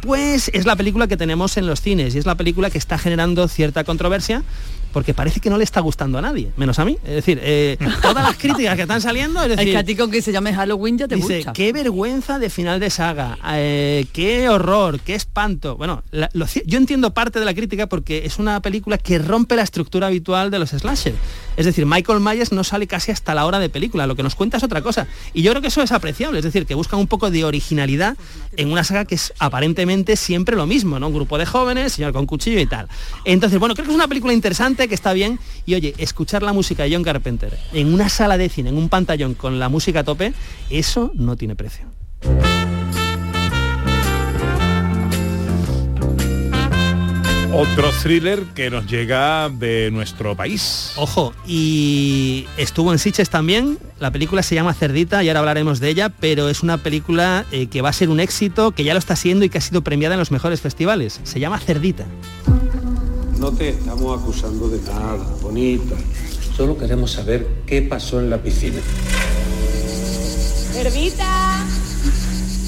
pues 0.00 0.50
es 0.54 0.66
la 0.66 0.76
película 0.76 1.06
que 1.06 1.16
tenemos 1.16 1.56
en 1.56 1.66
los 1.66 1.80
cines 1.80 2.14
y 2.14 2.18
es 2.18 2.26
la 2.26 2.36
película 2.36 2.70
que 2.70 2.78
está 2.78 2.98
generando 2.98 3.48
cierta 3.48 3.84
controversia 3.84 4.42
porque 4.92 5.14
parece 5.14 5.40
que 5.40 5.50
no 5.50 5.58
le 5.58 5.64
está 5.64 5.80
gustando 5.80 6.18
a 6.18 6.22
nadie, 6.22 6.50
menos 6.56 6.78
a 6.78 6.84
mí. 6.84 6.96
Es 7.04 7.14
decir, 7.14 7.38
eh, 7.42 7.76
todas 8.02 8.24
las 8.24 8.36
críticas 8.36 8.76
que 8.76 8.82
están 8.82 9.00
saliendo, 9.00 9.40
es 9.42 9.50
Es 9.50 9.56
decir, 9.56 9.72
que 9.72 9.78
a 9.78 9.84
ti 9.84 9.96
con 9.96 10.10
que 10.10 10.22
se 10.22 10.32
llame 10.32 10.54
Halloween 10.54 10.98
ya 10.98 11.08
te 11.08 11.16
Dice, 11.16 11.44
qué 11.54 11.72
vergüenza 11.72 12.38
de 12.38 12.50
final 12.50 12.80
de 12.80 12.90
saga, 12.90 13.38
eh, 13.54 14.06
qué 14.12 14.48
horror, 14.48 15.00
qué 15.00 15.14
espanto. 15.14 15.76
Bueno, 15.76 16.02
la- 16.10 16.30
lo 16.32 16.46
ci- 16.46 16.62
yo 16.66 16.78
entiendo 16.78 17.12
parte 17.14 17.38
de 17.38 17.44
la 17.44 17.54
crítica 17.54 17.86
porque 17.88 18.22
es 18.24 18.38
una 18.38 18.60
película 18.62 18.98
que 18.98 19.18
rompe 19.18 19.56
la 19.56 19.62
estructura 19.62 20.06
habitual 20.08 20.50
de 20.50 20.58
los 20.58 20.70
slasher. 20.70 21.14
Es 21.58 21.66
decir, 21.66 21.86
Michael 21.86 22.20
Myers 22.20 22.52
no 22.52 22.62
sale 22.62 22.86
casi 22.86 23.10
hasta 23.10 23.34
la 23.34 23.44
hora 23.44 23.58
de 23.58 23.68
película, 23.68 24.06
lo 24.06 24.14
que 24.14 24.22
nos 24.22 24.36
cuenta 24.36 24.58
es 24.58 24.62
otra 24.62 24.80
cosa. 24.80 25.08
Y 25.34 25.42
yo 25.42 25.50
creo 25.50 25.60
que 25.60 25.66
eso 25.66 25.82
es 25.82 25.90
apreciable, 25.90 26.38
es 26.38 26.44
decir, 26.44 26.66
que 26.66 26.74
buscan 26.76 27.00
un 27.00 27.08
poco 27.08 27.32
de 27.32 27.44
originalidad 27.44 28.16
en 28.56 28.70
una 28.70 28.84
saga 28.84 29.04
que 29.04 29.16
es 29.16 29.34
aparentemente 29.40 30.14
siempre 30.14 30.54
lo 30.54 30.66
mismo, 30.66 31.00
¿no? 31.00 31.08
Un 31.08 31.14
grupo 31.14 31.36
de 31.36 31.46
jóvenes, 31.46 31.94
señor 31.94 32.12
con 32.12 32.26
cuchillo 32.26 32.60
y 32.60 32.66
tal. 32.66 32.86
Entonces, 33.24 33.58
bueno, 33.58 33.74
creo 33.74 33.86
que 33.86 33.90
es 33.90 33.96
una 33.96 34.06
película 34.06 34.32
interesante, 34.32 34.86
que 34.86 34.94
está 34.94 35.12
bien. 35.12 35.40
Y 35.66 35.74
oye, 35.74 35.96
escuchar 35.98 36.44
la 36.44 36.52
música 36.52 36.84
de 36.84 36.94
John 36.94 37.02
Carpenter 37.02 37.58
en 37.72 37.92
una 37.92 38.08
sala 38.08 38.38
de 38.38 38.48
cine, 38.48 38.70
en 38.70 38.78
un 38.78 38.88
pantallón 38.88 39.34
con 39.34 39.58
la 39.58 39.68
música 39.68 40.00
a 40.00 40.04
tope, 40.04 40.34
eso 40.70 41.10
no 41.16 41.36
tiene 41.36 41.56
precio. 41.56 41.86
Otro 47.52 47.90
thriller 48.02 48.42
que 48.54 48.68
nos 48.68 48.86
llega 48.86 49.48
de 49.48 49.90
nuestro 49.90 50.36
país. 50.36 50.92
Ojo, 50.96 51.32
y 51.46 52.46
estuvo 52.58 52.92
en 52.92 52.98
Sitges 52.98 53.30
también. 53.30 53.78
La 53.98 54.10
película 54.10 54.42
se 54.42 54.54
llama 54.54 54.74
Cerdita 54.74 55.24
y 55.24 55.28
ahora 55.28 55.40
hablaremos 55.40 55.80
de 55.80 55.88
ella, 55.88 56.10
pero 56.10 56.50
es 56.50 56.62
una 56.62 56.76
película 56.76 57.46
eh, 57.50 57.68
que 57.68 57.80
va 57.80 57.88
a 57.88 57.92
ser 57.94 58.10
un 58.10 58.20
éxito, 58.20 58.72
que 58.72 58.84
ya 58.84 58.92
lo 58.92 58.98
está 58.98 59.16
siendo 59.16 59.46
y 59.46 59.48
que 59.48 59.56
ha 59.58 59.62
sido 59.62 59.82
premiada 59.82 60.14
en 60.14 60.18
los 60.20 60.30
mejores 60.30 60.60
festivales. 60.60 61.20
Se 61.24 61.40
llama 61.40 61.58
Cerdita. 61.58 62.04
No 63.38 63.50
te 63.50 63.70
estamos 63.70 64.20
acusando 64.20 64.68
de 64.68 64.80
nada, 64.82 65.24
bonita. 65.40 65.96
Solo 66.54 66.76
queremos 66.76 67.12
saber 67.12 67.46
qué 67.66 67.80
pasó 67.80 68.20
en 68.20 68.28
la 68.28 68.42
piscina. 68.42 68.80
Cerdita. 70.72 71.64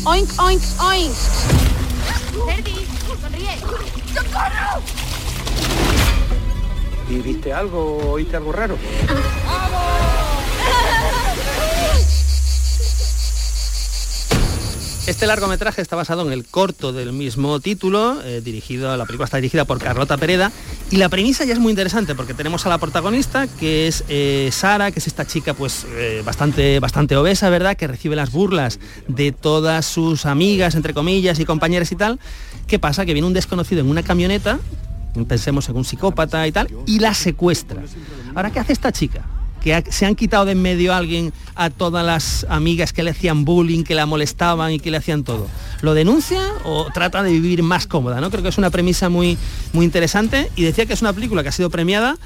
Oink, 0.05 0.31
oink, 0.41 0.63
oink. 0.81 1.13
Cerdi, 2.47 2.87
sonríe. 3.21 4.00
¡Socorro! 4.15 4.83
¿Y 7.09 7.19
viste 7.19 7.53
algo, 7.53 8.13
oíste 8.13 8.37
algo 8.37 8.53
raro? 8.53 8.77
Este 15.07 15.27
largometraje 15.27 15.83
está 15.83 15.97
basado 15.97 16.25
en 16.27 16.33
el 16.33 16.45
corto 16.45 16.93
del 16.93 17.13
mismo 17.13 17.59
título, 17.59 18.23
eh, 18.23 18.43
dirigido, 18.43 18.97
la 18.97 19.07
película 19.07 19.25
está 19.25 19.39
dirigida 19.39 19.65
por 19.65 19.79
Carlota 19.79 20.17
Pereda, 20.19 20.53
y 20.91 20.97
la 20.97 21.09
premisa 21.09 21.45
ya 21.45 21.55
es 21.55 21.59
muy 21.59 21.71
interesante 21.71 22.15
porque 22.15 22.35
tenemos 22.35 22.65
a 22.67 22.69
la 22.69 22.79
protagonista, 22.79 23.49
que 23.49 23.89
es 23.89 24.05
eh, 24.09 24.51
Sara, 24.53 24.93
que 24.93 25.01
es 25.01 25.07
esta 25.07 25.27
chica 25.27 25.55
pues 25.55 25.87
eh, 25.97 26.23
bastante, 26.25 26.79
bastante 26.81 27.17
obesa, 27.17 27.49
¿verdad? 27.49 27.77
Que 27.77 27.89
recibe 27.89 28.15
las 28.15 28.31
burlas 28.31 28.79
de 29.09 29.33
todas 29.33 29.87
sus 29.87 30.27
amigas, 30.27 30.75
entre 30.75 30.95
comillas, 30.95 31.41
y 31.41 31.45
compañeras 31.45 31.91
y 31.93 31.97
tal. 31.97 32.21
¿Qué 32.67 32.79
pasa? 32.79 33.05
Que 33.05 33.15
viene 33.15 33.27
un 33.27 33.35
desconocido 33.35 33.81
en 33.81 33.89
una 33.89 34.03
camioneta, 34.03 34.61
pensemos 35.27 35.69
en 35.71 35.77
un 35.77 35.85
psicópata 35.85 36.47
y 36.47 36.53
tal, 36.53 36.69
y 36.87 37.01
la 37.01 37.15
secuestra. 37.15 37.83
Ahora, 38.35 38.51
¿qué 38.53 38.61
hace 38.61 38.75
esta 38.75 38.93
chica? 38.93 39.25
Que 39.61 39.85
se 39.91 40.07
han 40.07 40.15
quitado 40.15 40.45
de 40.45 40.53
en 40.53 40.63
medio 40.63 40.93
a 40.93 40.97
alguien 40.97 41.33
a 41.55 41.71
todas 41.71 42.05
las 42.05 42.47
amigas 42.49 42.93
que 42.93 43.03
le 43.03 43.11
hacían 43.11 43.45
bullying, 43.45 43.85
que 43.85 43.95
la 43.95 44.07
molestaban 44.07 44.73
y 44.73 44.81
que 44.81 44.91
le 44.91 44.97
hacían 44.97 45.23
todo. 45.23 45.49
¿Lo 45.83 45.95
denuncia 45.95 46.41
o 46.65 46.87
trata 46.93 47.23
de 47.23 47.31
vivir 47.31 47.63
más 47.63 47.87
cómoda? 47.87 48.21
¿no? 48.21 48.31
Creo 48.31 48.43
que 48.43 48.49
es 48.49 48.59
una 48.59 48.71
premisa 48.71 49.09
muy, 49.09 49.39
muy 49.73 49.85
interesante 49.85 50.51
y 50.57 50.65
decía 50.65 50.87
que 50.87 50.93
es 50.93 51.03
una 51.03 51.13
película 51.13 51.43
que 51.43 51.51
ha 51.51 51.53
sido 51.53 51.71
premiada, 51.71 52.17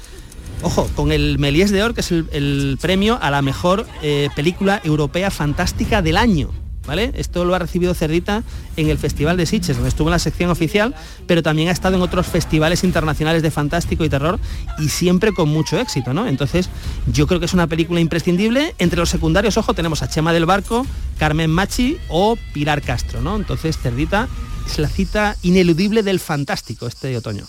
ojo, 0.61 0.89
con 0.95 1.11
el 1.11 1.37
Méliès 1.37 1.71
d'Or, 1.71 1.93
que 1.93 2.01
es 2.01 2.11
el, 2.11 2.27
el 2.31 2.77
premio 2.81 3.19
a 3.21 3.29
la 3.31 3.41
mejor 3.41 3.85
eh, 4.01 4.29
película 4.35 4.81
europea 4.83 5.29
fantástica 5.29 6.01
del 6.01 6.17
año. 6.17 6.64
¿Vale? 6.87 7.11
Esto 7.15 7.45
lo 7.45 7.55
ha 7.55 7.59
recibido 7.59 7.93
Cerdita 7.93 8.43
en 8.77 8.89
el 8.89 8.97
Festival 8.97 9.37
de 9.37 9.45
Sitges, 9.45 9.75
donde 9.75 9.89
estuvo 9.89 10.09
en 10.09 10.11
la 10.11 10.19
sección 10.19 10.49
oficial, 10.51 10.93
pero 11.25 11.41
también 11.41 11.69
ha 11.69 11.71
estado 11.71 11.95
en 11.95 12.01
otros 12.01 12.27
festivales 12.27 12.83
internacionales 12.83 13.41
de 13.41 13.49
fantástico 13.49 14.05
y 14.05 14.09
terror 14.09 14.39
y 14.77 14.89
siempre 14.89 15.33
con 15.33 15.49
mucho 15.49 15.79
éxito, 15.79 16.13
¿no? 16.13 16.27
Entonces, 16.27 16.69
yo 17.11 17.25
creo 17.27 17.39
que 17.39 17.47
es 17.47 17.53
una 17.53 17.67
película 17.67 17.99
imprescindible. 17.99 18.75
Entre 18.77 18.99
los 18.99 19.09
secundarios, 19.09 19.57
ojo, 19.57 19.73
tenemos 19.73 20.03
a 20.03 20.09
Chema 20.09 20.31
del 20.31 20.45
Barco, 20.45 20.85
Carmen 21.17 21.49
Machi 21.49 21.97
o 22.09 22.37
Pilar 22.53 22.81
Castro, 22.81 23.21
¿no? 23.21 23.35
Entonces, 23.35 23.77
Cerdita 23.77 24.27
es 24.67 24.79
la 24.79 24.87
cita 24.87 25.35
ineludible 25.41 26.03
del 26.03 26.19
fantástico 26.19 26.87
este 26.87 27.15
otoño. 27.17 27.45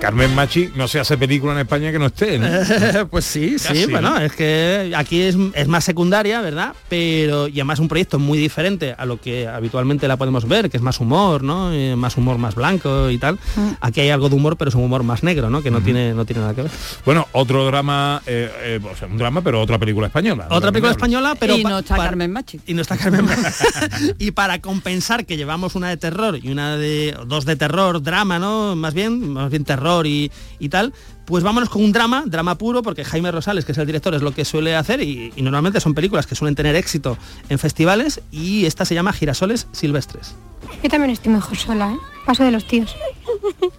Carmen 0.00 0.32
Machi 0.34 0.70
no 0.76 0.86
se 0.86 1.00
hace 1.00 1.18
película 1.18 1.52
en 1.54 1.58
España 1.58 1.90
que 1.90 1.98
no 1.98 2.06
esté. 2.06 2.38
¿no? 2.38 3.08
pues 3.10 3.24
sí, 3.24 3.58
sí, 3.58 3.68
Casi, 3.68 3.86
bueno, 3.86 4.10
¿no? 4.10 4.18
es 4.18 4.32
que 4.32 4.92
aquí 4.96 5.22
es, 5.22 5.36
es 5.54 5.68
más 5.68 5.84
secundaria, 5.84 6.40
¿verdad? 6.40 6.74
Pero, 6.88 7.48
y 7.48 7.54
además 7.54 7.80
un 7.80 7.88
proyecto 7.88 8.18
muy 8.18 8.38
diferente 8.38 8.94
a 8.96 9.04
lo 9.06 9.20
que 9.20 9.48
habitualmente 9.48 10.06
la 10.06 10.16
podemos 10.16 10.46
ver, 10.46 10.70
que 10.70 10.76
es 10.76 10.82
más 10.82 11.00
humor, 11.00 11.42
¿no? 11.42 11.72
Eh, 11.72 11.96
más 11.96 12.16
humor 12.16 12.38
más 12.38 12.54
blanco 12.54 13.10
y 13.10 13.18
tal. 13.18 13.38
Aquí 13.80 14.00
hay 14.00 14.10
algo 14.10 14.28
de 14.28 14.36
humor, 14.36 14.56
pero 14.56 14.68
es 14.68 14.74
un 14.74 14.84
humor 14.84 15.02
más 15.02 15.22
negro, 15.24 15.50
¿no? 15.50 15.62
Que 15.62 15.70
no, 15.70 15.80
tiene, 15.80 16.14
no 16.14 16.24
tiene 16.24 16.42
nada 16.42 16.54
que 16.54 16.62
ver. 16.62 16.70
Bueno, 17.04 17.26
otro 17.32 17.66
drama, 17.66 18.22
eh, 18.26 18.50
eh, 18.62 18.80
o 18.82 18.96
sea, 18.96 19.08
un 19.08 19.18
drama, 19.18 19.42
pero 19.42 19.60
otra 19.60 19.78
película 19.78 20.06
española. 20.06 20.46
Otra 20.50 20.70
película 20.70 20.92
española, 20.92 21.34
pero... 21.38 21.56
y 21.56 21.64
no 21.64 21.80
está 21.80 21.96
Carmen 21.96 22.32
Machi. 22.32 22.60
Y 22.66 22.74
no 22.74 22.82
está 22.82 22.96
Carmen 22.96 23.24
Machi. 23.24 24.14
y 24.18 24.30
para 24.30 24.60
compensar 24.60 25.26
que 25.26 25.36
llevamos 25.36 25.74
una 25.74 25.88
de 25.88 25.96
terror 25.96 26.38
y 26.40 26.50
una 26.50 26.76
de... 26.76 27.16
dos 27.26 27.44
de 27.44 27.56
terror, 27.56 28.00
drama, 28.02 28.38
¿no? 28.38 28.76
Más 28.76 28.94
bien, 28.94 29.32
más 29.32 29.50
bien 29.50 29.64
terror 29.64 29.87
y, 30.06 30.30
y 30.58 30.68
tal, 30.68 30.92
pues 31.24 31.42
vámonos 31.44 31.68
con 31.68 31.82
un 31.82 31.92
drama, 31.92 32.24
drama 32.26 32.56
puro, 32.56 32.82
porque 32.82 33.04
Jaime 33.04 33.30
Rosales, 33.30 33.64
que 33.64 33.72
es 33.72 33.78
el 33.78 33.86
director, 33.86 34.14
es 34.14 34.22
lo 34.22 34.32
que 34.32 34.44
suele 34.44 34.76
hacer 34.76 35.02
y, 35.02 35.32
y 35.36 35.42
normalmente 35.42 35.80
son 35.80 35.94
películas 35.94 36.26
que 36.26 36.34
suelen 36.34 36.54
tener 36.54 36.76
éxito 36.76 37.18
en 37.48 37.58
festivales 37.58 38.20
y 38.30 38.66
esta 38.66 38.84
se 38.84 38.94
llama 38.94 39.12
Girasoles 39.12 39.66
Silvestres. 39.72 40.34
Yo 40.82 40.88
también 40.88 41.10
estoy 41.10 41.32
mejor 41.32 41.56
sola, 41.56 41.92
¿eh? 41.92 41.96
Paso 42.26 42.44
de 42.44 42.50
los 42.50 42.66
tíos. 42.66 42.94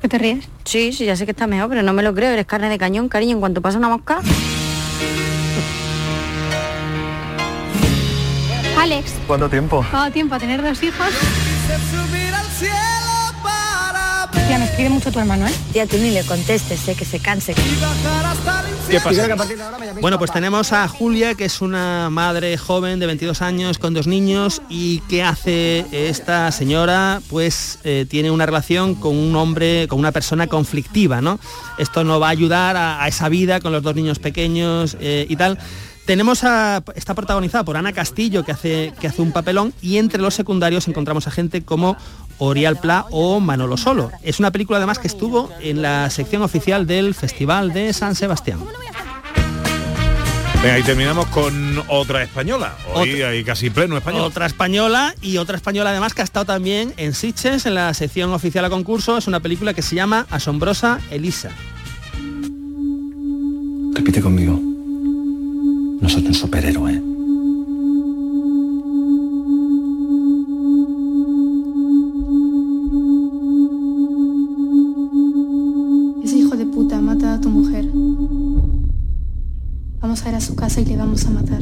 ¿Qué 0.02 0.08
te 0.08 0.18
ríes? 0.18 0.48
Sí, 0.66 0.92
sí, 0.92 1.06
ya 1.06 1.16
sé 1.16 1.26
que 1.26 1.32
está 1.32 1.46
mejor, 1.48 1.70
pero 1.70 1.84
no 1.84 1.94
me 1.94 2.04
lo 2.04 2.14
creo. 2.14 2.32
Eres 2.32 2.46
carne 2.46 2.70
de 2.70 2.78
cañón, 2.78 3.10
cariño. 3.10 3.34
En 3.34 3.40
cuanto 3.40 3.62
pasa 3.62 3.78
una 3.78 3.90
mosca... 3.90 4.20
Alex, 8.78 9.12
¿Cuánto 9.28 9.50
tiempo? 9.50 9.86
¿cuánto 9.92 10.14
tiempo 10.14 10.36
a 10.36 10.40
tener 10.40 10.62
dos 10.62 10.82
hijos? 10.82 11.08
Tía, 14.50 14.58
me 14.58 14.66
escribe 14.66 14.90
mucho 14.90 15.12
tu 15.12 15.20
hermano, 15.20 15.46
¿eh? 15.46 15.52
Tía, 15.72 15.86
tú 15.86 15.98
ni 15.98 16.10
le 16.10 16.24
contestes, 16.24 16.80
sé 16.80 16.96
que 16.96 17.06
se 17.06 17.20
canse. 17.20 17.54
¿Qué 18.90 19.00
pasa? 19.00 19.28
Bueno, 20.02 20.18
pues 20.18 20.32
tenemos 20.32 20.74
a 20.74 20.88
Julia, 20.88 21.36
que 21.36 21.46
es 21.46 21.62
una 21.62 22.10
madre 22.10 22.58
joven 22.58 22.98
de 22.98 23.06
22 23.06 23.44
años 23.44 23.78
con 23.78 23.94
dos 23.94 24.08
niños 24.08 24.64
y 24.68 25.02
¿qué 25.02 25.22
hace 25.22 25.86
esta 25.92 26.52
señora? 26.52 27.22
Pues 27.30 27.78
eh, 27.84 28.08
tiene 28.10 28.32
una 28.32 28.48
relación 28.48 28.96
con 28.96 29.16
un 29.16 29.36
hombre, 29.36 29.88
con 29.88 30.00
una 30.00 30.12
persona 30.12 30.48
conflictiva, 30.48 31.22
¿no? 31.22 31.40
Esto 31.78 32.04
no 32.04 32.20
va 32.20 32.30
a 32.30 32.32
ayudar 32.32 32.76
a, 32.76 33.04
a 33.04 33.08
esa 33.08 33.30
vida 33.30 33.60
con 33.60 33.72
los 33.72 33.84
dos 33.84 33.94
niños 33.94 34.18
pequeños 34.18 34.98
eh, 35.00 35.28
y 35.30 35.36
tal. 35.36 35.60
Tenemos 36.10 36.44
a, 36.44 36.82
está 36.96 37.14
protagonizada 37.14 37.64
por 37.64 37.78
Ana 37.78 37.94
Castillo, 37.94 38.44
que 38.44 38.52
hace, 38.52 38.94
que 39.00 39.06
hace 39.06 39.22
un 39.22 39.32
papelón, 39.32 39.76
y 39.80 39.98
entre 39.98 40.20
los 40.20 40.34
secundarios 40.34 40.88
encontramos 40.88 41.28
a 41.28 41.32
gente 41.32 41.62
como 41.62 41.98
Orial 42.40 42.78
Pla 42.78 43.06
o 43.12 43.40
Manolo 43.40 43.78
Solo. 43.78 44.10
Es 44.24 44.40
una 44.40 44.50
película 44.50 44.78
además 44.78 44.98
que 44.98 45.06
estuvo 45.06 45.52
en 45.62 45.84
la 45.84 46.10
sección 46.10 46.42
oficial 46.42 46.88
del 46.88 47.14
Festival 47.14 47.74
de 47.74 47.94
San 47.94 48.16
Sebastián. 48.16 48.58
Venga, 50.64 50.80
y 50.80 50.82
terminamos 50.82 51.28
con 51.28 51.80
otra 51.90 52.24
española. 52.24 52.74
Hoy 52.96 53.14
Otra- 53.14 53.30
hay 53.30 53.44
casi 53.44 53.70
pleno 53.70 53.96
español. 53.96 54.22
Otra 54.22 54.48
española 54.48 55.14
y 55.22 55.38
otra 55.38 55.58
española 55.58 55.92
además 55.92 56.16
que 56.16 56.22
ha 56.22 56.26
estado 56.26 56.48
también 56.48 56.92
en 56.98 57.14
Sitges 57.14 57.68
en 57.68 57.76
la 57.76 57.94
sección 57.94 58.34
oficial 58.34 58.66
a 58.66 58.72
concurso. 58.72 59.16
Es 59.20 59.28
una 59.28 59.42
película 59.42 59.76
que 59.76 59.84
se 59.84 59.94
llama 59.94 60.26
Asombrosa 60.32 61.02
Elisa. 61.12 61.52
Repite 63.94 64.22
conmigo. 64.22 64.69
No 66.02 66.08
soy 66.08 66.26
un 66.28 66.34
superhéroe. 66.34 66.92
Ese 76.24 76.38
hijo 76.38 76.56
de 76.56 76.66
puta 76.66 76.98
ha 76.98 77.02
matado 77.02 77.34
a 77.34 77.42
tu 77.42 77.50
mujer. 77.50 77.86
Vamos 80.00 80.26
a 80.26 80.30
ir 80.30 80.36
a 80.36 80.42
su 80.42 80.56
casa 80.56 80.82
y 80.82 80.86
le 80.86 80.98
vamos 80.98 81.26
a 81.26 81.30
matar. 81.32 81.62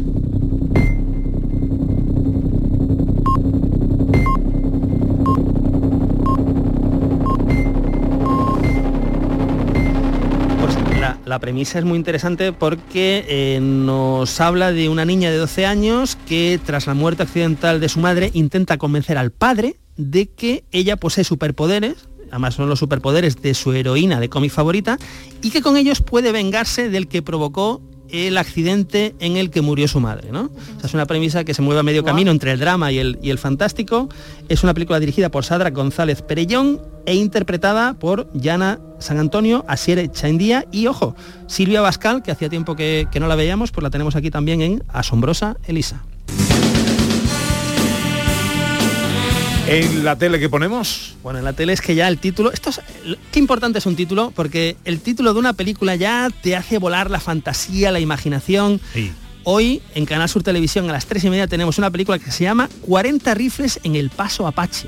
La, 11.27 11.39
premisa 11.39 11.79
es 11.79 11.85
muy 11.85 11.97
interesante 11.97 12.53
porque 12.53 13.25
eh, 13.27 13.59
nos 13.61 14.39
habla 14.39 14.71
de 14.71 14.89
una 14.89 15.05
niña 15.05 15.29
de 15.29 15.37
12 15.37 15.65
años 15.65 16.17
que 16.27 16.59
tras 16.65 16.87
la 16.87 16.93
muerte 16.93 17.23
accidental 17.23 17.79
de 17.79 17.89
su 17.89 17.99
madre 17.99 18.31
intenta 18.33 18.77
convencer 18.77 19.17
al 19.17 19.31
padre 19.31 19.77
de 19.97 20.27
que 20.27 20.63
ella 20.71 20.95
posee 20.95 21.23
superpoderes, 21.23 22.07
además 22.31 22.55
son 22.55 22.69
los 22.69 22.79
superpoderes 22.79 23.41
de 23.41 23.53
su 23.53 23.73
heroína 23.73 24.19
de 24.19 24.29
cómic 24.29 24.51
favorita, 24.51 24.97
y 25.41 25.51
que 25.51 25.61
con 25.61 25.77
ellos 25.77 26.01
puede 26.01 26.31
vengarse 26.31 26.89
del 26.89 27.07
que 27.07 27.21
provocó 27.21 27.81
el 28.11 28.37
accidente 28.37 29.15
en 29.19 29.37
el 29.37 29.49
que 29.49 29.61
murió 29.61 29.87
su 29.87 29.99
madre. 29.99 30.31
¿no? 30.31 30.43
O 30.43 30.79
sea, 30.79 30.87
es 30.87 30.93
una 30.93 31.05
premisa 31.05 31.43
que 31.43 31.53
se 31.53 31.61
mueve 31.61 31.79
a 31.79 31.83
medio 31.83 32.03
camino 32.03 32.31
entre 32.31 32.51
el 32.51 32.59
drama 32.59 32.91
y 32.91 32.99
el, 32.99 33.19
y 33.21 33.29
el 33.29 33.37
fantástico. 33.37 34.09
Es 34.49 34.63
una 34.63 34.73
película 34.73 34.99
dirigida 34.99 35.29
por 35.29 35.45
Sadra 35.45 35.69
González 35.71 36.21
Perellón 36.21 36.81
e 37.05 37.15
interpretada 37.15 37.93
por 37.93 38.29
Yana 38.33 38.79
San 38.99 39.17
Antonio, 39.17 39.63
Asiere 39.67 40.11
Chaindía 40.11 40.65
y, 40.71 40.87
ojo, 40.87 41.15
Silvia 41.47 41.81
Bascal, 41.81 42.23
que 42.23 42.31
hacía 42.31 42.49
tiempo 42.49 42.75
que, 42.75 43.07
que 43.11 43.19
no 43.19 43.27
la 43.27 43.35
veíamos, 43.35 43.71
pues 43.71 43.83
la 43.83 43.89
tenemos 43.89 44.15
aquí 44.15 44.31
también 44.31 44.61
en 44.61 44.83
Asombrosa 44.89 45.57
Elisa. 45.65 46.03
En 49.69 50.05
la 50.05 50.17
tele 50.17 50.39
que 50.39 50.47
ponemos, 50.47 51.15
Bueno, 51.21 51.39
en 51.39 51.45
la 51.45 51.51
tele 51.51 51.73
es 51.73 51.81
que 51.81 51.93
ya 51.93 52.07
el 52.07 52.19
título, 52.19 52.53
esto 52.53 52.69
es, 52.69 52.79
qué 53.33 53.39
importante 53.39 53.79
es 53.79 53.85
un 53.85 53.97
título, 53.97 54.31
porque 54.33 54.77
el 54.85 55.01
título 55.01 55.33
de 55.33 55.39
una 55.39 55.51
película 55.51 55.95
ya 55.97 56.29
te 56.41 56.55
hace 56.55 56.77
volar 56.77 57.11
la 57.11 57.19
fantasía, 57.19 57.91
la 57.91 57.99
imaginación. 57.99 58.79
Hoy 59.43 59.81
en 59.93 60.05
Canal 60.05 60.29
Sur 60.29 60.41
Televisión 60.41 60.89
a 60.89 60.93
las 60.93 61.05
3 61.05 61.25
y 61.25 61.29
media 61.29 61.47
tenemos 61.47 61.77
una 61.77 61.91
película 61.91 62.17
que 62.17 62.31
se 62.31 62.45
llama 62.45 62.69
40 62.85 63.33
rifles 63.33 63.81
en 63.83 63.97
el 63.97 64.09
Paso 64.09 64.47
Apache. 64.47 64.87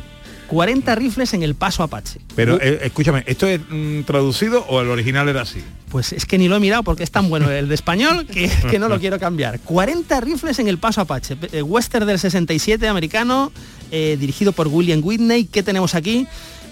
40 0.50 0.96
rifles 0.96 1.34
en 1.34 1.44
el 1.44 1.56
Paso 1.56 1.84
Apache. 1.84 2.20
pero 2.36 2.60
eh, 2.60 2.80
escúchame, 2.84 3.24
¿esto 3.28 3.48
es 3.48 3.62
mm, 3.70 4.02
traducido 4.02 4.66
o 4.68 4.82
el 4.82 4.90
original 4.90 5.30
era 5.30 5.42
así? 5.42 5.64
Pues 5.90 6.12
es 6.12 6.26
que 6.26 6.38
ni 6.38 6.48
lo 6.48 6.56
he 6.56 6.60
mirado 6.60 6.84
porque 6.84 7.04
es 7.04 7.12
tan 7.12 7.30
bueno 7.30 7.50
el 7.52 7.68
de 7.68 7.76
español 7.76 8.26
que, 8.26 8.50
que 8.70 8.80
no 8.80 8.90
lo 8.90 9.00
quiero 9.00 9.20
cambiar. 9.20 9.60
40 9.60 10.20
rifles 10.22 10.60
en 10.60 10.68
el 10.68 10.78
Paso 10.78 11.02
Apache. 11.02 11.38
Eh, 11.52 11.62
Western 11.62 12.06
del 12.06 12.20
67 12.20 12.88
americano, 12.88 13.52
eh, 13.92 14.18
dirigido 14.20 14.52
por 14.52 14.68
William 14.68 15.02
Whitney. 15.04 15.46
¿Qué 15.46 15.64
tenemos 15.64 15.96
aquí? 15.96 16.28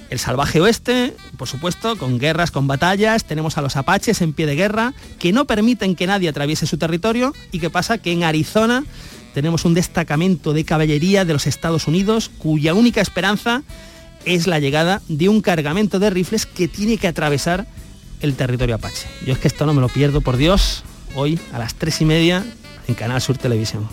El 0.10 0.20
salvaje 0.20 0.62
oeste, 0.62 1.13
por 1.38 1.48
supuesto, 1.48 1.98
con 1.98 2.18
guerras, 2.18 2.52
con 2.52 2.66
batallas. 2.66 3.26
Tenemos 3.26 3.58
a 3.58 3.62
los 3.62 3.76
apaches 3.76 4.22
en 4.22 4.34
pie 4.34 4.46
de 4.46 4.56
guerra 4.56 4.94
que 5.20 5.34
no 5.34 5.46
permiten 5.46 5.96
que 5.96 6.08
nadie 6.08 6.30
atraviese 6.30 6.66
su 6.66 6.78
territorio. 6.78 7.34
¿Y 7.52 7.60
qué 7.60 7.70
pasa? 7.70 7.98
Que 7.98 8.12
en 8.12 8.24
Arizona 8.24 8.86
tenemos 9.38 9.65
un 9.65 9.76
destacamento 9.76 10.52
de 10.52 10.65
caballería 10.65 11.23
de 11.23 11.34
los 11.34 11.45
Estados 11.45 11.88
Unidos 11.88 12.32
cuya 12.39 12.73
única 12.73 13.02
esperanza 13.02 13.62
es 14.26 14.47
la 14.47 14.58
llegada 14.58 15.04
de 15.10 15.30
un 15.30 15.41
cargamento 15.41 16.00
de 16.00 16.10
rifles 16.10 16.47
que 16.47 16.67
tiene 16.67 16.97
que 16.97 17.08
atravesar 17.08 17.67
el 18.21 18.34
territorio 18.34 18.73
apache. 18.73 19.08
Yo 19.28 19.34
es 19.34 19.38
que 19.38 19.47
esto 19.47 19.67
no 19.67 19.76
me 19.76 19.82
lo 19.82 19.89
pierdo, 19.89 20.21
por 20.21 20.38
Dios, 20.38 20.84
hoy 21.13 21.39
a 21.54 21.60
las 21.60 21.76
tres 21.76 22.02
y 22.02 22.06
media 22.06 22.43
en 22.88 22.95
Canal 22.95 23.21
Sur 23.21 23.38
Televisión. 23.38 23.88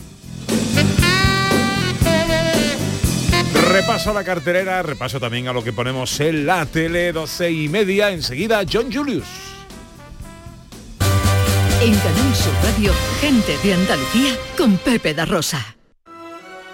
Repaso 3.70 4.12
a 4.12 4.14
la 4.14 4.24
carterera, 4.24 4.82
repaso 4.82 5.20
también 5.20 5.46
a 5.48 5.52
lo 5.52 5.62
que 5.62 5.74
ponemos 5.74 6.18
en 6.20 6.46
la 6.46 6.64
tele, 6.64 7.12
12 7.12 7.50
y 7.52 7.68
media. 7.68 8.12
Enseguida, 8.12 8.62
John 8.66 8.90
Julius. 8.90 9.53
En 11.82 11.94
Canal 11.96 12.34
Sur 12.34 12.52
Radio, 12.62 12.92
gente 13.20 13.56
de 13.62 13.74
Andalucía 13.74 14.32
con 14.56 14.76
Pepe 14.78 15.12
da 15.14 15.24
Rosa. 15.26 15.60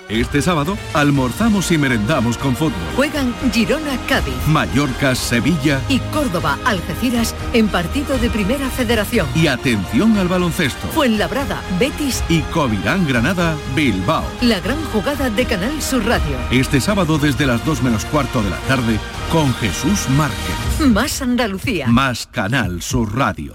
Este 0.08 0.42
sábado 0.42 0.76
almorzamos 0.92 1.70
y 1.70 1.78
merendamos 1.78 2.36
con 2.36 2.56
fútbol. 2.56 2.72
Juegan 2.96 3.32
Girona 3.52 3.96
Cádiz 4.08 4.34
Mallorca, 4.48 5.14
Sevilla 5.14 5.80
y 5.88 6.00
Córdoba 6.12 6.58
Algeciras 6.64 7.32
en 7.52 7.68
partido 7.68 8.18
de 8.18 8.28
Primera 8.28 8.68
Federación. 8.70 9.28
y 9.36 9.46
atención 9.46 10.16
al 10.18 10.26
baloncesto. 10.26 10.88
Fuenlabrada, 10.88 11.60
Betis, 11.78 12.24
Y 12.28 12.40
Covirán 12.42 13.06
Granada, 13.06 13.54
Bilbao. 13.76 14.24
la 14.42 14.58
gran 14.60 14.82
jugada 14.86 15.30
de 15.30 15.44
Canal 15.46 15.80
Sur 15.80 16.04
Radio. 16.04 16.36
Este 16.50 16.80
sábado 16.80 17.16
desde 17.18 17.46
las 17.46 17.64
2 17.64 17.82
menos 17.82 18.04
cuarto 18.04 18.42
de 18.42 18.50
la 18.50 18.58
tarde 18.68 18.98
con 19.30 19.54
Jesús 19.54 20.08
Márquez. 20.10 20.86
Más 20.88 21.22
Andalucía. 21.22 21.86
Más 21.86 22.26
Canal 22.26 22.82
Sur 22.82 23.16
Radio. 23.16 23.54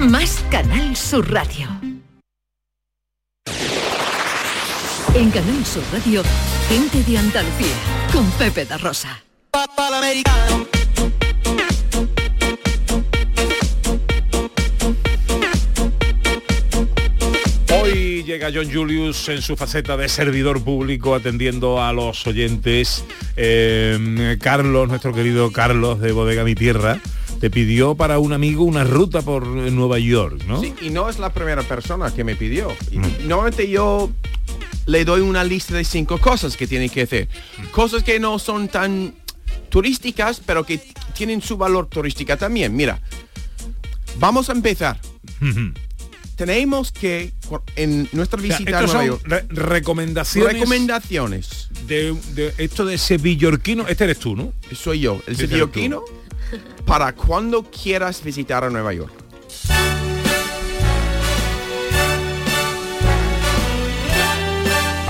más 0.00 0.44
Canal 0.50 0.96
Sur 0.96 1.30
Radio. 1.32 1.68
En 5.14 5.30
Canal 5.30 5.64
Sur 5.64 5.82
Radio, 5.92 6.22
gente 6.68 7.02
de 7.02 7.18
Andalucía, 7.18 7.74
con 8.12 8.30
Pepe 8.32 8.64
da 8.64 8.78
Rosa. 8.78 9.22
Hoy 17.70 18.22
llega 18.24 18.50
John 18.52 18.70
Julius 18.72 19.28
en 19.28 19.42
su 19.42 19.56
faceta 19.56 19.96
de 19.96 20.08
servidor 20.08 20.62
público 20.62 21.14
atendiendo 21.14 21.82
a 21.82 21.92
los 21.92 22.26
oyentes. 22.26 23.04
Eh, 23.36 24.36
Carlos, 24.40 24.88
nuestro 24.88 25.14
querido 25.14 25.52
Carlos 25.52 26.00
de 26.00 26.12
Bodega 26.12 26.44
Mi 26.44 26.54
Tierra, 26.54 27.00
te 27.40 27.50
pidió 27.50 27.94
para 27.94 28.18
un 28.18 28.32
amigo 28.32 28.64
una 28.64 28.84
ruta 28.84 29.22
por 29.22 29.46
Nueva 29.46 29.98
York, 29.98 30.42
¿no? 30.46 30.60
Sí, 30.60 30.74
y 30.82 30.90
no 30.90 31.08
es 31.08 31.18
la 31.18 31.32
primera 31.32 31.62
persona 31.62 32.12
que 32.12 32.24
me 32.24 32.34
pidió. 32.36 32.72
Y 32.90 32.98
Normalmente 33.26 33.68
yo 33.68 34.10
le 34.86 35.04
doy 35.04 35.20
una 35.20 35.44
lista 35.44 35.74
de 35.76 35.84
cinco 35.84 36.18
cosas 36.18 36.56
que 36.56 36.66
tiene 36.66 36.88
que 36.88 37.02
hacer. 37.02 37.28
Cosas 37.70 38.02
que 38.02 38.18
no 38.18 38.38
son 38.38 38.68
tan 38.68 39.14
turísticas, 39.68 40.40
pero 40.44 40.64
que 40.64 40.80
tienen 41.14 41.42
su 41.42 41.56
valor 41.56 41.86
turística 41.86 42.36
también. 42.36 42.74
Mira, 42.74 43.00
vamos 44.18 44.48
a 44.48 44.52
empezar. 44.52 44.98
Tenemos 46.36 46.92
que, 46.92 47.32
en 47.74 48.08
nuestra 48.12 48.38
O 48.38 48.42
sea, 48.42 48.58
visita 48.58 48.78
a 48.78 48.82
Nueva 48.82 48.92
son 48.98 49.06
York, 49.06 49.22
re- 49.24 49.44
recomendaciones. 49.48 50.52
recomendaciones. 50.52 51.68
De, 51.88 52.14
de 52.34 52.54
esto 52.58 52.84
de 52.84 52.96
sevillorquino. 52.96 53.88
Este 53.88 54.04
eres 54.04 54.18
tú, 54.20 54.36
¿no? 54.36 54.52
Soy 54.72 55.00
yo, 55.00 55.14
el 55.26 55.34
eres 55.34 55.38
sevillorquino, 55.38 56.02
para 56.84 57.12
cuando 57.14 57.62
quieras 57.64 58.22
visitar 58.22 58.64
a 58.64 58.70
Nueva 58.70 58.92
York. 58.92 59.12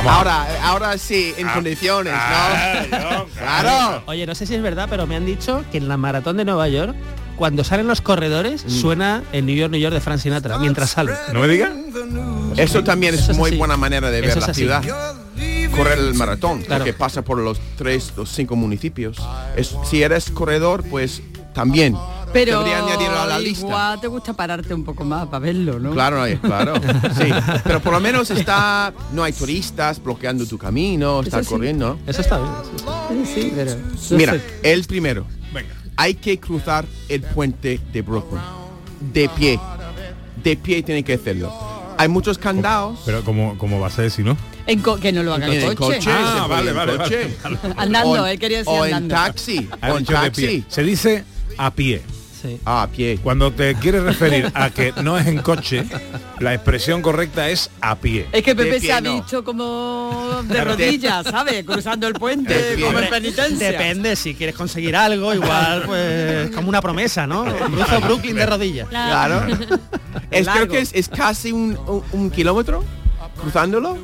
Ahora, 0.06 0.46
ahora 0.62 0.96
sí, 0.96 1.34
en 1.36 1.48
condiciones, 1.48 2.14
¿no? 2.90 3.26
claro. 3.38 4.02
Oye, 4.06 4.26
no 4.26 4.34
sé 4.34 4.46
si 4.46 4.54
es 4.54 4.62
verdad, 4.62 4.86
pero 4.88 5.06
me 5.06 5.16
han 5.16 5.26
dicho 5.26 5.64
que 5.70 5.78
en 5.78 5.88
la 5.88 5.96
maratón 5.98 6.36
de 6.38 6.44
Nueva 6.46 6.66
York, 6.68 6.94
cuando 7.36 7.62
salen 7.62 7.86
los 7.88 8.00
corredores, 8.00 8.64
suena 8.66 9.22
el 9.32 9.44
New 9.44 9.54
York, 9.56 9.70
New 9.70 9.80
York 9.80 9.92
de 9.94 10.00
Frank 10.00 10.20
Sinatra, 10.20 10.56
mientras 10.58 10.90
sale. 10.90 11.12
¿No 11.34 11.40
me 11.40 11.48
digas? 11.48 11.72
Eso 12.56 12.82
también 12.84 13.14
es 13.14 13.20
Eso 13.22 13.32
es 13.32 13.38
muy 13.38 13.50
así. 13.50 13.58
buena 13.58 13.76
manera 13.76 14.10
de 14.10 14.20
ver 14.22 14.30
Eso 14.30 14.40
la 14.40 14.46
así. 14.46 14.60
ciudad. 14.62 14.82
Correr 15.78 15.98
el 15.98 16.14
maratón, 16.14 16.62
Claro. 16.62 16.84
que 16.84 16.92
pasa 16.92 17.22
por 17.22 17.38
los 17.38 17.58
tres, 17.76 18.12
los 18.16 18.30
cinco 18.30 18.56
municipios. 18.56 19.16
Es- 19.56 19.74
si 19.88 20.02
eres 20.02 20.30
corredor, 20.30 20.82
pues 20.90 21.22
también. 21.54 21.96
Pero 22.32 22.58
debería 22.62 22.84
añadirlo 22.84 23.18
a 23.18 23.26
la 23.26 23.38
lista. 23.38 23.66
igual 23.66 24.00
te 24.00 24.06
gusta 24.06 24.34
pararte 24.34 24.74
un 24.74 24.84
poco 24.84 25.02
más 25.02 25.26
para 25.28 25.38
verlo, 25.38 25.78
¿no? 25.78 25.92
Claro, 25.92 26.26
no, 26.26 26.40
claro. 26.42 26.74
Sí, 27.18 27.30
pero 27.64 27.80
por 27.80 27.94
lo 27.94 28.00
menos 28.00 28.30
está 28.30 28.92
no 29.12 29.24
hay 29.24 29.32
turistas 29.32 30.02
bloqueando 30.02 30.44
tu 30.46 30.58
camino, 30.58 31.20
está 31.22 31.42
sí. 31.42 31.48
corriendo. 31.48 31.98
Eso 32.06 32.20
está 32.20 32.38
bien. 32.38 33.24
Sí, 33.24 33.32
sí, 33.34 33.52
pero... 33.56 33.72
Mira, 34.10 34.36
el 34.62 34.84
primero. 34.84 35.24
Hay 35.96 36.14
que 36.14 36.38
cruzar 36.38 36.84
el 37.08 37.22
puente 37.22 37.80
de 37.92 38.02
Brooklyn. 38.02 38.40
De 39.12 39.28
pie. 39.30 39.58
De 40.44 40.56
pie 40.56 40.82
tiene 40.82 41.02
que 41.02 41.14
hacerlo. 41.14 41.52
Hay 41.96 42.06
muchos 42.08 42.38
candados. 42.38 43.00
Pero 43.04 43.24
como, 43.24 43.58
como 43.58 43.80
vas 43.80 43.98
a 43.98 44.02
decir, 44.02 44.24
¿no? 44.24 44.36
En 44.68 44.80
co- 44.80 44.98
que 45.00 45.10
no 45.12 45.22
lo 45.22 45.34
haga 45.34 45.46
En 45.46 45.74
coche. 45.74 45.96
coche, 45.96 46.10
Ah, 46.12 46.44
puede 46.46 46.72
vale, 46.72 46.72
vale, 46.72 46.96
coche. 46.98 47.36
vale, 47.42 47.58
Andando, 47.78 48.10
O 48.10 48.16
en- 48.26 48.32
él 48.32 48.38
quería 48.38 48.58
decir 48.58 48.72
O 48.72 48.84
en 48.86 49.08
taxi. 49.08 49.68
O 49.82 49.86
en 49.86 49.98
dicho 49.98 50.12
de 50.12 50.18
taxi. 50.18 50.46
pie. 50.46 50.64
Se 50.68 50.82
dice 50.82 51.24
a 51.56 51.70
pie. 51.72 52.02
Sí. 52.40 52.56
Ah, 52.64 52.82
a 52.82 52.86
pie. 52.88 53.18
Cuando 53.20 53.50
te 53.52 53.74
quieres 53.74 54.02
referir 54.04 54.52
a 54.54 54.70
que 54.70 54.92
no 55.02 55.18
es 55.18 55.26
en 55.26 55.38
coche, 55.38 55.84
la 56.38 56.54
expresión 56.54 57.02
correcta 57.02 57.48
es 57.48 57.68
a 57.80 57.96
pie. 57.96 58.28
Es 58.30 58.44
que 58.44 58.54
Pepe 58.54 58.78
se 58.78 58.92
ha 58.92 59.00
no. 59.00 59.14
visto 59.14 59.42
como 59.42 60.40
de 60.48 60.62
rodillas, 60.62 61.24
¿sabes? 61.26 61.64
Cruzando 61.64 62.06
el 62.06 62.14
puente, 62.14 62.76
como 62.80 62.98
en 63.00 63.08
penitencia. 63.10 63.72
Depende, 63.72 64.14
si 64.14 64.34
quieres 64.34 64.54
conseguir 64.54 64.94
algo, 64.94 65.34
igual 65.34 65.82
pues 65.86 66.50
como 66.50 66.68
una 66.68 66.80
promesa, 66.80 67.26
¿no? 67.26 67.44
Cruzo 67.44 68.00
Brooklyn 68.02 68.36
de 68.36 68.46
rodillas. 68.46 68.88
Claro. 68.88 69.44
es 70.30 70.46
creo 70.48 70.68
que 70.68 70.78
es, 70.78 70.92
es 70.94 71.08
casi 71.08 71.50
un, 71.50 71.76
un- 71.88 72.04
un 72.12 72.30
kilómetro 72.30 72.84
cruzándolo. 73.40 73.96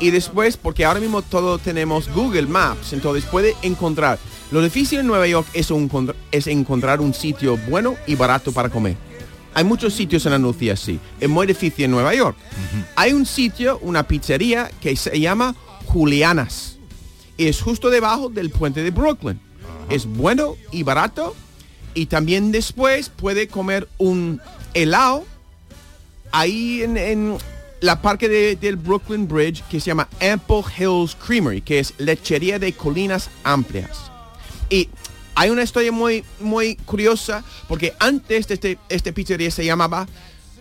Y 0.00 0.10
después, 0.10 0.56
porque 0.56 0.84
ahora 0.84 1.00
mismo 1.00 1.22
todos 1.22 1.60
tenemos 1.62 2.08
Google 2.14 2.46
Maps, 2.46 2.92
entonces 2.92 3.24
puede 3.24 3.54
encontrar. 3.62 4.18
Lo 4.50 4.62
difícil 4.62 5.00
en 5.00 5.06
Nueva 5.06 5.26
York 5.26 5.46
es, 5.52 5.70
un- 5.70 6.14
es 6.30 6.46
encontrar 6.46 7.00
un 7.00 7.12
sitio 7.12 7.56
bueno 7.68 7.96
y 8.06 8.14
barato 8.14 8.52
para 8.52 8.70
comer. 8.70 8.96
Hay 9.54 9.64
muchos 9.64 9.92
sitios 9.94 10.24
en 10.26 10.32
Andalucía 10.34 10.74
así. 10.74 10.98
Es 11.20 11.28
muy 11.28 11.46
difícil 11.46 11.86
en 11.86 11.90
Nueva 11.90 12.14
York. 12.14 12.36
Hay 12.96 13.12
un 13.12 13.26
sitio, 13.26 13.78
una 13.82 14.04
pizzería 14.06 14.70
que 14.80 14.94
se 14.96 15.18
llama 15.18 15.54
Julianas. 15.86 16.78
Y 17.36 17.46
es 17.48 17.60
justo 17.60 17.90
debajo 17.90 18.28
del 18.28 18.50
puente 18.50 18.82
de 18.82 18.90
Brooklyn. 18.90 19.40
Es 19.90 20.06
bueno 20.06 20.56
y 20.70 20.82
barato. 20.82 21.34
Y 21.94 22.06
también 22.06 22.52
después 22.52 23.08
puede 23.08 23.48
comer 23.48 23.88
un 23.98 24.40
helado 24.74 25.24
ahí 26.30 26.82
en, 26.82 26.96
en 26.96 27.38
la 27.80 28.00
parque 28.02 28.28
de- 28.28 28.56
del 28.56 28.76
Brooklyn 28.76 29.26
Bridge 29.28 29.62
que 29.70 29.80
se 29.80 29.86
llama 29.86 30.08
Ample 30.20 30.62
Hills 30.78 31.14
Creamery, 31.14 31.60
que 31.62 31.78
es 31.78 31.94
lechería 31.98 32.58
de 32.58 32.72
colinas 32.72 33.30
amplias. 33.44 34.10
Y 34.70 34.88
hay 35.34 35.50
una 35.50 35.62
historia 35.62 35.92
muy, 35.92 36.24
muy 36.40 36.76
curiosa, 36.76 37.44
porque 37.68 37.94
antes 38.00 38.48
de 38.48 38.54
este, 38.54 38.78
este 38.88 39.12
pizzería 39.12 39.50
se 39.50 39.64
llamaba 39.64 40.06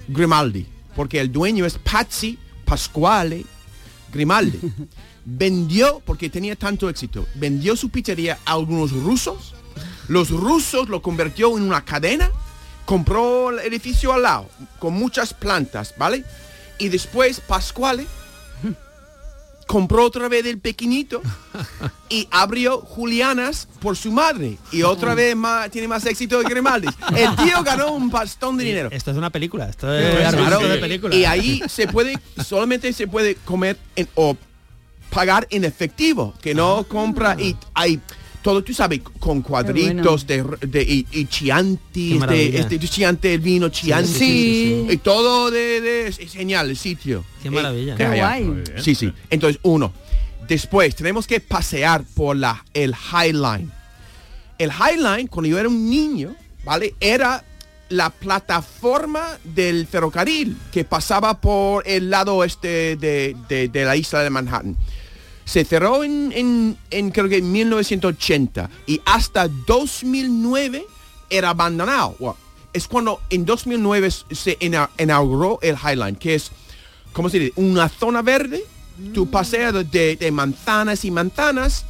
Grimaldi, 0.08 0.66
porque 0.96 1.20
el 1.20 1.32
dueño 1.32 1.66
es 1.66 1.78
Patsy 1.80 2.38
Pasquale 2.66 3.46
Grimaldi. 4.14 4.60
vendió, 5.30 6.02
porque 6.06 6.30
tenía 6.30 6.56
tanto 6.56 6.88
éxito, 6.90 7.28
vendió 7.36 7.76
su 7.76 7.90
pizzería 7.90 8.40
a 8.46 8.54
algunos 8.54 8.92
rusos. 8.94 9.54
Los 10.08 10.30
rusos 10.30 10.88
lo 10.88 11.02
convirtió 11.02 11.58
en 11.58 11.64
una 11.64 11.84
cadena, 11.84 12.32
compró 12.86 13.50
el 13.50 13.60
edificio 13.60 14.14
al 14.14 14.22
lado, 14.22 14.50
con 14.80 14.94
muchas 14.94 15.34
plantas, 15.34 15.94
¿vale? 15.98 16.24
Y 16.80 16.90
después 16.90 17.40
Pasquale 17.42 18.06
compró 19.66 20.06
otra 20.06 20.30
vez 20.30 20.46
el 20.46 20.60
pequeñito 20.60 21.22
y 22.08 22.28
abrió 22.32 22.80
Julianas 22.80 23.68
por 23.82 23.98
su 23.98 24.12
madre. 24.14 24.58
Y 24.72 24.84
otra 24.84 25.14
vez 25.14 25.36
más, 25.36 25.70
tiene 25.70 25.90
más 25.90 26.06
éxito 26.06 26.40
que 26.42 26.50
Grimaldi. 26.50 26.88
El 27.16 27.36
tío 27.36 27.62
ganó 27.64 27.92
un 27.92 28.10
pastón 28.10 28.58
de 28.58 28.64
dinero. 28.64 28.90
Esto 28.92 29.12
es 29.12 29.18
una 29.18 29.30
película, 29.30 29.68
esto 29.68 29.94
es 29.94 30.26
argumento 30.26 30.60
claro, 30.60 30.74
de 30.74 30.78
película. 30.80 31.16
Y 31.16 31.26
ahí 31.26 31.62
se 31.68 31.88
puede, 31.88 32.18
solamente 32.46 32.94
se 32.94 33.08
puede 33.08 33.36
comer 33.36 33.78
en- 33.98 34.08
o 34.16 34.38
pagar 35.10 35.48
en 35.50 35.66
efectivo, 35.66 36.34
que 36.42 36.56
no 36.56 36.86
compra 36.88 37.36
y 37.40 37.56
hay 37.74 38.00
todo, 38.48 38.64
tú 38.64 38.74
sabes, 38.74 39.02
con 39.20 39.42
cuadritos 39.42 40.26
de, 40.26 40.42
de- 40.62 40.82
y, 40.84 41.06
y 41.12 41.26
Qué 41.26 41.28
chiantis, 41.28 42.14
de, 42.14 42.20
maravilla. 42.20 42.60
este, 42.62 42.80
chiante, 42.80 43.34
el 43.34 43.42
vino, 43.42 43.68
chianti, 43.68 44.08
sí, 44.08 44.20
sí, 44.20 44.86
sí. 44.88 44.94
y 44.94 44.98
todo 44.98 45.52
de, 45.52 45.82
de- 45.82 46.08
es 46.08 46.18
genial 46.32 46.70
el 46.70 46.78
sitio. 46.78 47.26
Qué 47.44 47.52
maravilla. 47.52 47.96
Qué 47.98 48.04
Ya, 48.04 48.16
ya. 48.16 48.26
guay. 48.40 48.64
Sí, 48.82 48.96
sí. 48.96 49.12
Entonces, 49.30 49.60
uno. 49.64 49.92
Después, 50.48 50.96
tenemos 50.96 51.28
que 51.28 51.42
pasear 51.42 52.06
por 52.16 52.38
la, 52.38 52.64
el 52.74 52.96
High 52.96 53.34
Line. 53.34 53.68
El 54.58 54.72
High 54.72 54.96
Line, 54.96 55.28
cuando 55.28 55.50
yo 55.50 55.60
era 55.60 55.68
un 55.68 55.90
niño, 55.90 56.34
¿vale? 56.64 56.96
Era 57.02 57.44
la 57.90 58.10
plataforma 58.12 59.38
del 59.44 59.88
ferrocarril 59.88 60.56
que 60.72 60.86
pasaba 60.86 61.42
por 61.42 61.86
el 61.86 62.10
lado 62.10 62.36
oeste 62.38 62.96
de, 62.96 63.36
de- 63.50 63.68
de 63.68 63.84
la 63.84 63.98
isla 63.98 64.24
de 64.24 64.30
Manhattan. 64.30 64.78
Se 65.48 65.64
cerró 65.64 66.04
en, 66.04 66.32
en- 66.36 66.78
en, 66.92 67.10
creo 67.12 67.30
que 67.30 67.38
en 67.38 67.50
1980 67.52 68.70
y 68.86 69.00
hasta 69.06 69.48
2009 69.48 70.86
era 71.30 71.50
abandonado. 71.52 72.16
Bueno, 72.20 72.36
es 72.74 72.88
cuando 72.88 73.22
en 73.30 73.46
2009 73.46 74.10
se 74.12 74.58
ina- 74.60 74.90
inauguró 75.00 75.58
el 75.62 75.78
High 75.78 75.96
Line, 75.96 76.18
que 76.18 76.36
es, 76.36 76.52
¿cómo 77.14 77.30
se 77.30 77.40
dice? 77.40 77.54
Una 77.56 77.88
zona 77.90 78.22
verde. 78.22 78.64
Tú 79.14 79.30
paseas 79.30 79.74
de, 79.92 80.16
de 80.16 80.32
manzanas 80.32 81.06
y 81.06 81.12
manzanas 81.12 81.86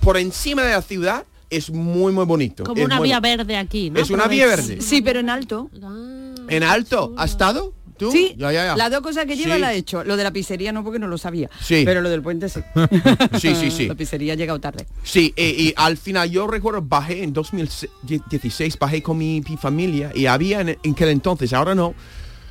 por 0.00 0.16
encima 0.16 0.62
de 0.62 0.72
la 0.72 0.82
ciudad. 0.82 1.24
Es 1.48 1.70
muy, 1.70 2.12
muy 2.12 2.24
bonito. 2.24 2.64
Como 2.64 2.78
Es 2.78 2.84
una 2.84 2.98
muy 2.98 3.08
vía 3.08 3.18
verde 3.20 3.56
aquí, 3.56 3.90
¿no? 3.90 3.98
Es 4.00 4.10
una 4.10 4.26
vía 4.28 4.46
verde. 4.46 4.80
Sí, 4.80 5.00
pero 5.00 5.20
en 5.20 5.30
alto. 5.30 5.70
En 6.48 6.62
alto. 6.64 7.12
¿Has 7.16 7.30
estado? 7.30 7.72
¿Tú? 8.00 8.10
Sí, 8.10 8.34
Ya, 8.36 8.50
ya, 8.50 8.64
ya. 8.64 8.76
las 8.76 8.90
dos 8.90 9.00
cosas 9.02 9.26
que 9.26 9.36
lleva 9.36 9.54
Sí. 9.54 9.60
la 9.60 9.72
he 9.72 9.76
hecho. 9.76 10.02
Lo 10.02 10.16
de 10.16 10.24
la 10.24 10.32
pizzería 10.32 10.72
no 10.72 10.82
porque 10.82 10.98
no 10.98 11.06
lo 11.06 11.18
sabía. 11.18 11.48
Sí. 11.60 11.82
Pero 11.84 12.00
lo 12.00 12.08
del 12.10 12.22
puente 12.22 12.48
sí. 12.48 12.60
Sí, 13.38 13.54
sí, 13.54 13.70
sí. 13.70 13.86
La 13.88 13.94
pizzería 13.94 14.32
ha 14.32 14.36
llegado 14.36 14.58
tarde. 14.58 14.86
Sí, 15.04 15.32
y, 15.36 15.42
y 15.42 15.74
al 15.76 15.96
final 15.96 16.30
yo 16.30 16.46
recuerdo 16.46 16.80
bajé 16.82 17.22
en 17.22 17.32
2016, 17.32 18.78
bajé 18.78 19.02
con 19.02 19.18
mi, 19.18 19.40
mi 19.48 19.56
familia 19.56 20.10
y 20.14 20.26
había 20.26 20.60
en, 20.62 20.70
en 20.82 20.92
aquel 20.92 21.10
entonces, 21.10 21.52
ahora 21.52 21.74
no, 21.74 21.94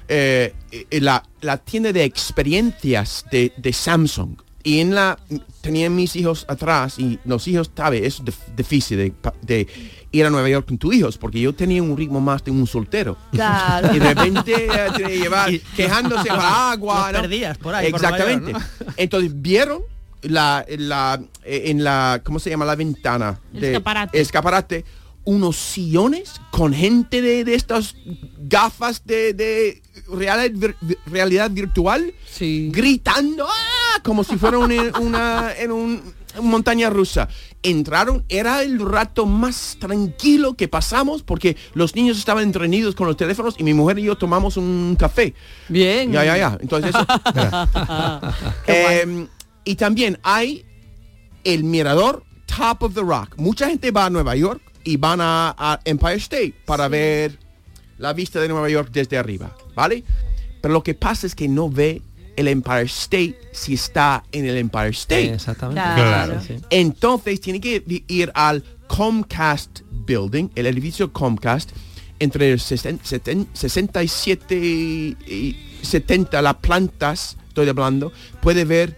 eh, 0.08 0.54
eh, 0.72 1.00
la, 1.02 1.24
la 1.42 1.58
tienda 1.58 1.92
de 1.92 2.04
experiencias 2.04 3.26
de, 3.32 3.52
de 3.58 3.74
Samsung. 3.74 4.38
Y 4.64 4.80
en 4.82 4.94
la 4.94 5.18
tenían 5.62 5.96
mis 5.96 6.16
hijos 6.18 6.46
atrás 6.50 7.00
y 7.00 7.18
los 7.26 7.48
hijos, 7.48 7.72
sabes, 7.76 8.04
es 8.04 8.22
dif- 8.24 8.56
difícil 8.58 9.14
de, 9.42 9.68
ir 10.12 10.26
a 10.26 10.30
Nueva 10.30 10.50
York 10.50 10.68
con 10.68 10.78
tus 10.78 10.94
hijos 10.96 11.18
porque 11.18 11.40
yo 11.40 11.54
tenía 11.54 11.82
un 11.82 11.96
ritmo 11.96 12.20
más 12.20 12.44
de 12.44 12.52
un 12.52 12.68
soltero. 12.68 13.16
Claro. 13.32 13.96
Y 13.96 14.00
de 14.00 14.14
repente 14.14 14.68
tenía 14.68 14.94
que 14.94 15.18
llevar 15.18 15.50
quejándose 15.78 16.28
para 16.28 16.72
agua. 16.72 17.04
Los 17.12 17.14
¿no? 17.14 17.22
perdías 17.22 17.58
por 17.58 17.74
ahí, 17.76 17.90
por 17.92 18.02
Nueva 18.02 18.18
Exactamente. 18.18 18.54
Entonces 18.98 19.32
vieron 19.42 19.82
la, 20.24 20.66
la 20.78 21.22
eh, 21.46 21.64
en 21.68 21.84
la 21.84 22.20
¿cómo 22.24 22.40
se 22.40 22.50
llama 22.50 22.66
la 22.66 22.76
ventana? 22.76 23.40
de- 23.54 23.68
Escaparate. 23.72 24.20
escaparate 24.20 24.86
unos 25.26 25.58
sillones 25.58 26.42
con 26.52 26.74
gente 26.74 27.22
de, 27.22 27.44
de 27.44 27.54
estas 27.56 27.96
gafas 28.40 29.04
de, 29.06 29.34
de 29.34 29.82
realidad, 30.08 30.50
vir- 30.82 30.98
realidad 31.06 31.52
virtual 31.52 32.14
gritando 32.72 33.46
¡ah! 33.48 34.00
como 34.04 34.24
si 34.24 34.38
fuera 34.38 34.58
una, 34.58 34.98
una- 35.00 35.54
en 35.58 35.72
un, 35.72 36.02
una 36.34 36.42
montaña 36.42 36.90
rusa. 36.90 37.28
Entraron, 37.62 38.24
era 38.30 38.64
el 38.64 38.80
rato 38.80 39.26
más 39.26 39.76
tranquilo 39.80 40.54
que 40.56 40.68
pasamos 40.70 41.22
porque 41.24 41.58
los 41.74 41.94
niños 41.96 42.18
estaban 42.18 42.44
entretenidos 42.46 42.96
con 42.96 43.06
los 43.06 43.18
teléfonos 43.18 43.56
y 43.58 43.64
mi 43.64 43.74
mujer 43.74 44.00
y 44.00 44.04
yo 44.04 44.16
tomamos 44.18 44.56
un 44.58 44.96
café. 44.98 45.34
Bien. 45.68 46.12
Ya, 46.12 46.24
ya, 46.24 46.38
ya. 46.38 46.58
Entonces 46.62 46.96
eso. 46.96 47.06
Em, 48.68 49.28
y 49.66 49.76
también 49.76 50.18
hay 50.24 50.66
el 51.44 51.64
mirador 51.66 52.24
Top 52.46 52.84
of 52.84 52.94
the 52.96 53.02
Rock. 53.02 53.36
Mucha 53.38 53.68
gente 53.68 53.92
va 53.92 54.06
a 54.06 54.10
Nueva 54.10 54.36
York 54.36 54.62
y 54.84 54.98
van 54.98 55.20
a, 55.22 55.56
a 55.58 55.80
Empire 55.86 56.16
State 56.16 56.54
para 56.66 56.88
ver 56.88 57.38
la 57.98 58.14
vista 58.14 58.40
de 58.40 58.48
Nueva 58.48 58.70
York 58.70 58.90
desde 58.94 59.18
arriba, 59.18 59.56
¿vale? 59.76 60.04
Pero 60.62 60.74
lo 60.74 60.84
que 60.84 60.94
pasa 60.94 61.28
es 61.28 61.36
que 61.36 61.48
no 61.48 61.70
ve 61.70 62.02
el 62.36 62.48
Empire 62.48 62.84
State 62.84 63.36
si 63.52 63.74
está 63.74 64.24
en 64.32 64.46
el 64.46 64.58
Empire 64.58 64.90
State. 64.90 65.34
Exactamente. 65.34 65.82
Claro. 65.82 66.40
Entonces 66.70 67.42
tiene 67.42 67.60
que 67.60 67.84
ir 68.08 68.32
al 68.34 68.64
Comcast 68.88 69.82
Building, 69.92 70.50
el 70.56 70.66
edificio 70.68 71.12
Comcast, 71.12 71.70
entre 72.20 72.52
el 72.52 72.60
sesen- 72.60 73.00
seten- 73.02 73.48
67 73.54 74.56
y 74.56 75.18
y 75.28 75.56
70 75.86 76.42
las 76.42 76.56
plantas, 76.56 77.38
estoy 77.48 77.70
hablando, 77.70 78.12
puede 78.42 78.66
ver 78.66 78.96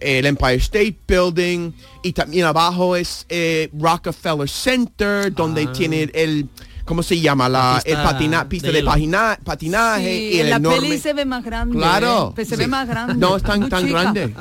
el 0.00 0.26
Empire 0.26 0.54
State 0.56 0.98
Building 1.06 1.72
y 2.02 2.12
también 2.12 2.46
abajo 2.46 2.96
es 2.96 3.26
eh, 3.28 3.70
Rockefeller 3.78 4.48
Center, 4.48 5.32
donde 5.34 5.62
Ah. 5.68 5.72
tiene 5.72 6.10
el, 6.14 6.48
¿cómo 6.84 7.02
se 7.02 7.18
llama? 7.20 7.48
La 7.48 7.80
pista 7.84 8.00
el 8.00 8.06
patina, 8.06 8.48
pista 8.48 8.66
de 8.72 8.82
de, 8.82 9.36
patinaje 9.44 10.04
Sí, 10.04 10.30
y 10.34 10.38
el 10.40 10.46
en 10.46 10.50
la 10.50 10.56
enorme. 10.56 10.80
peli 10.80 10.98
se 10.98 11.12
ve 11.12 11.24
más 11.24 11.44
grande. 11.44 11.76
Claro. 11.76 12.28
¿eh? 12.30 12.32
Pues 12.34 12.48
se 12.48 12.56
Sí. 12.56 12.62
ve 12.62 12.66
más 12.68 12.88
grande. 12.88 13.14
No 13.16 13.36
es 13.36 13.42
tan, 13.42 13.68
tan 13.68 13.88
grande. 13.88 14.34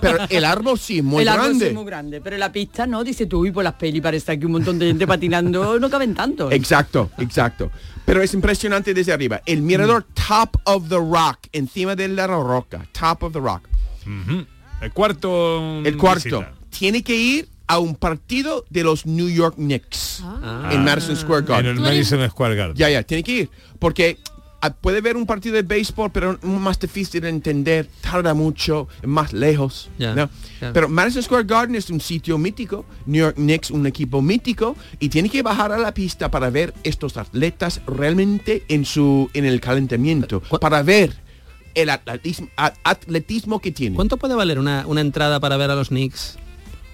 Pero 0.00 0.18
el 0.28 0.44
árbol 0.44 0.78
sí 0.78 0.98
es 0.98 1.04
muy 1.04 1.22
el 1.22 1.28
árbol 1.28 1.44
sí 1.44 1.48
grande. 1.50 1.68
es 1.68 1.74
muy 1.74 1.84
grande, 1.84 2.20
pero 2.20 2.36
la 2.38 2.52
pista 2.52 2.86
no, 2.86 3.02
dice 3.02 3.26
tú, 3.26 3.46
y 3.46 3.50
por 3.50 3.64
las 3.64 3.74
pelis 3.74 4.02
parece 4.02 4.32
aquí 4.32 4.44
un 4.46 4.52
montón 4.52 4.78
de 4.78 4.86
gente 4.88 5.06
patinando, 5.06 5.78
no 5.80 5.90
caben 5.90 6.14
tanto. 6.14 6.50
Exacto, 6.52 7.10
exacto. 7.18 7.70
Pero 8.04 8.20
es 8.20 8.34
impresionante 8.34 8.94
desde 8.94 9.12
arriba. 9.12 9.42
El 9.46 9.62
mirador 9.62 10.04
Top 10.26 10.56
of 10.64 10.88
the 10.88 10.96
Rock, 10.96 11.38
encima 11.52 11.94
de 11.94 12.08
la 12.08 12.26
roca. 12.26 12.84
Top 12.92 13.22
of 13.22 13.32
the 13.32 13.38
Rock. 13.38 13.68
El 14.82 14.92
cuarto. 14.92 15.82
El 15.84 15.96
cuarto. 15.96 16.40
visita. 16.40 16.52
Tiene 16.70 17.02
que 17.02 17.14
ir 17.14 17.48
a 17.66 17.78
un 17.78 17.94
partido 17.94 18.64
de 18.68 18.82
los 18.82 19.06
New 19.06 19.28
York 19.28 19.54
Knicks 19.54 20.22
en 20.70 20.84
Madison 20.84 21.16
Square 21.16 21.46
Garden. 21.46 21.70
En 21.70 21.76
el 21.76 21.82
Madison 21.82 22.28
Square 22.28 22.54
Garden. 22.54 22.76
Ya, 22.76 22.90
ya, 22.90 23.02
tiene 23.02 23.22
que 23.22 23.32
ir. 23.32 23.50
Porque 23.78 24.18
ah, 24.60 24.74
puede 24.74 25.00
ver 25.00 25.16
un 25.16 25.24
partido 25.24 25.54
de 25.54 25.62
béisbol, 25.62 26.10
pero 26.10 26.32
es 26.32 26.42
más 26.42 26.78
difícil 26.78 27.22
de 27.22 27.28
entender, 27.28 27.88
tarda 28.00 28.34
mucho, 28.34 28.88
es 29.00 29.08
más 29.08 29.32
lejos. 29.32 29.88
Pero 30.72 30.88
Madison 30.88 31.22
Square 31.22 31.44
Garden 31.44 31.76
es 31.76 31.88
un 31.88 32.00
sitio 32.00 32.36
mítico, 32.36 32.84
New 33.06 33.22
York 33.22 33.36
Knicks 33.36 33.70
un 33.70 33.86
equipo 33.86 34.20
mítico, 34.20 34.76
y 34.98 35.08
tiene 35.08 35.30
que 35.30 35.42
bajar 35.42 35.72
a 35.72 35.78
la 35.78 35.94
pista 35.94 36.30
para 36.30 36.50
ver 36.50 36.74
estos 36.82 37.16
atletas 37.16 37.80
realmente 37.86 38.64
en 38.68 38.84
su 38.84 39.30
en 39.34 39.44
el 39.44 39.60
calentamiento, 39.60 40.40
para 40.60 40.82
ver 40.82 41.22
el 41.74 41.90
atletismo, 41.90 42.48
atletismo 42.84 43.60
que 43.60 43.72
tienen. 43.72 43.96
¿Cuánto 43.96 44.16
puede 44.16 44.34
valer 44.34 44.58
una, 44.58 44.84
una 44.86 45.00
entrada 45.00 45.40
para 45.40 45.56
ver 45.56 45.70
a 45.70 45.74
los 45.74 45.88
Knicks? 45.88 46.38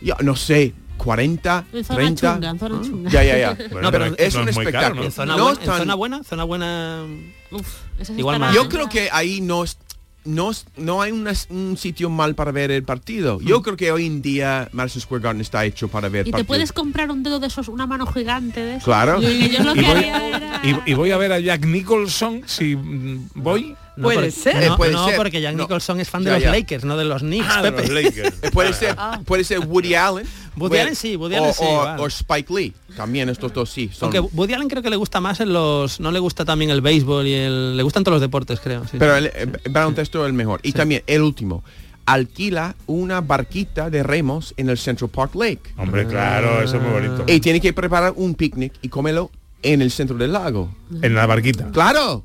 Yo 0.00 0.14
no 0.22 0.36
sé, 0.36 0.74
40, 0.98 1.64
En 1.72 1.84
zona 1.84 1.96
30. 1.98 2.34
chunga, 2.34 2.50
en 2.50 2.58
zona 2.58 2.80
chunga. 2.82 3.10
Ya, 3.10 3.22
ya, 3.24 3.38
ya. 3.38 3.54
Bueno, 3.70 3.82
no, 3.82 3.90
pero 3.92 4.04
pero 4.04 4.16
es 4.18 4.34
no 4.34 4.42
un 4.42 4.48
es 4.48 4.54
caro, 4.56 4.68
espectáculo. 4.68 5.00
¿no? 5.00 5.06
En 5.06 5.12
zona 5.12 5.36
No 5.36 5.44
buena- 5.44 5.60
es 5.60 5.66
tan- 5.66 5.78
zona 5.78 5.94
buena, 5.94 6.24
zona 6.24 6.44
buena. 6.44 7.04
Uf, 7.50 7.66
esas 7.98 8.18
Igual 8.18 8.38
más. 8.40 8.54
Yo 8.54 8.68
creo 8.68 8.88
que 8.88 9.08
ahí 9.12 9.40
no 9.40 9.64
es, 9.64 9.78
no, 10.24 10.50
es- 10.50 10.66
no 10.76 11.00
hay 11.02 11.12
una- 11.12 11.32
un 11.50 11.76
sitio 11.76 12.10
mal 12.10 12.34
para 12.34 12.52
ver 12.52 12.70
el 12.70 12.82
partido. 12.84 13.40
Yo 13.40 13.62
creo 13.62 13.76
que 13.76 13.90
hoy 13.90 14.06
en 14.06 14.22
día 14.22 14.68
Madison 14.72 15.00
Square 15.02 15.22
Garden 15.22 15.40
está 15.40 15.64
hecho 15.64 15.88
para 15.88 16.08
ver 16.08 16.28
Y 16.28 16.32
te 16.32 16.44
puedes 16.44 16.72
comprar 16.72 17.10
un 17.10 17.22
dedo 17.22 17.38
de 17.40 17.46
esos, 17.48 17.68
una 17.68 17.86
mano 17.86 18.06
gigante 18.06 18.60
de 18.60 18.72
esos. 18.74 18.84
Claro. 18.84 19.20
Y 19.22 19.48
yo 19.50 19.62
lo 19.64 19.72
Y 19.74 19.80
que 19.80 19.86
voy, 19.86 19.90
haría 19.96 20.28
era... 20.28 20.60
y- 20.62 20.90
y 20.90 20.94
voy 20.94 21.10
a 21.12 21.16
ver 21.16 21.32
a 21.32 21.40
Jack 21.40 21.64
Nicholson 21.64 22.42
si 22.46 22.76
mm, 22.76 23.30
voy. 23.34 23.74
No, 23.98 24.04
Puede 24.04 24.16
porque- 24.18 24.30
ser. 24.30 24.54
No, 24.56 24.74
Eh, 24.74 24.76
puede 24.76 24.92
no, 24.92 25.06
ser. 25.08 25.16
porque 25.16 25.40
Jack 25.40 25.54
No. 25.56 25.62
Nicholson 25.64 25.98
es 26.00 26.08
fan 26.08 26.22
Ya, 26.22 26.30
de 26.30 26.36
los 26.36 26.42
ya. 26.44 26.50
Lakers, 26.52 26.84
no 26.84 26.96
de 26.96 27.04
los 27.04 27.22
Knicks, 27.22 27.46
Ah, 27.48 27.62
de 27.62 27.72
Pepe. 27.72 27.88
los 27.88 28.02
Lakers. 28.04 28.34
Eh, 28.42 28.50
Puede 28.52 28.72
ser, 28.72 28.96
puede 29.24 29.44
ser 29.44 29.60
Woody 29.60 29.94
Allen. 29.94 30.26
Woody 30.56 30.68
puede- 30.70 30.80
Allen 30.82 30.94
sí, 30.96 31.16
Woody 31.16 31.34
o, 31.34 31.38
Allen 31.42 31.54
sí, 31.54 31.64
o- 31.66 31.76
vale. 31.78 32.02
o 32.02 32.06
Spike 32.06 32.52
Lee. 32.54 32.72
También 32.96 33.28
estos 33.28 33.52
dos 33.52 33.70
sí. 33.70 33.90
Son, 33.92 34.14
Aunque 34.14 34.20
Woody 34.36 34.54
Allen 34.54 34.68
creo 34.68 34.82
que 34.82 34.90
le 34.90 34.96
gusta 34.96 35.20
más 35.20 35.40
en 35.40 35.52
los... 35.52 35.98
No 36.00 36.10
le 36.12 36.18
gusta 36.20 36.44
también 36.44 36.70
el 36.70 36.80
béisbol 36.80 37.26
y 37.26 37.34
el... 37.34 37.76
Le 37.76 37.82
gustan 37.82 38.04
todos 38.04 38.14
los 38.14 38.20
deportes, 38.22 38.60
creo. 38.60 38.84
sí, 38.84 38.96
pero 38.98 39.18
sí. 39.18 39.26
el, 39.34 39.50
el 39.64 39.72
baloncesto 39.72 40.22
es 40.22 40.28
el 40.28 40.32
mejor. 40.32 40.60
Y 40.62 40.72
también 40.72 41.02
el 41.06 41.22
último. 41.22 41.64
Alquila 42.06 42.74
una 42.86 43.20
barquita 43.20 43.90
de 43.90 44.02
remos 44.02 44.54
en 44.56 44.70
el 44.70 44.78
Central 44.78 45.10
Park 45.10 45.34
Lake. 45.34 45.60
Hombre, 45.76 46.06
claro, 46.06 46.62
eso 46.62 46.76
es 46.76 46.82
muy 46.82 46.92
bonito. 46.92 47.24
Y 47.26 47.40
tiene 47.40 47.60
que 47.60 47.72
preparar 47.72 48.14
un 48.16 48.34
picnic 48.34 48.72
y 48.80 48.88
comerlo 48.88 49.30
en 49.62 49.82
el 49.82 49.90
centro 49.90 50.16
del 50.16 50.32
lago. 50.32 50.70
En 51.02 51.14
la 51.14 51.26
barquita. 51.26 51.70
Claro. 51.70 52.24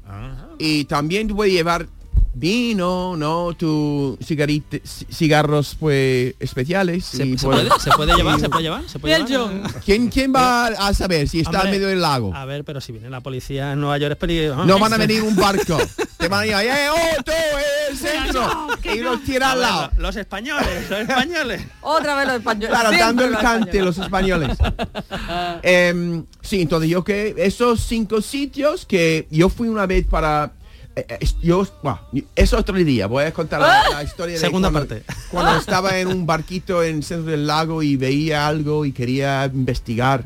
Y 0.66 0.86
también 0.86 1.28
puede 1.28 1.52
llevar 1.52 1.90
vino, 2.34 3.16
¿no? 3.16 3.54
Tu 3.54 4.18
cigarros 4.22 5.76
pues 5.80 6.36
especiales. 6.40 7.06
¿Se, 7.06 7.26
y, 7.26 7.38
se 7.38 7.46
pues, 7.48 7.62
puede, 7.68 7.80
¿Se 7.80 7.92
puede 7.92 8.16
llevar? 8.16 8.40
¿Se 8.40 8.50
puede 8.50 8.64
llevar? 8.64 8.90
¿Se 8.90 9.00
puede 9.00 9.24
llevar? 9.24 9.32
John. 9.32 9.64
¿Quién, 9.86 10.10
¿Quién 10.10 10.34
va 10.36 10.68
a 10.68 10.94
saber 10.94 11.28
si 11.30 11.40
está 11.40 11.60
Hombre, 11.60 11.70
en 11.70 11.72
medio 11.76 11.88
del 11.88 12.02
lago? 12.02 12.34
A 12.36 12.46
ver, 12.46 12.64
pero 12.64 12.82
si 12.82 12.92
viene 12.92 13.10
la 13.10 13.22
policía 13.22 13.74
en 13.74 13.82
Nueva 13.82 13.98
York 13.98 14.14
es 14.14 14.18
peligroso. 14.18 14.66
No 14.66 14.80
van 14.80 14.94
a 14.94 14.98
venir 14.98 15.22
un 15.22 15.36
barco. 15.36 15.78
Te 16.18 16.30
van 16.30 16.42
a 16.42 16.46
ir, 16.48 16.54
¡eh, 16.54 16.88
oh, 16.90 17.24
tú, 17.24 17.32
eh, 17.32 17.92
el 17.92 17.98
centro! 17.98 18.68
y 18.94 19.00
los 19.00 19.22
tira 19.24 19.52
al 19.52 19.62
lado. 19.62 19.92
lo- 19.98 20.04
Los 20.04 20.16
españoles, 20.16 20.90
los 20.90 21.00
españoles. 21.02 21.62
Otra 21.82 22.16
vez 22.16 22.28
los 22.28 22.36
españoles. 22.38 22.70
Claro, 22.70 22.90
siempre 22.90 23.06
dando 23.06 23.26
el 23.26 23.38
cante 23.38 23.82
los 23.82 23.98
españoles. 23.98 24.58
Em, 25.64 26.26
sí, 26.42 26.62
entonces 26.62 26.90
yo 26.90 27.04
que 27.04 27.34
esos 27.38 27.82
cinco 27.82 28.22
sitios 28.22 28.86
que 28.86 29.28
yo 29.32 29.50
fui 29.50 29.68
una 29.68 29.86
vez 29.86 30.06
para... 30.08 30.54
eh, 30.96 31.06
eh, 31.10 31.28
yo, 31.42 31.66
bueno, 31.82 32.00
eso 32.36 32.58
otro 32.58 32.76
día, 32.76 33.08
voy 33.08 33.24
a 33.24 33.34
contar 33.34 33.62
la, 33.62 33.90
la 33.90 34.04
historia 34.04 34.36
de 34.36 34.40
Segunda 34.40 34.70
cuando, 34.70 34.90
parte. 34.90 35.06
cuando 35.32 35.58
estaba 35.58 35.98
en 35.98 36.08
un 36.08 36.26
barquito 36.26 36.84
en 36.84 36.98
el 36.98 37.04
centro 37.04 37.32
del 37.32 37.48
lago 37.48 37.82
y 37.82 37.96
veía 37.96 38.48
algo 38.48 38.86
y 38.86 38.92
quería 38.92 39.46
investigar. 39.46 40.26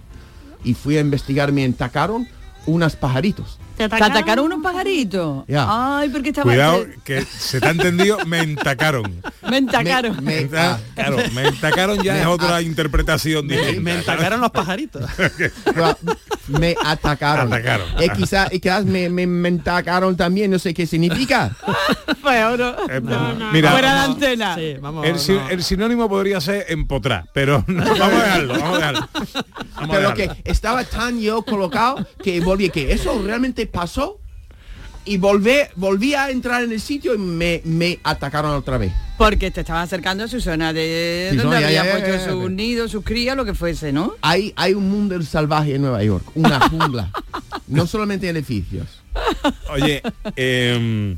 Y 0.64 0.74
fui 0.74 0.98
a 0.98 1.02
investigar, 1.02 1.52
me 1.54 1.64
atacaron 1.64 2.28
unos 2.66 2.96
pajaritos. 2.98 3.60
¿Te 3.78 3.88
¿Te 3.88 3.96
atacaron 4.04 4.46
unos 4.46 4.64
pajaritos? 4.64 5.46
Ya. 5.48 5.66
Ay, 6.00 6.10
porque 6.10 6.30
estaba... 6.30 6.46
Cuidado, 6.52 6.86
que 7.04 7.22
se 7.24 7.60
te 7.62 7.68
ha 7.68 7.72
entendido, 7.72 8.18
me 8.26 8.40
entacaron. 8.40 9.22
Me 9.50 9.58
entacaron. 9.58 10.24
Me- 10.24 10.46
me- 10.46 10.58
Ah, 10.58 10.80
Claro, 10.96 11.18
me 11.34 11.48
entacaron 11.48 12.02
ya 12.02 12.14
Me- 12.14 12.22
es 12.22 12.26
otra 12.26 12.56
ah. 12.56 12.62
interpretación 12.62 13.48
distinta. 13.48 13.82
Me 13.82 13.92
atacaron 13.94 14.42
los 14.42 14.50
pajaritos. 14.52 15.04
Me 16.48 16.76
atacaron. 16.82 17.52
Atacaron. 17.52 17.88
Y 18.02 18.10
quizás 18.12 18.54
y 18.54 18.62
quizás 18.62 18.86
me, 18.86 19.10
me, 19.10 19.28
me 19.28 19.50
atacaron 19.50 20.16
también, 20.16 20.50
no 20.50 20.58
sé 20.60 20.74
qué 20.74 20.88
significa. 20.88 21.54
Feo, 22.24 22.56
¿no? 22.56 22.70
Eh, 22.90 23.02
Mira, 23.52 23.72
Fuera 23.72 23.94
de 23.96 24.00
antena. 24.00 24.56
Sí, 24.56 24.76
vamos. 24.82 25.06
el, 25.06 25.20
si- 25.20 25.34
no. 25.34 25.50
el 25.50 25.62
sinónimo 25.62 26.08
podría 26.08 26.40
ser 26.40 26.66
empotrar, 26.70 27.26
pero 27.34 27.66
no, 27.68 27.84
vamos 27.84 28.02
a 28.22 28.24
dejarlo, 28.24 28.54
vamos 28.54 28.70
a 28.70 28.78
dejarlo. 28.78 29.10
Vamos 29.76 29.90
a 29.90 30.00
Pero 30.00 30.14
que 30.14 30.22
dejarlo. 30.24 30.42
estaba 30.46 30.84
tan 30.86 31.20
yo 31.20 31.42
colocado 31.42 32.08
que 32.24 32.40
volví, 32.40 32.70
que 32.70 32.94
eso 32.94 33.22
realmente 33.24 33.67
pasó. 33.68 34.20
Y 35.06 35.18
volví, 35.18 35.54
volví 35.76 36.16
a 36.16 36.30
entrar 36.32 36.64
en 36.64 36.72
el 36.74 36.82
sitio 36.82 37.16
y 37.16 37.18
me, 37.18 37.62
me 37.64 37.98
atacaron 38.04 38.52
otra 38.52 38.78
vez. 38.78 38.92
Porque 39.18 39.52
te 39.52 39.62
estabas 39.62 39.86
acercando 39.86 40.26
a 40.26 40.28
su 40.28 40.42
zona 40.42 40.74
de 40.74 41.30
Sí, 41.32 41.38
donde 41.38 41.64
había 41.64 41.90
puesto 41.90 42.10
ya, 42.10 42.26
sus 42.26 42.52
nidos, 42.52 42.92
sus 42.92 43.06
crías, 43.06 43.38
lo 43.38 43.46
que 43.46 43.54
fuese, 43.54 43.94
¿no? 43.94 44.16
Hay, 44.22 44.52
hay 44.58 44.74
un 44.74 44.90
mundo 44.92 45.20
salvaje 45.22 45.76
en 45.76 45.82
Nueva 45.84 46.04
York, 46.04 46.26
una 46.36 46.60
jungla. 46.70 47.10
no 47.68 47.88
solamente 47.88 48.28
edificios. 48.28 49.02
Oye, 49.70 50.02
em, 50.36 51.18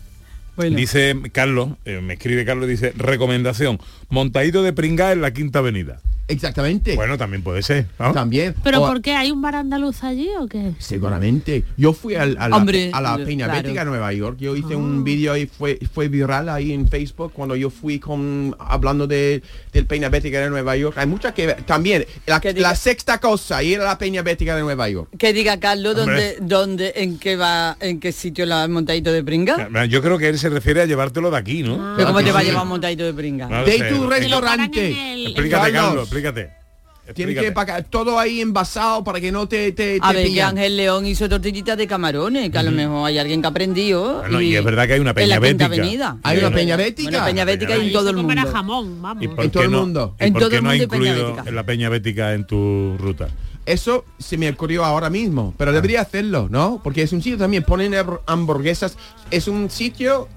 Bueno. 0.55 0.77
dice 0.77 1.15
Carlos, 1.31 1.69
eh, 1.85 1.99
me 1.99 2.13
escribe 2.13 2.45
Carlos, 2.45 2.69
dice, 2.69 2.93
recomendación, 2.95 3.79
montadito 4.09 4.61
de 4.61 4.71
pringá 4.71 5.11
en 5.13 5.21
la 5.21 5.31
Quinta 5.33 5.59
Avenida. 5.59 5.99
Exactamente. 6.29 6.95
Bueno, 6.95 7.17
también 7.17 7.41
puede 7.43 7.61
ser, 7.63 7.87
¿no? 7.99 8.13
También. 8.13 8.55
¿Pero 8.63 8.83
O- 8.83 8.87
por 8.87 9.01
qué? 9.01 9.15
¿Hay 9.15 9.31
un 9.31 9.41
bar 9.41 9.55
andaluz 9.55 10.03
allí 10.03 10.29
o 10.39 10.47
qué? 10.47 10.73
Seguramente. 10.79 11.63
Yo 11.77 11.93
fui 11.93 12.15
al- 12.15 12.37
a, 12.39 12.47
la, 12.49 12.55
Hombre, 12.57 12.91
a 12.93 13.01
la 13.01 13.17
Peña 13.17 13.45
claro. 13.45 13.61
Bética 13.63 13.79
de 13.83 13.89
Nueva 13.89 14.13
York. 14.13 14.37
Yo 14.39 14.55
hice 14.55 14.75
un 14.75 15.03
vídeo 15.03 15.35
y 15.35 15.47
fue, 15.47 15.79
fue 15.93 16.07
viral 16.07 16.49
ahí 16.49 16.71
en 16.71 16.87
Facebook 16.87 17.31
cuando 17.33 17.55
yo 17.55 17.69
fui 17.69 17.99
con 17.99 18.55
hablando 18.59 19.07
de, 19.07 19.41
del 19.73 19.85
Peña 19.85 20.09
Bética 20.09 20.39
de 20.39 20.49
Nueva 20.49 20.75
York. 20.77 20.97
Hay 20.97 21.07
muchas 21.07 21.33
que. 21.33 21.47
También, 21.65 22.05
la, 22.25 22.39
Que 22.39 22.53
diga- 22.53 22.61
la 22.69 22.75
sexta 22.75 23.19
cosa, 23.19 23.61
ir 23.63 23.81
a 23.81 23.83
la 23.85 23.97
Peña 23.97 24.21
Bética 24.21 24.55
de 24.55 24.61
Nueva 24.61 24.87
York. 24.89 25.09
Que 25.17 25.33
diga 25.33 25.59
Carlos 25.59 25.95
dónde, 25.95 26.37
dónde, 26.41 26.93
en 26.95 27.17
qué 27.17 27.35
va, 27.35 27.75
en 27.79 27.99
qué 27.99 28.11
sitio 28.11 28.45
la 28.45 28.67
montadito 28.67 29.11
de 29.11 29.23
pringa. 29.23 29.67
Yo 29.87 30.01
creo 30.01 30.17
que 30.17 30.29
él 30.29 30.37
se 30.37 30.49
refiere 30.49 30.81
a 30.81 30.85
llevártelo 30.85 31.31
de 31.31 31.37
aquí, 31.37 31.63
¿no? 31.63 31.95
Pero 31.95 32.07
cómo 32.07 32.23
te 32.23 32.31
va 32.31 32.39
a 32.39 32.43
llevar 32.43 32.63
un 32.63 32.69
montadito 32.69 33.03
de 33.03 33.13
pringa. 33.13 33.47
No 33.47 33.63
De 33.65 33.77
sé. 33.77 33.89
tu 33.89 34.07
restaurante. 34.07 34.89
Explícate, 35.25 35.71
Carlos. 35.71 35.89
Carlos, 35.89 36.09
explícate. 36.19 36.59
Tiene 37.15 37.33
que 37.33 37.51
pagar 37.51 37.85
todo 37.85 38.19
ahí 38.19 38.39
envasado 38.39 39.03
para 39.03 39.19
que 39.19 39.31
no 39.31 39.47
te, 39.47 39.71
te, 39.71 39.97
A 39.99 40.09
te 40.09 40.13
ver, 40.13 40.23
que 40.25 40.29
pillan. 40.29 40.49
Ángel 40.57 40.77
León 40.77 41.07
hizo 41.07 41.27
tortillitas 41.27 41.75
de 41.75 41.87
camarones, 41.87 42.51
que 42.51 42.57
a 42.59 42.61
lo 42.61 42.69
mejor 42.69 43.07
hay 43.07 43.17
alguien 43.17 43.41
que 43.41 43.47
ha 43.47 43.49
aprendido. 43.49 44.19
Bueno, 44.19 44.41
y 44.41 44.55
es 44.55 44.63
verdad 44.63 44.85
que 44.85 44.93
hay 44.93 44.99
una 44.99 45.09
en 45.09 45.15
peña 45.15 45.39
la 45.39 45.47
Quinta 45.47 45.67
bética. 45.67 45.83
Avenida. 45.83 46.17
Hay 46.21 46.37
una 46.37 46.47
Bueno, 46.49 46.55
peña 46.57 46.75
bética. 46.75 47.09
Bueno, 47.09 47.25
peña 47.25 47.45
bética 47.45 47.75
en 47.77 47.91
todo 47.91 48.09
el 48.11 48.15
mundo. 48.17 48.51
jamón, 48.51 49.01
vamos. 49.01 49.23
¿Y 49.23 49.27
por 49.27 49.43
En 49.43 49.49
todo 49.49 49.63
el 49.63 49.69
mundo. 49.71 50.15
¿Y 50.19 50.23
En 50.25 50.33
por 50.33 50.41
todo 50.43 50.49
qué 50.51 50.61
no 50.61 50.69
ha 50.69 50.73
mundo 50.73 50.83
hay 50.83 50.87
peña 50.87 51.11
incluido 51.17 51.43
en 51.47 51.55
la 51.55 51.63
peña 51.65 51.89
bética 51.89 52.33
en 52.35 52.45
tu 52.45 52.95
ruta? 52.99 53.27
Eso 53.65 54.05
se 54.19 54.37
me 54.37 54.47
ocurrió 54.49 54.85
ahora 54.85 55.09
mismo, 55.09 55.55
pero 55.57 55.71
debería 55.71 56.01
hacerlo, 56.01 56.47
¿no? 56.51 56.79
Porque 56.83 57.01
es 57.01 57.11
un 57.11 57.23
sitio 57.23 57.39
también, 57.39 57.63
ponen 57.63 57.93
hamb- 57.93 58.19
hamburguesas. 58.27 58.97
Es 59.31 59.47
un 59.47 59.71
sitio 59.71 60.27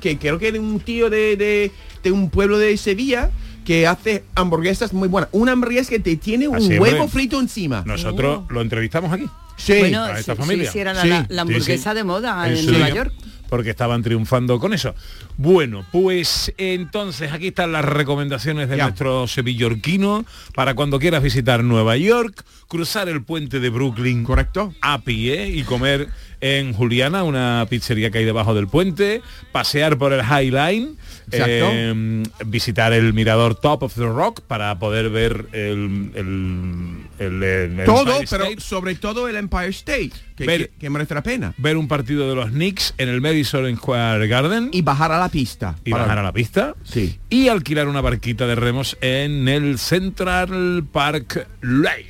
que 0.00 0.16
creo 0.18 0.38
que 0.38 0.48
es 0.48 0.58
un 0.58 0.80
tío 0.80 1.10
de, 1.10 1.36
de, 1.36 1.72
de 2.02 2.10
un 2.10 2.30
pueblo 2.30 2.56
de 2.56 2.74
Sevilla 2.78 3.30
que 3.64 3.86
hace 3.86 4.24
hamburguesas 4.34 4.92
muy 4.92 5.08
buenas. 5.08 5.28
Una 5.32 5.52
hamburguesa 5.52 5.90
que 5.90 5.98
te 6.00 6.16
tiene 6.16 6.48
un 6.48 6.56
Así, 6.56 6.78
huevo 6.78 7.08
frito 7.08 7.38
encima. 7.40 7.82
Nosotros 7.86 8.44
lo 8.50 8.60
entrevistamos 8.60 9.12
aquí. 9.12 9.26
Sí. 9.56 9.74
Bueno, 9.78 10.02
a 10.04 10.18
esta 10.18 10.34
sí, 10.34 10.40
familia. 10.40 10.66
sí, 10.66 10.72
sí, 10.72 10.78
era 10.80 10.92
la, 10.94 11.02
Sí. 11.02 11.08
la- 11.08 11.20
la 11.20 11.26
Sí, 11.28 11.38
hamburguesa 11.38 11.90
sí. 11.90 11.96
de 11.96 12.04
moda 12.04 12.48
En 12.48 12.66
Nueva 12.66 12.86
día, 12.86 12.94
York. 12.94 13.12
Porque 13.48 13.68
estaban 13.68 14.02
triunfando 14.02 14.58
con 14.58 14.72
eso. 14.72 14.94
Bueno, 15.36 15.84
pues 15.92 16.54
entonces 16.56 17.32
aquí 17.32 17.48
están 17.48 17.70
las 17.70 17.84
recomendaciones 17.84 18.70
de 18.70 18.78
Ya. 18.78 18.84
nuestro 18.84 19.28
sevillorquino 19.28 20.24
para 20.54 20.74
cuando 20.74 20.98
quieras 20.98 21.22
visitar 21.22 21.62
Nueva 21.62 21.98
York, 21.98 22.44
cruzar 22.66 23.10
el 23.10 23.22
puente 23.22 23.60
de 23.60 23.68
Brooklyn 23.68 24.24
Correcto. 24.24 24.74
a 24.80 25.02
pie 25.02 25.48
y 25.48 25.62
comer 25.64 26.08
en 26.40 26.72
Juliana, 26.72 27.24
una 27.24 27.66
pizzería 27.68 28.10
que 28.10 28.18
hay 28.18 28.24
debajo 28.24 28.54
del 28.54 28.68
puente, 28.68 29.20
pasear 29.52 29.98
por 29.98 30.12
el 30.14 30.22
High 30.22 30.50
Line. 30.50 30.94
Eh, 31.34 32.22
visitar 32.46 32.92
el 32.92 33.12
mirador 33.14 33.54
Top 33.54 33.82
of 33.82 33.94
the 33.94 34.06
Rock 34.06 34.40
para 34.42 34.78
poder 34.78 35.10
ver 35.10 35.46
el, 35.52 36.10
el- 36.14 37.02
El, 37.18 37.42
el- 37.42 37.78
el 37.80 37.84
Todo, 37.86 38.18
pero 38.28 38.46
sobre 38.58 38.94
todo 38.96 39.28
el 39.28 39.36
Empire 39.36 39.68
State, 39.68 40.10
que, 40.34 40.44
Ver- 40.44 40.70
que- 40.70 40.78
que 40.80 40.90
merece 40.90 41.14
la 41.14 41.22
pena. 41.22 41.54
ver 41.56 41.76
un 41.76 41.86
partido 41.86 42.28
de 42.28 42.34
los 42.34 42.50
Knicks 42.50 42.94
en 42.98 43.08
el 43.08 43.20
Madison 43.20 43.76
Square 43.76 44.26
Garden 44.26 44.70
Y 44.72 44.82
bajar 44.82 45.12
a 45.12 45.18
la 45.20 45.28
pista. 45.28 45.76
y 45.84 45.90
para- 45.90 46.04
bajar 46.04 46.18
a 46.18 46.22
la 46.24 46.32
pista 46.32 46.74
Sí. 46.82 47.18
y 47.30 47.48
alquilar 47.48 47.86
una 47.86 48.00
barquita 48.00 48.46
de 48.46 48.54
remos 48.56 48.96
en 49.00 49.46
el 49.48 49.78
Central 49.78 50.84
Park 50.90 51.46
Lake. 51.60 52.06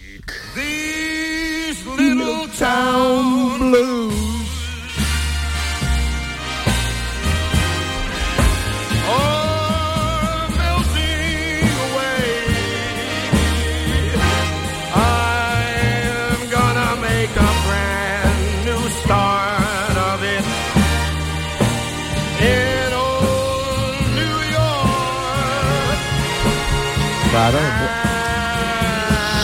Little 1.98 2.48
town 2.58 3.70
blues. 3.70 4.21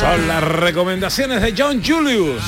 Son 0.08 0.26
las 0.28 0.42
recomendaciones 0.42 1.42
de 1.42 1.54
John 1.56 1.82
Julius. 1.84 2.42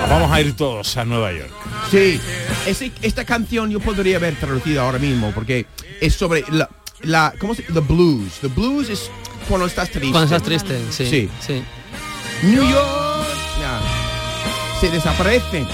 Nos 0.00 0.08
vamos 0.10 0.32
a 0.32 0.40
ir 0.40 0.56
todos 0.56 0.96
a 0.96 1.04
Nueva 1.04 1.32
York. 1.32 1.50
Sí, 1.90 2.18
ese- 2.66 2.92
esta 3.02 3.24
canción 3.26 3.70
yo 3.70 3.78
podría 3.80 4.16
haber 4.16 4.34
traducido 4.36 4.80
ahora 4.82 4.98
mismo 4.98 5.32
porque 5.34 5.66
es 6.00 6.14
sobre 6.14 6.44
la, 6.48 6.68
la 7.02 7.34
¿cómo 7.38 7.54
se 7.54 7.62
The 7.64 7.80
blues. 7.80 8.38
The 8.40 8.48
blues 8.48 8.88
es 8.88 9.10
cuando 9.48 9.66
estás 9.66 9.90
triste. 9.90 10.12
Cuando 10.12 10.34
estás 10.34 10.42
triste, 10.48 10.80
sí. 10.90 11.06
Sí. 11.10 11.30
sí. 11.46 11.62
New 12.44 12.62
York 12.70 13.26
ya, 13.60 13.80
se 14.80 14.88
desaparecen 14.90 15.66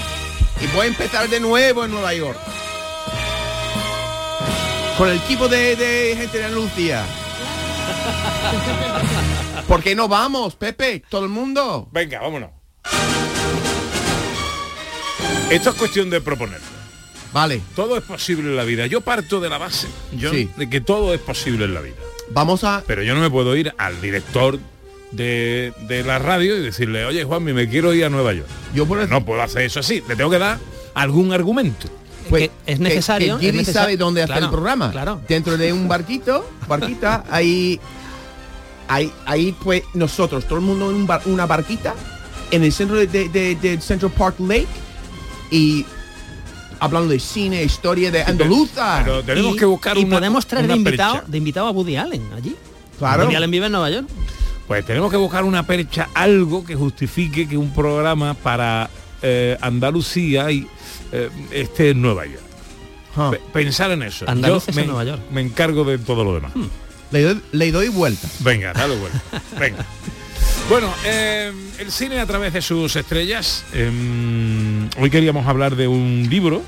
y 0.61 0.67
voy 0.75 0.85
a 0.87 0.89
empezar 0.89 1.29
de 1.29 1.39
nuevo 1.39 1.85
en 1.85 1.91
Nueva 1.91 2.13
York. 2.13 2.37
Con 4.97 5.07
el 5.09 5.15
equipo 5.17 5.47
de, 5.47 5.77
de 5.77 6.15
gente 6.17 6.37
de 6.39 6.43
Andalucía. 6.45 7.05
¿Por 9.67 9.83
qué 9.83 9.95
no 9.95 10.07
vamos, 10.07 10.55
Pepe? 10.55 11.03
Todo 11.09 11.23
el 11.25 11.29
mundo. 11.29 11.87
Venga, 11.91 12.19
vámonos. 12.21 12.49
Esto 15.49 15.69
es 15.71 15.75
cuestión 15.75 16.09
de 16.09 16.21
proponer. 16.21 16.59
Vale, 17.31 17.61
Todo 17.75 17.95
es 17.97 18.03
posible 18.03 18.49
en 18.49 18.55
la 18.55 18.63
vida. 18.63 18.87
Yo 18.87 19.01
parto 19.01 19.39
de 19.39 19.49
la 19.49 19.59
base, 19.59 19.87
John, 20.19 20.31
Sí. 20.31 20.49
de 20.57 20.67
que 20.69 20.81
todo 20.81 21.13
es 21.13 21.19
posible 21.19 21.65
en 21.65 21.75
la 21.75 21.81
vida. 21.81 21.95
vamos 22.31 22.63
a... 22.63 22.83
Pero 22.87 23.03
yo 23.03 23.13
no 23.13 23.21
me 23.21 23.29
puedo 23.29 23.55
ir 23.55 23.73
al 23.77 24.01
director 24.01 24.57
de, 25.11 25.71
de 25.87 26.03
la 26.03 26.17
radio 26.19 26.55
y 26.57 26.61
decirle, 26.61 27.05
oye 27.05 27.23
Juanmi, 27.23 27.53
me 27.53 27.69
quiero 27.69 27.93
ir 27.93 28.05
a 28.05 28.09
Nueva 28.09 28.33
York. 28.33 28.47
Yo 28.73 28.87
por 28.87 29.07
No 29.09 29.23
puedo 29.25 29.41
hacer 29.43 29.61
eso 29.63 29.79
así. 29.79 30.03
Le 30.07 30.15
tengo 30.15 30.29
que 30.31 30.39
dar 30.39 30.57
algún 30.95 31.31
argumento. 31.31 31.87
Pues, 32.29 32.49
Que 32.65 32.73
es 32.73 32.79
necesario, 32.79 33.35
Que, 33.35 33.41
que 33.41 33.45
es 33.47 33.51
Giri 33.51 33.57
necesario. 33.59 33.81
sabe 33.85 33.97
dónde 33.97 34.21
hacer 34.23 34.33
Claro, 34.35 34.45
el 34.45 34.51
programa. 34.51 34.91
claro. 34.91 35.21
Dentro 35.27 35.57
de 35.57 35.73
un 35.73 35.87
barquito, 35.87 36.47
barquita, 36.67 37.23
ahí, 37.29 37.79
ahí, 38.87 39.11
ahí 39.25 39.55
pues 39.63 39.83
nosotros, 39.93 40.45
todo 40.45 40.59
el 40.59 40.65
mundo 40.65 40.89
en 40.89 40.95
un 40.97 41.07
bar- 41.07 41.21
una 41.25 41.45
barquita 41.45 41.93
en 42.51 42.63
el 42.63 42.71
centro 42.71 42.97
de, 42.97 43.07
de- 43.07 43.29
de- 43.29 43.55
de 43.55 43.81
Central 43.81 44.11
Park 44.11 44.35
Lake 44.39 44.67
y 45.51 45.85
hablando 46.79 47.09
de 47.09 47.19
cine, 47.19 47.63
historia 47.63 48.09
de 48.11 48.23
andaluza. 48.23 49.01
Pero 49.03 49.23
tenemos 49.23 49.55
Y- 49.55 49.59
que 49.59 49.65
buscar 49.65 49.97
y 49.97 50.03
una, 50.03 50.17
podemos 50.17 50.45
traer 50.47 50.67
de 50.67 50.73
una 50.73 50.77
invitado, 50.77 51.13
percha. 51.15 51.27
de 51.31 51.37
invitado 51.37 51.67
a 51.67 51.71
Woody 51.71 51.95
Allen 51.97 52.23
allí. 52.35 52.55
Claro. 52.97 53.23
Woody 53.23 53.35
Allen 53.35 53.51
vive 53.51 53.65
en 53.65 53.71
Nueva 53.71 53.89
York. 53.89 54.07
Pues 54.67 54.85
tenemos 54.85 55.09
que 55.09 55.17
buscar 55.17 55.43
una 55.45 55.65
percha, 55.65 56.09
algo 56.13 56.63
que 56.63 56.75
justifique 56.75 57.47
que 57.47 57.57
un 57.57 57.73
programa 57.73 58.35
para 58.35 58.89
eh, 59.21 59.57
Andalucía 59.61 60.49
y 60.51 60.67
eh, 61.11 61.29
esté 61.51 61.89
en 61.91 62.01
Nueva 62.01 62.25
York. 62.25 62.43
Ah. 63.15 63.29
Pe- 63.31 63.41
Pensar 63.51 63.91
en 63.91 64.03
eso. 64.03 64.25
Yo 64.25 64.31
en 64.67 64.75
me, 64.75 64.85
Nueva 64.85 65.03
York. 65.03 65.21
me 65.31 65.41
encargo 65.41 65.83
de 65.83 65.97
todo 65.97 66.23
lo 66.23 66.33
demás. 66.35 66.51
Le, 67.11 67.21
doy, 67.23 67.41
le 67.51 67.71
doy 67.71 67.89
vuelta. 67.89 68.27
Venga, 68.39 68.71
dale 68.73 68.95
vuelta. 68.99 69.21
Venga. 69.59 69.85
Bueno, 70.69 70.93
eh, 71.05 71.51
el 71.79 71.91
cine 71.91 72.19
a 72.19 72.25
través 72.27 72.53
de 72.53 72.61
sus 72.61 72.95
estrellas. 72.95 73.63
eh, 73.73 73.89
hoy 74.99 75.09
queríamos 75.09 75.47
hablar 75.47 75.75
de 75.75 75.87
un 75.87 76.27
libro. 76.29 76.61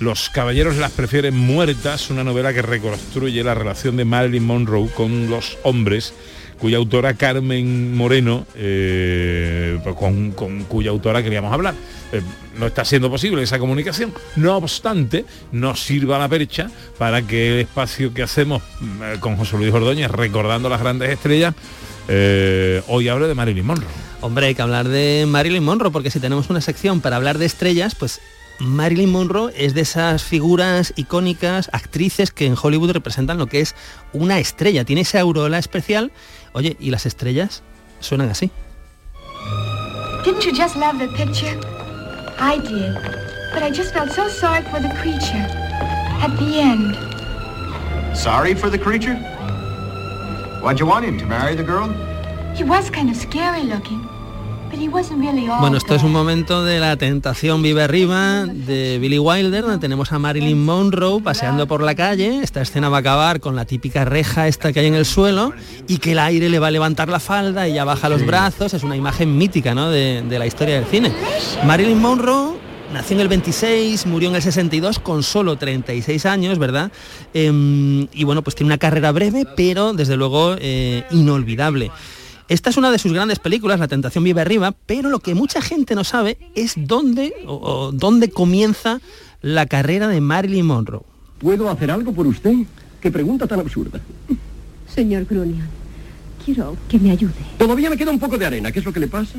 Los 0.00 0.28
caballeros 0.30 0.76
las 0.76 0.90
prefieren 0.90 1.36
muertas, 1.36 2.10
una 2.10 2.24
novela 2.24 2.52
que 2.52 2.62
reconstruye 2.62 3.44
la 3.44 3.54
relación 3.54 3.96
de 3.96 4.04
Marilyn 4.04 4.44
Monroe 4.44 4.88
con 4.90 5.30
los 5.30 5.56
hombres, 5.62 6.14
cuya 6.58 6.78
autora 6.78 7.14
Carmen 7.14 7.96
Moreno, 7.96 8.46
eh, 8.54 9.78
pues 9.82 9.96
con, 9.96 10.32
cuya 10.68 10.90
autora 10.90 11.22
queríamos 11.22 11.52
hablar. 11.52 11.74
Eh, 12.12 12.20
no 12.58 12.66
está 12.66 12.84
siendo 12.84 13.10
posible 13.10 13.42
esa 13.42 13.58
comunicación. 13.58 14.12
No 14.36 14.56
obstante, 14.56 15.24
nos 15.52 15.82
sirva 15.82 16.18
la 16.18 16.28
percha 16.28 16.70
para 16.98 17.22
que 17.22 17.54
el 17.54 17.60
espacio 17.60 18.14
que 18.14 18.22
hacemos 18.22 18.62
mm, 18.80 19.18
con 19.20 19.36
José 19.36 19.56
Luis 19.56 19.72
Ordóñez, 19.72 20.10
recordando 20.10 20.68
las 20.68 20.80
grandes 20.80 21.10
estrellas, 21.10 21.54
eh, 22.08 22.82
hoy 22.88 23.08
hable 23.08 23.26
de 23.26 23.34
Marilyn 23.34 23.66
Monroe. 23.66 23.88
Hombre, 24.20 24.46
hay 24.46 24.54
que 24.54 24.62
hablar 24.62 24.88
de 24.88 25.26
Marilyn 25.28 25.64
Monroe, 25.64 25.90
porque 25.90 26.10
si 26.10 26.20
tenemos 26.20 26.48
una 26.50 26.60
sección 26.60 27.00
para 27.00 27.16
hablar 27.16 27.38
de 27.38 27.46
estrellas, 27.46 27.94
pues 27.94 28.20
Marilyn 28.58 29.10
Monroe 29.10 29.52
es 29.56 29.74
de 29.74 29.80
esas 29.80 30.22
figuras 30.22 30.92
icónicas, 30.96 31.68
actrices 31.72 32.30
que 32.30 32.46
en 32.46 32.54
Hollywood 32.60 32.92
representan 32.92 33.38
lo 33.38 33.48
que 33.48 33.60
es 33.60 33.74
una 34.12 34.38
estrella. 34.38 34.84
Tiene 34.84 35.02
esa 35.02 35.20
aureola 35.20 35.58
especial. 35.58 36.12
Oye, 36.54 36.76
¿y 36.78 36.90
las 36.90 37.04
estrellas? 37.04 37.62
Suenan 38.00 38.30
así. 38.30 38.50
Didn't 40.24 40.44
you 40.44 40.52
just 40.52 40.76
love 40.76 40.98
the 41.00 41.08
picture? 41.08 41.58
I 42.38 42.58
did. 42.58 42.94
But 43.52 43.64
I 43.64 43.70
just 43.70 43.92
felt 43.92 44.10
so 44.12 44.28
sorry 44.28 44.62
for 44.70 44.80
the 44.80 44.88
creature. 45.00 45.46
At 46.22 46.36
the 46.38 46.60
end. 46.60 46.96
Sorry 48.16 48.54
for 48.54 48.70
the 48.70 48.78
creature? 48.78 49.16
Why'd 50.62 50.78
you 50.78 50.86
want 50.86 51.04
him 51.04 51.18
to 51.18 51.26
marry 51.26 51.56
the 51.56 51.64
girl? 51.64 51.88
He 52.54 52.62
was 52.62 52.88
kind 52.88 53.10
of 53.10 53.16
scary 53.16 53.64
looking. 53.64 54.08
Bueno, 55.60 55.76
esto 55.76 55.94
es 55.94 56.02
un 56.02 56.12
momento 56.12 56.64
de 56.64 56.80
la 56.80 56.96
tentación 56.96 57.62
vive 57.62 57.82
arriba 57.82 58.44
de 58.46 58.98
Billy 58.98 59.18
Wilder, 59.18 59.62
donde 59.62 59.78
tenemos 59.78 60.12
a 60.12 60.18
Marilyn 60.18 60.64
Monroe 60.64 61.20
paseando 61.20 61.66
por 61.66 61.82
la 61.82 61.94
calle. 61.94 62.40
Esta 62.42 62.60
escena 62.60 62.88
va 62.88 62.98
a 62.98 63.00
acabar 63.00 63.40
con 63.40 63.56
la 63.56 63.64
típica 63.64 64.04
reja 64.04 64.48
esta 64.48 64.72
que 64.72 64.80
hay 64.80 64.86
en 64.86 64.94
el 64.94 65.04
suelo 65.04 65.52
y 65.86 65.98
que 65.98 66.12
el 66.12 66.18
aire 66.18 66.48
le 66.48 66.58
va 66.58 66.68
a 66.68 66.70
levantar 66.70 67.08
la 67.08 67.20
falda 67.20 67.68
y 67.68 67.72
ella 67.72 67.84
baja 67.84 68.08
los 68.08 68.26
brazos. 68.26 68.74
Es 68.74 68.82
una 68.82 68.96
imagen 68.96 69.36
mítica 69.36 69.74
¿no? 69.74 69.90
de, 69.90 70.22
de 70.28 70.38
la 70.38 70.46
historia 70.46 70.76
del 70.76 70.86
cine. 70.86 71.12
Marilyn 71.64 72.00
Monroe 72.00 72.64
nació 72.94 73.16
en 73.16 73.20
el 73.22 73.28
26, 73.28 74.06
murió 74.06 74.28
en 74.28 74.36
el 74.36 74.42
62 74.42 75.00
con 75.00 75.22
solo 75.22 75.56
36 75.56 76.26
años, 76.26 76.58
¿verdad? 76.58 76.92
Em, 77.34 78.06
y 78.12 78.24
bueno, 78.24 78.42
pues 78.42 78.54
tiene 78.54 78.68
una 78.68 78.78
carrera 78.78 79.10
breve, 79.10 79.46
pero 79.56 79.92
desde 79.92 80.16
luego 80.16 80.54
eh, 80.58 81.04
inolvidable. 81.10 81.90
Esta 82.48 82.70
es 82.70 82.76
una 82.76 82.90
de 82.90 82.98
sus 82.98 83.12
grandes 83.12 83.38
películas, 83.38 83.80
La 83.80 83.88
tentación 83.88 84.22
vive 84.24 84.40
arriba, 84.40 84.74
pero 84.86 85.08
lo 85.08 85.18
que 85.20 85.34
mucha 85.34 85.62
gente 85.62 85.94
no 85.94 86.04
sabe 86.04 86.38
es 86.54 86.74
dónde, 86.76 87.34
o, 87.46 87.54
o 87.54 87.92
dónde 87.92 88.30
comienza 88.30 89.00
la 89.40 89.66
carrera 89.66 90.08
de 90.08 90.20
Marilyn 90.20 90.66
Monroe. 90.66 91.02
¿Puedo 91.38 91.70
hacer 91.70 91.90
algo 91.90 92.12
por 92.12 92.26
usted? 92.26 92.54
¿Qué 93.00 93.10
pregunta 93.10 93.46
tan 93.46 93.60
absurda? 93.60 94.00
Señor 94.86 95.24
Grunion, 95.24 95.66
quiero 96.44 96.76
que 96.88 96.98
me 96.98 97.10
ayude. 97.10 97.32
Todavía 97.58 97.90
me 97.90 97.96
queda 97.96 98.10
un 98.10 98.18
poco 98.18 98.38
de 98.38 98.46
arena. 98.46 98.72
¿Qué 98.72 98.78
es 98.78 98.84
lo 98.84 98.92
que 98.92 99.00
le 99.00 99.08
pasa? 99.08 99.38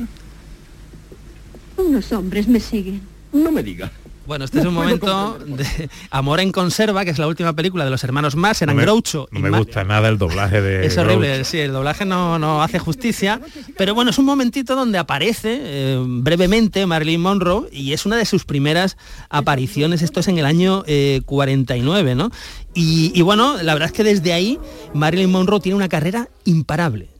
Unos 1.76 2.12
hombres 2.12 2.48
me 2.48 2.60
siguen. 2.60 3.02
No 3.32 3.50
me 3.50 3.62
diga. 3.62 3.90
Bueno, 4.26 4.44
este 4.44 4.58
es 4.58 4.64
un 4.64 4.74
momento 4.74 5.38
de 5.46 5.88
Amor 6.10 6.40
en 6.40 6.50
conserva, 6.50 7.04
que 7.04 7.10
es 7.12 7.18
la 7.18 7.28
última 7.28 7.52
película 7.52 7.84
de 7.84 7.90
los 7.90 8.02
hermanos 8.02 8.34
Marx, 8.34 8.62
eran 8.62 8.74
no 8.74 8.80
me, 8.80 8.84
Groucho 8.84 9.28
no 9.30 9.38
y 9.38 9.42
me 9.42 9.50
gusta 9.56 9.84
nada 9.84 10.08
el 10.08 10.18
doblaje 10.18 10.60
de 10.60 10.86
Es 10.86 10.98
horrible, 10.98 11.28
Groucho. 11.28 11.44
sí, 11.44 11.58
el 11.58 11.72
doblaje 11.72 12.04
no, 12.04 12.38
no 12.38 12.62
hace 12.62 12.78
justicia, 12.78 13.40
pero 13.76 13.94
bueno, 13.94 14.10
es 14.10 14.18
un 14.18 14.24
momentito 14.24 14.74
donde 14.74 14.98
aparece 14.98 15.58
eh, 15.60 16.02
brevemente 16.04 16.86
Marilyn 16.86 17.20
Monroe 17.20 17.68
y 17.70 17.92
es 17.92 18.04
una 18.04 18.16
de 18.16 18.24
sus 18.24 18.44
primeras 18.44 18.96
apariciones, 19.30 20.02
esto 20.02 20.20
es 20.20 20.28
en 20.28 20.38
el 20.38 20.46
año 20.46 20.82
eh, 20.86 21.22
49, 21.26 22.14
¿no? 22.14 22.30
Y, 22.74 23.12
y 23.14 23.22
bueno, 23.22 23.62
la 23.62 23.74
verdad 23.74 23.86
es 23.86 23.92
que 23.92 24.04
desde 24.04 24.32
ahí 24.32 24.58
Marilyn 24.92 25.30
Monroe 25.30 25.60
tiene 25.60 25.76
una 25.76 25.88
carrera 25.88 26.28
imparable. 26.44 27.15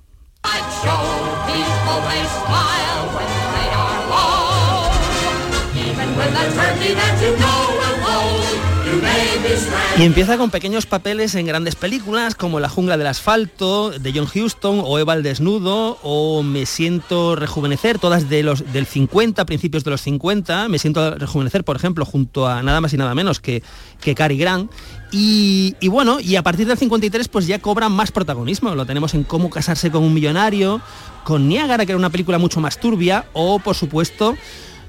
Y 9.99 10.03
empieza 10.03 10.37
con 10.37 10.51
pequeños 10.51 10.85
papeles 10.85 11.35
en 11.37 11.47
grandes 11.47 11.75
películas 11.75 12.35
como 12.35 12.61
La 12.61 12.69
jungla 12.69 12.99
del 12.99 13.07
asfalto 13.07 13.91
de 13.91 14.13
John 14.13 14.29
Huston 14.29 14.83
o 14.85 14.99
Eva 14.99 15.15
el 15.15 15.23
desnudo 15.23 15.99
o 16.03 16.43
Me 16.43 16.67
siento 16.67 17.35
rejuvenecer, 17.35 17.99
todas 17.99 18.29
de 18.29 18.43
los 18.43 18.75
del 18.75 18.85
50, 18.85 19.47
principios 19.47 19.85
de 19.85 19.93
los 19.93 20.03
50. 20.03 20.69
Me 20.69 20.79
siento 20.79 21.15
rejuvenecer, 21.15 21.65
por 21.65 21.77
ejemplo, 21.77 22.05
junto 22.05 22.47
a 22.47 22.63
nada 22.63 22.83
más 22.83 22.93
y 22.93 22.99
nada 22.99 23.15
menos 23.15 23.41
que, 23.41 23.63
que 24.03 24.15
Cary 24.15 24.37
Grant. 24.37 24.71
Y, 25.13 25.75
bueno, 25.89 26.21
y 26.21 26.37
a 26.37 26.43
partir 26.43 26.67
del 26.67 26.77
53 26.77 27.29
pues 27.29 27.47
ya 27.47 27.59
cobran 27.59 27.93
más 27.93 28.13
protagonismo. 28.13 28.75
Lo 28.75 28.85
tenemos 28.85 29.15
en 29.15 29.25
Cómo 29.25 29.49
casarse 29.49 29.91
con 29.91 30.03
un 30.03 30.13
millonario, 30.13 30.83
con 31.25 31.49
Niágara, 31.49 31.87
que 31.87 31.93
era 31.93 31.99
una 31.99 32.11
película 32.11 32.37
mucho 32.37 32.61
más 32.61 32.79
turbia, 32.79 33.25
o 33.33 33.61
por 33.61 33.75
supuesto 33.75 34.37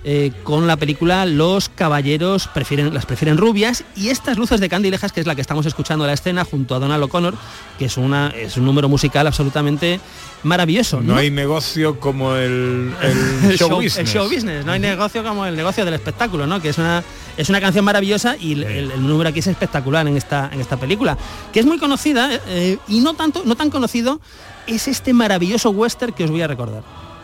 eh, 0.09 0.31
con 0.43 0.67
la 0.67 0.77
película 0.77 1.25
Los 1.25 1.67
Caballeros 1.67 2.47
prefieren, 2.47 2.93
las 2.93 3.05
prefieren 3.05 3.37
rubias 3.37 3.83
y 3.93 4.07
estas 4.07 4.37
luces 4.37 4.61
de 4.61 4.69
Candilejas, 4.69 5.11
que 5.11 5.19
es 5.19 5.27
la 5.27 5.35
que 5.35 5.41
estamos 5.41 5.65
escuchando 5.65 6.05
en 6.05 6.07
la 6.07 6.13
escena 6.13 6.45
junto 6.45 6.75
a 6.75 6.79
Donald 6.79 7.03
O'Connor, 7.03 7.33
que 7.77 7.83
es, 7.83 7.97
una, 7.97 8.29
es 8.29 8.55
un 8.55 8.63
número 8.63 8.87
musical 8.87 9.27
absolutamente 9.27 9.99
maravilloso. 10.43 11.01
No, 11.01 11.17
hay 11.17 11.29
negocio 11.29 11.99
como 11.99 12.35
el, 12.35 12.93
el, 13.01 13.57
show, 13.57 13.69
business. 13.69 13.97
El 13.97 14.07
show 14.07 14.29
business, 14.29 14.65
no 14.65 14.71
hay 14.71 14.79
negocio 14.79 15.25
como 15.25 15.45
el 15.45 15.57
negocio 15.57 15.83
del 15.83 15.95
espectáculo, 15.95 16.47
¿no? 16.47 16.61
Que 16.61 16.69
es 16.69 16.77
una, 16.77 17.03
es 17.35 17.49
una 17.49 17.59
canción 17.59 17.83
maravillosa 17.83 18.37
y 18.39 18.53
el, 18.53 18.63
el, 18.63 19.05
número 19.05 19.29
aquí 19.29 19.39
es 19.39 19.47
espectacular 19.47 20.07
en 20.07 20.15
esta, 20.15 20.49
en 20.53 20.61
esta 20.61 20.77
película, 20.77 21.17
que 21.51 21.59
es 21.59 21.65
muy 21.65 21.79
conocida 21.79 22.29
eh, 22.47 22.77
y 22.87 23.01
no, 23.01 23.13
tanto, 23.15 23.41
no 23.43 23.57
tan 23.57 23.69
conocido 23.69 24.21
es 24.67 24.87
este 24.87 25.11
maravilloso 25.11 25.71
western 25.71 26.13
que 26.13 26.23
os 26.23 26.31
voy 26.31 26.43
a 26.43 26.47
recordar. 26.47 26.81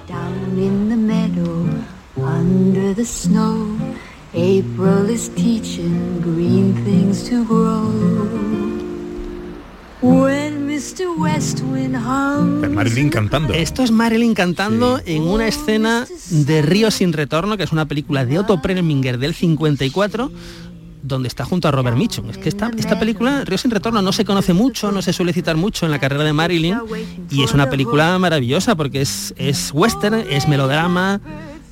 Down 0.10 0.62
in 0.62 0.90
the 0.90 0.98
meadow, 0.98 1.66
under 2.26 2.94
the 2.94 3.06
snow, 3.06 3.78
April 4.34 5.10
is 5.10 5.30
teaching 5.30 6.22
green 6.22 6.74
things 6.84 7.24
to 7.30 7.44
grow. 7.46 7.88
When 10.02 10.68
Mr. 10.68 11.18
West 11.18 11.62
Wind 11.62 11.96
hums... 11.96 12.68
Marilyn 12.70 13.10
cantando. 13.10 13.54
Esto 13.54 13.84
es 13.84 13.92
Marilyn 13.92 14.34
cantando 14.34 14.98
sí. 14.98 15.14
en 15.14 15.24
una 15.24 15.48
escena 15.48 16.06
de 16.30 16.62
Río 16.62 16.92
sin 16.92 17.14
retorno, 17.14 17.56
que 17.56 17.64
es 17.64 17.72
una 17.72 17.86
película 17.86 18.26
de 18.26 18.40
Otto 18.40 18.62
Preminger 18.62 19.18
del 19.18 19.34
54, 19.34 20.30
donde 21.04 21.28
está 21.28 21.46
junto 21.46 21.68
a 21.68 21.72
Robert 21.72 21.96
Mitchum. 21.96 22.30
Es 22.30 22.38
que 22.38 22.50
esta, 22.50 22.72
esta 22.78 23.00
película, 23.00 23.44
Río 23.46 23.58
sin 23.58 23.72
Retorno, 23.72 24.02
no 24.02 24.12
se 24.12 24.26
conoce 24.26 24.54
mucho, 24.54 24.92
no 24.92 25.02
se 25.02 25.14
suele 25.14 25.32
citar 25.32 25.56
mucho 25.56 25.86
en 25.86 25.92
la 25.92 26.00
carrera 26.00 26.24
de 26.24 26.34
Marilyn 26.34 26.80
y 27.30 27.44
es 27.44 27.54
una 27.54 27.70
película 27.70 28.18
maravillosa 28.20 28.76
porque 28.76 29.02
es, 29.02 29.34
es 29.38 29.72
western, 29.74 30.26
es 30.30 30.48
melodrama, 30.48 31.22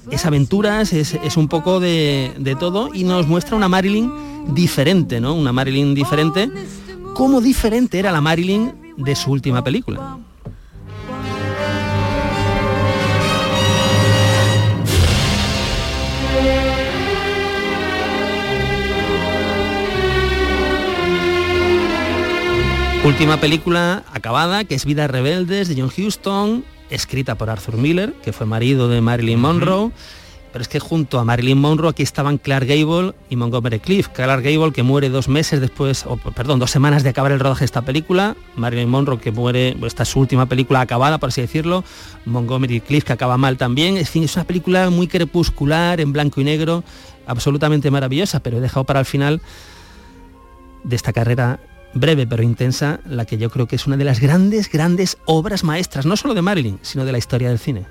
es 0.10 0.26
aventuras, 0.26 0.94
es, 0.94 1.14
es 1.14 1.38
un 1.38 1.48
poco 1.48 1.80
de, 1.80 2.32
de, 2.38 2.56
todo 2.56 2.94
y 2.94 3.04
nos 3.04 3.28
muestra 3.28 3.56
una 3.56 3.68
Marilyn 3.68 4.12
diferente, 4.54 5.22
¿no? 5.22 5.34
Una 5.36 5.52
Marilyn 5.52 5.94
diferente. 5.94 6.50
¿Cómo 7.14 7.42
diferente 7.42 8.00
era 8.00 8.12
la 8.12 8.22
Marilyn 8.22 8.74
de 8.98 9.16
su 9.16 9.32
última 9.32 9.64
película? 9.64 10.18
Última 23.04 23.38
película 23.38 24.04
acabada, 24.14 24.64
que 24.64 24.76
es 24.76 24.86
Vidas 24.86 25.10
Rebeldes, 25.10 25.68
de 25.68 25.82
John 25.82 25.92
Huston, 25.98 26.64
escrita 26.92 27.36
por 27.36 27.50
Arthur 27.50 27.78
Miller, 27.78 28.14
que 28.24 28.34
fue 28.34 28.46
marido 28.46 28.88
de 28.88 29.02
Marilyn 29.02 29.40
Monroe. 29.40 29.86
Uh 29.86 29.88
-huh. 29.88 29.92
Pero 30.52 30.64
es 30.64 30.68
que 30.68 30.80
junto 30.80 31.18
a 31.18 31.24
Marilyn 31.24 31.58
Monroe 31.58 31.92
aquí 31.92 32.04
estaban 32.04 32.38
Clark 32.38 32.68
Gable 32.68 33.14
y 33.30 33.38
Montgomery 33.38 33.80
Cliff. 33.80 34.10
Clark 34.10 34.44
Gable 34.44 34.74
que 34.74 34.84
muere 34.84 35.10
dos 35.10 35.30
meses 35.30 35.62
después, 35.62 36.06
o 36.06 36.18
perdón, 36.18 36.60
dos 36.60 36.72
semanas 36.72 37.04
de 37.04 37.10
acabar 37.10 37.32
el 37.32 37.40
rodaje 37.40 37.60
de 37.60 37.66
esta 37.66 37.84
película. 37.84 38.36
Marilyn 38.58 38.90
Monroe 38.90 39.20
que 39.20 39.32
muere, 39.32 39.78
esta 39.86 40.04
es 40.04 40.10
su 40.10 40.20
última 40.20 40.48
película 40.48 40.82
acabada, 40.82 41.20
por 41.20 41.30
así 41.30 41.40
decirlo. 41.40 41.86
Montgomery 42.26 42.82
Cliff 42.82 43.06
que 43.06 43.14
acaba 43.14 43.38
mal 43.38 43.58
también. 43.58 43.96
En 43.98 44.06
fin, 44.06 44.24
es 44.24 44.36
una 44.36 44.44
película 44.44 44.90
muy 44.90 45.08
crepuscular, 45.08 46.02
en 46.02 46.12
blanco 46.12 46.42
y 46.42 46.44
negro, 46.44 46.84
absolutamente 47.28 47.90
maravillosa, 47.90 48.42
pero 48.42 48.58
he 48.58 48.62
dejado 48.62 48.84
para 48.84 49.00
el 49.00 49.06
final 49.06 49.42
de 50.84 50.96
esta 50.96 51.14
carrera 51.14 51.62
breve 51.94 52.28
pero 52.28 52.44
intensa, 52.44 53.00
la 53.06 53.26
que 53.26 53.38
yo 53.38 53.50
creo 53.50 53.68
que 53.68 53.76
es 53.76 53.88
una 53.88 53.98
de 53.98 54.04
las 54.04 54.20
grandes, 54.20 54.70
grandes 54.70 55.18
obras 55.26 55.64
maestras, 55.64 56.06
no 56.06 56.16
solo 56.18 56.34
de 56.34 56.42
Marilyn, 56.42 56.80
sino 56.82 57.06
de 57.06 57.12
la 57.12 57.18
historia 57.18 57.50
del 57.50 57.60
cine. 57.60 57.86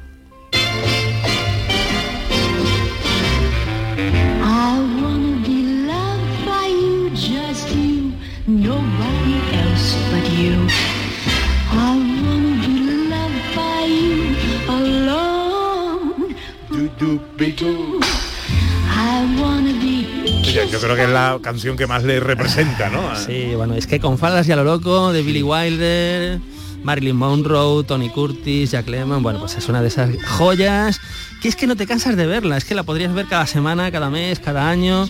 Yo 20.53 20.81
creo 20.81 20.97
que 20.97 21.05
es 21.05 21.11
la 21.11 21.39
canción 21.41 21.77
que 21.77 21.87
más 21.87 22.03
le 22.03 22.19
representa, 22.19 22.91
¿no? 22.91 23.15
Sí, 23.27 23.53
bueno, 23.55 23.75
es 23.75 23.87
que 23.87 24.01
con 24.01 24.19
Faldas 24.19 24.49
y 24.49 24.53
a 24.53 24.57
lo 24.57 24.65
loco, 24.65 25.13
de 25.13 25.23
Billy 25.23 25.43
Wilder, 25.43 26.41
Marilyn 26.83 27.15
Monroe, 27.15 27.85
Tony 27.85 28.11
Curtis, 28.11 28.73
Jack 28.73 28.89
Lemmon, 28.89 29.23
bueno, 29.23 29.39
pues 29.39 29.57
es 29.57 29.69
una 29.69 29.81
de 29.81 29.89
esas 29.89 30.11
joyas 30.25 31.01
que 31.41 31.49
es 31.49 31.57
que 31.57 31.67
no 31.67 31.77
te 31.77 31.87
cansas 31.87 32.17
de 32.17 32.27
verla, 32.27 32.57
es 32.57 32.65
que 32.65 32.75
la 32.75 32.83
podrías 32.83 33.15
ver 33.15 33.27
cada 33.27 33.47
semana, 33.47 33.91
cada 33.93 34.11
mes, 34.11 34.41
cada 34.41 34.69
año, 34.69 35.09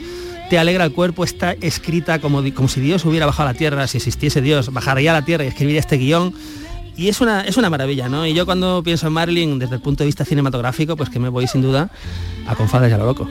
te 0.51 0.59
alegra 0.59 0.85
el 0.85 0.93
cuerpo, 0.93 1.25
está 1.25 1.53
escrita 1.61 2.21
como, 2.21 2.43
como 2.55 2.69
si 2.69 2.81
Dios 2.81 3.05
hubiera 3.05 3.27
bajado 3.27 3.49
a 3.49 3.53
la 3.53 3.59
tierra, 3.59 3.87
si 3.87 3.97
existiese 3.97 4.43
Dios, 4.43 4.73
bajaría 4.73 5.11
a 5.11 5.21
la 5.21 5.25
tierra 5.25 5.45
y 5.45 5.49
escribiría 5.49 5.81
este 5.81 5.97
guion. 5.97 6.35
Y 6.97 7.09
es 7.09 7.21
una, 7.21 7.43
es 7.43 7.57
una 7.57 7.71
maravilla, 7.71 8.09
¿no? 8.09 8.27
Y 8.27 8.35
yo 8.35 8.45
cuando 8.45 8.83
pienso 8.83 9.07
en 9.07 9.15
Marilyn 9.15 9.59
desde 9.59 9.77
el 9.77 9.81
punto 9.81 10.05
de 10.05 10.07
vista 10.07 10.25
cinematográfico, 10.25 10.97
pues 10.97 11.09
que 11.09 11.19
me 11.19 11.31
voy 11.31 11.47
sin 11.47 11.63
duda 11.63 11.91
a 12.47 12.55
Con 12.57 12.69
Faldas 12.69 12.91
y 12.91 12.95
a 12.95 12.99
lo 12.99 13.07
loco. 13.07 13.27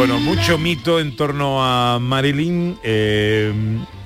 Bueno, 0.00 0.18
mucho 0.18 0.56
mito 0.56 0.98
en 0.98 1.14
torno 1.14 1.62
a 1.62 1.98
Marilyn. 1.98 2.78
Eh, 2.82 3.52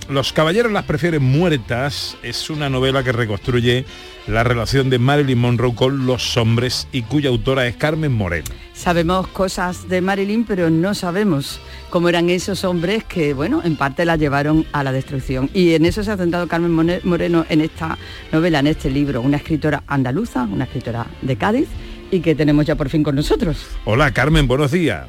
Los 0.09 0.33
caballeros 0.33 0.73
las 0.73 0.83
prefieren 0.87 1.23
muertas. 1.23 2.17
Es 2.25 2.51
una 2.51 2.69
novela 2.69 3.05
que 3.05 3.13
reconstruye 3.13 3.85
la 4.27 4.43
relación 4.43 4.91
de 4.91 4.99
Marilyn 4.99 5.39
Monroe 5.39 5.73
con 5.73 6.05
los 6.05 6.37
hombres 6.37 6.89
y 6.91 7.03
cuya 7.03 7.29
autora 7.29 7.69
es 7.69 7.77
Carmen 7.77 8.13
Moreno. 8.13 8.47
Sabemos 8.73 9.29
cosas 9.29 9.89
de 9.89 10.01
Marilyn, 10.01 10.45
pero 10.45 10.69
no 10.69 10.95
sabemos 10.95 11.61
cómo 11.91 12.09
eran 12.09 12.29
esos 12.29 12.65
hombres 12.65 13.05
que, 13.05 13.33
bueno, 13.33 13.63
en 13.63 13.77
parte 13.77 14.05
la 14.05 14.17
llevaron 14.17 14.67
a 14.73 14.83
la 14.83 14.91
destrucción. 14.91 15.49
Y 15.55 15.75
en 15.75 15.87
eso 15.87 16.03
se 16.03 16.11
ha 16.11 16.17
centrado 16.17 16.49
Carmen 16.49 16.73
Moreno 17.05 17.47
en 17.49 17.61
esta 17.61 17.97
novela, 18.33 18.59
en 18.59 18.67
este 18.67 18.91
libro, 18.91 19.21
una 19.21 19.37
escritora 19.37 19.85
andaluza, 19.87 20.43
una 20.43 20.65
escritora 20.65 21.07
de 21.23 21.37
Cádiz 21.37 21.69
y 22.11 22.19
que 22.19 22.35
tenemos 22.35 22.67
ya 22.67 22.75
por 22.75 22.89
fin 22.89 23.05
con 23.05 23.15
nosotros. 23.15 23.65
Hola 23.85 24.13
Carmen, 24.13 24.49
buenos 24.49 24.73
días. 24.73 25.07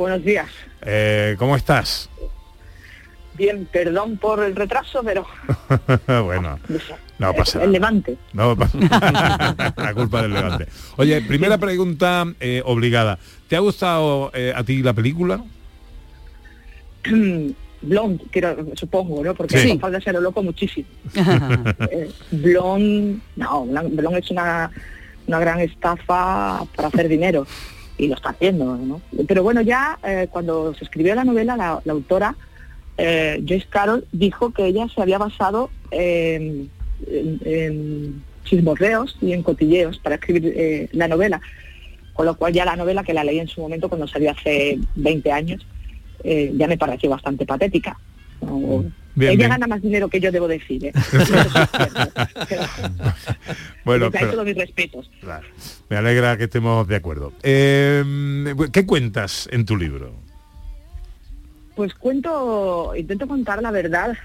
Buenos 0.00 0.24
días. 0.24 0.48
Eh, 0.80 1.36
¿Cómo 1.38 1.54
estás? 1.56 2.08
Bien, 3.34 3.68
perdón 3.70 4.16
por 4.16 4.42
el 4.42 4.56
retraso, 4.56 5.02
pero... 5.04 5.26
bueno, 6.24 6.58
no 7.18 7.34
pasa 7.34 7.58
nada. 7.58 7.66
El 7.66 7.72
levante. 7.72 8.16
No 8.32 8.56
pasa 8.56 9.74
La 9.76 9.92
culpa 9.92 10.22
del 10.22 10.32
levante. 10.32 10.68
Oye, 10.96 11.20
primera 11.20 11.58
pregunta 11.58 12.24
eh, 12.40 12.62
obligada. 12.64 13.18
¿Te 13.46 13.56
ha 13.56 13.58
gustado 13.58 14.30
eh, 14.32 14.54
a 14.56 14.64
ti 14.64 14.82
la 14.82 14.94
película? 14.94 15.44
Blonde, 17.82 18.24
quiero, 18.30 18.56
supongo, 18.76 19.22
¿no? 19.22 19.34
Porque 19.34 19.58
sí. 19.58 19.78
falta 19.78 20.00
ser 20.00 20.14
loco 20.14 20.42
muchísimo. 20.42 20.88
eh, 21.14 22.10
Blonde, 22.30 23.18
no, 23.36 23.66
Blonde 23.66 24.20
es 24.20 24.30
una, 24.30 24.70
una 25.26 25.38
gran 25.40 25.60
estafa 25.60 26.64
para 26.74 26.88
hacer 26.88 27.06
dinero 27.06 27.46
y 28.00 28.08
lo 28.08 28.14
está 28.14 28.30
haciendo, 28.30 28.76
¿no? 28.76 29.00
Pero 29.28 29.42
bueno, 29.42 29.60
ya 29.60 29.98
eh, 30.02 30.26
cuando 30.30 30.74
se 30.74 30.84
escribió 30.84 31.14
la 31.14 31.24
novela, 31.24 31.56
la, 31.56 31.92
autora, 31.92 32.34
eh, 32.96 33.42
Joyce 33.46 33.66
Carol, 33.68 34.06
dijo 34.10 34.52
que 34.52 34.64
ella 34.64 34.86
se 34.88 35.02
había 35.02 35.18
basado 35.18 35.70
en, 35.90 36.70
chismorreos 38.44 39.16
y 39.20 39.32
en 39.32 39.42
cotilleos 39.42 39.98
para 39.98 40.14
escribir 40.16 40.52
eh, 40.56 40.88
la 40.92 41.08
novela, 41.08 41.40
con 42.14 42.24
lo 42.24 42.36
cual 42.36 42.54
ya 42.54 42.64
la 42.64 42.76
novela 42.76 43.04
que 43.04 43.12
la 43.12 43.22
leí 43.22 43.38
en 43.38 43.48
su 43.48 43.60
momento 43.60 43.88
cuando 43.88 44.08
salió 44.08 44.30
hace 44.30 44.78
20 44.96 45.30
años, 45.32 45.66
ya 46.24 46.66
me 46.66 46.76
pareció 46.76 47.08
bastante 47.08 47.46
patética. 47.46 47.98
Bien, 49.14 49.32
Ella 49.32 49.38
bien. 49.38 49.50
gana 49.50 49.66
más 49.66 49.82
dinero 49.82 50.08
que 50.08 50.20
yo, 50.20 50.30
debo 50.30 50.46
decir. 50.46 50.86
¿eh? 50.86 50.92
pero, 52.48 52.62
bueno, 53.84 54.10
pero, 54.10 54.30
todos 54.30 54.44
mis 54.44 54.56
respetos. 54.56 55.10
Claro. 55.20 55.46
Me 55.88 55.96
alegra 55.96 56.36
que 56.36 56.44
estemos 56.44 56.86
de 56.86 56.96
acuerdo. 56.96 57.32
Eh, 57.42 58.54
¿Qué 58.72 58.86
cuentas 58.86 59.48
en 59.50 59.64
tu 59.64 59.76
libro? 59.76 60.12
Pues 61.74 61.94
cuento, 61.94 62.92
intento 62.96 63.26
contar 63.26 63.62
la 63.62 63.70
verdad, 63.70 64.16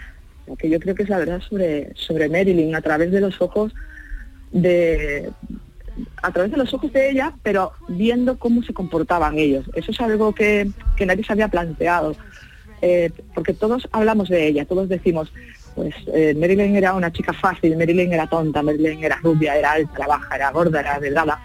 lo 0.47 0.55
que 0.55 0.69
yo 0.69 0.79
creo 0.79 0.93
que 0.93 1.03
es 1.03 1.09
la 1.09 1.17
verdad 1.17 1.41
sobre, 1.41 1.91
sobre 1.95 2.29
Marilyn, 2.29 2.75
a 2.75 2.81
través 2.81 3.11
de 3.11 3.21
los 3.21 3.41
ojos 3.41 3.73
de, 4.51 5.31
a 6.21 6.31
través 6.31 6.51
de 6.51 6.57
los 6.57 6.73
ojos 6.73 6.91
de 6.91 7.09
ella, 7.09 7.33
pero 7.43 7.73
viendo 7.87 8.37
cómo 8.37 8.63
se 8.63 8.73
comportaban 8.73 9.37
ellos. 9.37 9.65
Eso 9.73 9.91
es 9.91 10.01
algo 10.01 10.33
que, 10.33 10.69
que 10.95 11.05
nadie 11.05 11.23
se 11.23 11.33
había 11.33 11.47
planteado, 11.47 12.15
eh, 12.81 13.11
porque 13.33 13.53
todos 13.53 13.87
hablamos 13.91 14.29
de 14.29 14.47
ella, 14.47 14.65
todos 14.65 14.89
decimos, 14.89 15.31
pues 15.75 15.93
eh, 16.13 16.33
Marilyn 16.37 16.75
era 16.75 16.93
una 16.93 17.11
chica 17.11 17.33
fácil, 17.33 17.77
Marilyn 17.77 18.13
era 18.13 18.27
tonta, 18.27 18.61
Marilyn 18.61 19.03
era 19.03 19.17
rubia, 19.17 19.55
era 19.55 19.73
alta, 19.73 20.07
baja, 20.07 20.35
era 20.35 20.51
gorda, 20.51 20.79
era 20.79 20.99
delgada, 20.99 21.39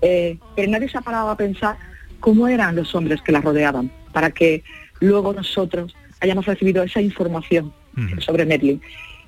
eh, 0.00 0.38
pero 0.56 0.70
nadie 0.70 0.88
se 0.88 0.98
ha 0.98 1.02
parado 1.02 1.30
a 1.30 1.36
pensar 1.36 1.76
cómo 2.20 2.48
eran 2.48 2.76
los 2.76 2.94
hombres 2.94 3.22
que 3.22 3.32
la 3.32 3.40
rodeaban, 3.40 3.90
para 4.12 4.30
que 4.30 4.62
luego 5.00 5.32
nosotros 5.32 5.94
hayamos 6.20 6.46
recibido 6.46 6.82
esa 6.82 7.00
información 7.00 7.72
sobre 8.20 8.46
Marilyn. 8.46 8.80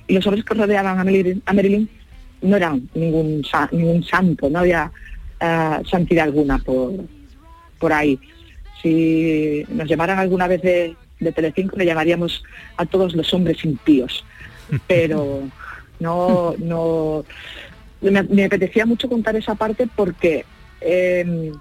Y 0.07 0.15
los 0.15 0.27
hombres 0.27 0.45
que 0.45 0.55
rodeaban 0.55 0.99
a 0.99 1.05
Marilyn, 1.05 1.43
a 1.47 1.53
Marilyn 1.53 1.89
no 2.43 2.57
eran 2.57 2.89
ningún, 2.95 3.43
ningún 3.73 4.05
santo, 4.05 4.49
no 4.49 4.61
había 4.61 4.91
eh, 5.41 5.83
santidad 5.91 6.25
alguna 6.25 6.59
por, 6.59 6.93
por 7.79 7.93
ahí. 7.93 8.19
Si 8.83 9.65
nos 9.71 9.89
llamaran 9.89 10.19
alguna 10.19 10.47
vez 10.47 10.63
de, 10.63 10.95
de 11.21 11.33
Telecinco 11.33 11.77
le 11.77 11.87
llamaríamos 11.87 12.43
a 12.77 12.87
todos 12.87 13.15
los 13.15 13.33
hombres 13.35 13.65
impíos. 13.65 14.25
Pero 14.87 15.43
no, 16.01 16.55
no 16.59 17.25
me, 18.01 18.45
apetecía 18.45 18.87
mucho 18.87 19.09
contar 19.09 19.37
esa 19.37 19.55
parte 19.55 19.89
porque 19.95 20.45
em, 20.81 21.53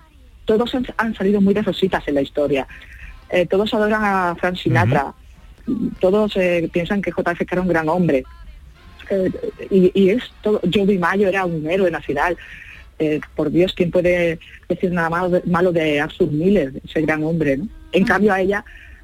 todos 0.46 0.74
han, 0.98 1.16
salido 1.16 1.42
muy 1.42 1.54
de 1.54 1.62
rositas 1.62 2.08
en 2.08 2.16
la 2.16 2.22
historia. 2.22 2.68
Eh, 3.30 3.46
todos 3.46 3.74
adoran 3.74 4.04
a 4.04 4.36
Frank 4.36 4.56
Sinatra. 4.56 5.14
Todos 6.00 6.36
eh, 6.36 6.70
piensan 6.74 7.02
que 7.02 7.12
JFK 7.12 7.54
era 7.54 7.62
un 7.62 7.70
gran 7.70 7.88
hombre 7.88 8.26
y, 9.70 9.92
y, 9.94 10.10
es 10.10 10.24
todo, 10.42 10.62
Joey 10.72 10.98
Mayo 10.98 11.28
era 11.28 11.46
un 11.46 11.70
héroe 11.70 11.92
nacional. 11.92 12.38
Eh, 13.00 13.20
por 13.36 13.50
Dios, 13.50 13.74
¿quién 13.74 13.92
puede 13.92 14.40
decir 14.70 14.92
nada 14.92 15.10
malo, 15.10 15.42
malo 15.46 15.72
de 15.72 16.00
Arthur 16.00 16.32
Miller, 16.32 16.74
ese 16.86 17.02
gran 17.02 17.24
hombre? 17.24 17.58
¿no? 17.58 17.68
En 17.92 18.06
cambio 18.06 18.32
a 18.32 18.40
ella 18.40 18.64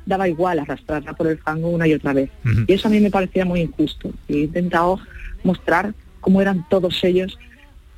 daba 0.10 0.28
igual 0.28 0.60
arrastrarla 0.60 1.14
por 1.14 1.28
el 1.28 1.38
fango 1.38 1.70
una 1.70 1.88
y 1.88 1.94
otra 1.94 2.14
vez. 2.14 2.30
Y 2.68 2.74
eso 2.74 2.88
a 2.88 2.92
mí 2.92 3.00
me 3.00 3.12
parecía 3.12 3.46
muy 3.46 3.62
injusto. 3.62 4.12
he 4.28 4.40
intentado 4.40 5.00
mostrar 5.44 5.94
cómo 6.20 6.42
eran 6.42 6.66
todos 6.68 7.02
ellos 7.04 7.38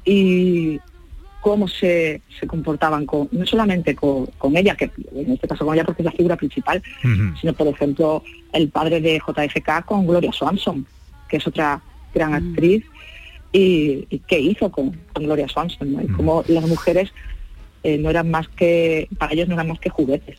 y 0.06 0.80
cómo 1.40 1.68
se, 1.68 2.22
se 2.40 2.46
comportaban 2.46 3.06
con, 3.06 3.28
no 3.32 3.46
solamente 3.48 3.96
con, 3.96 4.30
ella, 4.56 4.76
que 4.76 4.92
en 5.16 5.32
este 5.32 5.48
caso 5.48 5.66
con 5.66 5.74
ella 5.74 5.86
porque 5.86 6.04
es 6.04 6.06
la 6.06 6.12
figura 6.12 6.36
principal, 6.36 6.84
sino 7.40 7.54
por 7.54 7.68
ejemplo 7.68 8.24
el 8.54 8.70
padre 8.70 9.02
de 9.02 9.20
JFK 9.20 9.86
con 9.86 10.06
Gloria 10.06 10.32
Swanson, 10.32 10.86
que 11.28 11.38
es 11.38 11.48
otra 11.48 11.82
gran 12.14 12.32
mm. 12.32 12.36
actriz, 12.36 12.86
y, 13.54 14.06
qué 14.28 14.40
hizo 14.40 14.72
con, 14.72 14.96
Gloria 15.16 15.48
Swanson, 15.48 15.94
¿no? 15.94 16.02
y 16.02 16.08
cómo 16.08 16.44
las 16.48 16.68
mujeres 16.68 17.12
eh, 17.84 17.98
no 17.98 18.10
eran 18.10 18.30
más 18.30 18.48
que, 18.50 19.08
para 19.18 19.34
ellos 19.34 19.48
no 19.48 19.56
eran 19.56 19.68
más 19.68 19.80
que 19.80 19.90
juguetes. 19.90 20.38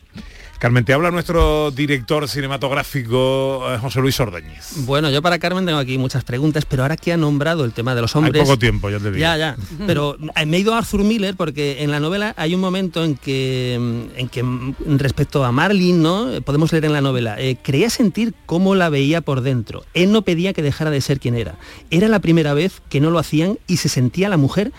Carmen, 0.63 0.85
te 0.85 0.93
habla 0.93 1.11
nuestro 1.11 1.71
director 1.71 2.25
cinematográfico 2.29 3.69
eh, 3.69 3.77
José 3.79 3.99
Luis 3.99 4.17
Ordóñez. 4.21 4.85
Bueno, 4.85 5.09
yo 5.09 5.21
para 5.21 5.37
Carmen 5.37 5.65
tengo 5.65 5.77
aquí 5.77 5.97
muchas 5.97 6.23
preguntas, 6.23 6.63
pero 6.63 6.83
ahora 6.83 6.95
que 6.95 7.11
ha 7.11 7.17
nombrado 7.17 7.65
el 7.65 7.73
tema 7.73 7.93
de 7.93 7.99
los 7.99 8.15
hombres... 8.15 8.39
Hay 8.39 8.47
poco 8.47 8.57
tiempo, 8.57 8.89
ya 8.89 8.97
te 8.97 9.11
digo. 9.11 9.17
Ya, 9.17 9.35
ya. 9.35 9.57
Pero 9.85 10.15
eh, 10.37 10.45
me 10.45 10.55
he 10.55 10.59
ido 10.61 10.73
a 10.73 10.77
Arthur 10.77 11.03
Miller 11.03 11.35
porque 11.35 11.83
en 11.83 11.91
la 11.91 11.99
novela 11.99 12.33
hay 12.37 12.55
un 12.55 12.61
momento 12.61 13.03
en 13.03 13.15
que, 13.15 13.77
mm, 13.77 14.17
en 14.17 14.29
que 14.29 14.41
mm, 14.41 14.75
respecto 14.99 15.43
a 15.43 15.51
Marlene, 15.51 15.97
¿no? 15.97 16.41
Podemos 16.45 16.71
leer 16.71 16.85
en 16.85 16.93
la 16.93 17.01
novela, 17.01 17.35
eh, 17.37 17.57
creía 17.61 17.89
sentir 17.89 18.33
cómo 18.45 18.73
la 18.73 18.87
veía 18.87 19.19
por 19.19 19.41
dentro. 19.41 19.83
Él 19.93 20.13
no 20.13 20.21
pedía 20.21 20.53
que 20.53 20.61
dejara 20.61 20.91
de 20.91 21.01
ser 21.01 21.19
quien 21.19 21.35
era. 21.35 21.55
Era 21.91 22.07
la 22.07 22.19
primera 22.19 22.53
vez 22.53 22.81
que 22.87 23.01
no 23.01 23.11
lo 23.11 23.19
hacían 23.19 23.59
y 23.67 23.77
se 23.77 23.89
sentía 23.89 24.29
la 24.29 24.37
mujer 24.37 24.71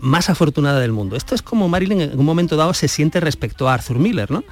más 0.00 0.30
afortunada 0.30 0.80
del 0.80 0.92
mundo. 0.92 1.16
Esto 1.16 1.34
es 1.34 1.42
como 1.42 1.68
Marilyn 1.68 2.00
en 2.00 2.18
un 2.18 2.24
momento 2.24 2.56
dado 2.56 2.74
se 2.74 2.88
siente 2.88 3.20
respecto 3.20 3.68
a 3.68 3.74
Arthur 3.74 3.98
Miller, 3.98 4.30
¿no? 4.30 4.44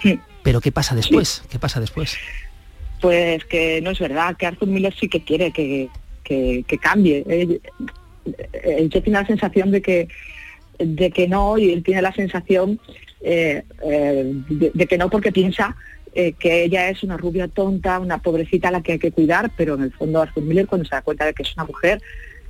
Sí. 0.00 0.18
Pero 0.42 0.60
¿qué 0.60 0.72
pasa 0.72 0.94
después? 0.94 1.44
¿Qué 1.50 1.58
pasa 1.58 1.80
después? 1.80 2.16
Pues 3.00 3.44
que 3.44 3.80
no 3.82 3.90
es 3.90 3.98
verdad, 3.98 4.36
que 4.36 4.46
Arthur 4.46 4.68
Miller 4.68 4.94
sí 4.98 5.08
que 5.08 5.24
quiere 5.24 5.52
que, 5.52 5.88
cambie. 6.80 7.24
Él, 7.28 7.60
tiene 8.90 9.20
la 9.20 9.26
sensación 9.26 9.70
de 9.70 9.82
que 9.82 10.08
de 10.78 11.10
que 11.10 11.28
no 11.28 11.58
y 11.58 11.70
él 11.72 11.82
tiene 11.82 12.02
la 12.02 12.12
sensación 12.12 12.80
eh, 13.20 13.62
eh, 13.84 14.32
de, 14.48 14.86
que 14.86 14.98
no 14.98 15.10
porque 15.10 15.30
piensa 15.30 15.76
eh, 16.14 16.32
que 16.32 16.64
ella 16.64 16.88
es 16.88 17.02
una 17.02 17.16
rubia 17.16 17.48
tonta, 17.48 17.98
una 17.98 18.18
pobrecita 18.18 18.68
a 18.68 18.72
la 18.72 18.82
que 18.82 18.92
hay 18.92 18.98
que 18.98 19.12
cuidar, 19.12 19.50
pero 19.56 19.74
en 19.74 19.82
el 19.82 19.92
fondo 19.92 20.20
Arthur 20.20 20.42
Miller 20.42 20.66
cuando 20.66 20.86
se 20.86 20.94
da 20.94 21.02
cuenta 21.02 21.24
de 21.24 21.34
que 21.34 21.42
es 21.42 21.54
una 21.54 21.64
mujer 21.64 22.00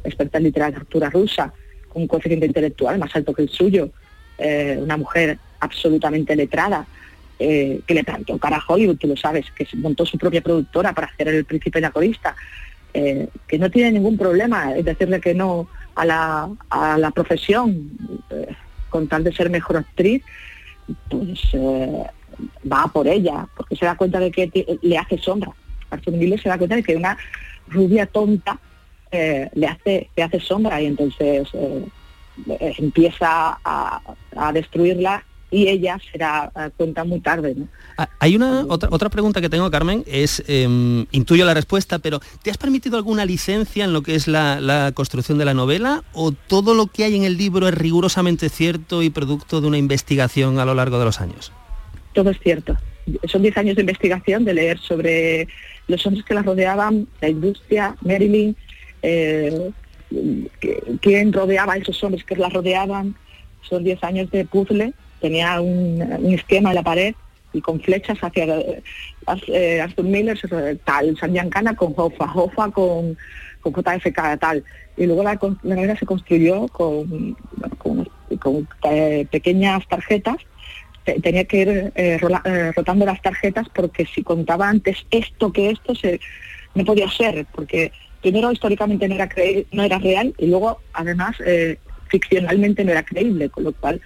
experta 0.04 0.38
en 0.38 0.44
literatura 0.44 1.10
rusa, 1.10 1.52
un 1.94 2.06
coeficiente 2.06 2.46
intelectual 2.46 2.98
más 2.98 3.14
alto 3.14 3.32
que 3.32 3.42
el 3.42 3.48
suyo, 3.48 3.90
una 4.78 4.96
mujer 4.96 5.38
absolutamente 5.60 6.34
letrada, 6.34 6.86
eh, 7.44 7.80
que 7.86 7.94
le 7.94 8.04
plantó 8.04 8.38
cara 8.38 8.58
a 8.58 8.64
Hollywood, 8.64 8.98
tú 8.98 9.08
lo 9.08 9.16
sabes, 9.16 9.50
que 9.50 9.66
montó 9.74 10.06
su 10.06 10.16
propia 10.16 10.42
productora 10.42 10.92
para 10.92 11.08
hacer 11.08 11.26
el 11.26 11.44
príncipe 11.44 11.80
la 11.80 11.90
corista, 11.90 12.36
eh, 12.94 13.26
que 13.48 13.58
no 13.58 13.68
tiene 13.68 13.90
ningún 13.90 14.16
problema 14.16 14.76
en 14.76 14.84
decirle 14.84 15.20
que 15.20 15.34
no 15.34 15.66
a 15.96 16.04
la, 16.04 16.48
a 16.70 16.98
la 16.98 17.10
profesión 17.10 17.90
eh, 18.30 18.54
con 18.90 19.08
tal 19.08 19.24
de 19.24 19.32
ser 19.32 19.50
mejor 19.50 19.78
actriz, 19.78 20.22
pues 21.08 21.40
va 22.70 22.86
por 22.92 23.08
ella, 23.08 23.48
porque 23.56 23.74
se 23.74 23.86
da 23.86 23.96
cuenta 23.96 24.20
de 24.20 24.30
que 24.30 24.78
le 24.80 24.98
hace 24.98 25.18
sombra. 25.18 25.50
Arthur 25.90 26.14
se 26.40 26.48
da 26.48 26.58
cuenta 26.58 26.76
de 26.76 26.84
que 26.84 26.94
una 26.94 27.16
rubia 27.66 28.06
tonta 28.06 28.58
le 29.12 29.66
hace 29.66 30.08
le 30.16 30.22
hace 30.22 30.40
sombra 30.40 30.80
y 30.80 30.86
entonces 30.86 31.48
empieza 32.78 33.58
a, 33.62 34.00
a 34.36 34.52
destruirla 34.52 35.22
y 35.52 35.68
ella 35.68 35.98
será 36.10 36.50
eh, 36.56 36.70
cuenta 36.76 37.04
muy 37.04 37.20
tarde. 37.20 37.54
Ah, 37.98 38.08
hay 38.18 38.34
una 38.34 38.64
otra, 38.68 38.88
otra 38.90 39.10
pregunta 39.10 39.40
que 39.40 39.50
tengo, 39.50 39.70
Carmen, 39.70 40.02
es, 40.06 40.42
em, 40.48 41.06
intuyo 41.12 41.44
la 41.44 41.54
respuesta, 41.54 41.98
pero 41.98 42.20
¿te 42.42 42.50
has 42.50 42.56
permitido 42.56 42.96
alguna 42.96 43.26
licencia 43.26 43.84
en 43.84 43.92
lo 43.92 44.02
que 44.02 44.14
es 44.14 44.26
la, 44.26 44.90
construcción 44.94 45.38
de 45.38 45.44
la 45.44 45.54
novela 45.54 46.02
o 46.14 46.32
todo 46.32 46.74
lo 46.74 46.86
que 46.86 47.04
hay 47.04 47.14
en 47.14 47.24
el 47.24 47.36
libro 47.36 47.68
es 47.68 47.74
rigurosamente 47.74 48.48
cierto 48.48 49.02
y 49.02 49.10
producto 49.10 49.60
de 49.60 49.66
una 49.68 49.76
investigación 49.76 50.58
a 50.58 50.64
lo 50.64 50.74
largo 50.74 50.98
de 50.98 51.04
los 51.04 51.20
años? 51.20 51.52
Todo 52.14 52.30
es 52.30 52.40
cierto. 52.40 52.76
Son 53.24 53.42
10 53.42 53.56
años 53.58 53.76
de 53.76 53.82
investigación, 53.82 54.44
de 54.44 54.54
leer 54.54 54.78
sobre 54.78 55.48
los 55.88 56.06
hombres 56.06 56.24
que 56.24 56.34
la 56.34 56.42
rodeaban, 56.42 57.06
la 57.20 57.28
industria, 57.28 57.96
Marilyn, 58.00 58.56
eh, 59.02 59.70
quién 61.00 61.32
rodeaba 61.32 61.74
a 61.74 61.76
esos 61.76 62.02
hombres 62.02 62.24
que 62.24 62.36
la 62.36 62.48
rodeaban. 62.48 63.14
Son 63.62 63.84
10 63.84 64.02
años 64.04 64.30
de 64.30 64.44
puzzle 64.44 64.92
tenía 65.22 65.60
un, 65.60 66.02
esquema 66.34 66.70
en 66.70 66.74
la 66.74 66.82
pared 66.82 67.14
y 67.54 67.60
con 67.60 67.80
flechas 67.80 68.18
hacia 68.20 68.44
eh, 69.46 69.80
Arthur 69.80 70.04
Miller, 70.04 70.38
tal, 70.84 71.16
San 71.16 71.32
Giancana 71.32 71.76
con 71.76 71.94
Hoffa, 71.96 72.30
Hoffa 72.34 72.70
con, 72.70 73.16
con 73.60 73.72
JFK, 73.72 74.38
tal. 74.40 74.64
Y 74.96 75.06
luego 75.06 75.22
la, 75.22 75.38
la 75.62 75.96
se 75.96 76.06
construyó 76.06 76.66
con, 76.68 77.36
con, 77.78 78.68
eh, 78.90 79.26
pequeñas 79.30 79.86
tarjetas. 79.86 80.36
Tenía 81.22 81.44
que 81.44 81.56
ir 81.56 81.92
eh, 81.94 82.18
rotando 82.76 83.04
las 83.04 83.20
tarjetas 83.22 83.68
porque 83.74 84.06
si 84.06 84.22
contaba 84.22 84.68
antes 84.68 85.04
esto 85.10 85.52
que 85.52 85.70
esto, 85.70 85.94
se, 85.94 86.20
no 86.74 86.84
podía 86.84 87.10
ser, 87.10 87.46
porque 87.52 87.92
primero 88.22 88.50
históricamente 88.52 89.06
no 89.08 89.16
era, 89.16 89.28
no 89.72 89.82
era 89.82 89.98
real 89.98 90.34
y 90.38 90.46
luego 90.46 90.80
además 90.94 91.36
ficcionalmente 92.12 92.84
no 92.84 92.92
era 92.92 93.02
creíble, 93.02 93.48
con 93.48 93.64
lo 93.64 93.72
cual 93.72 94.00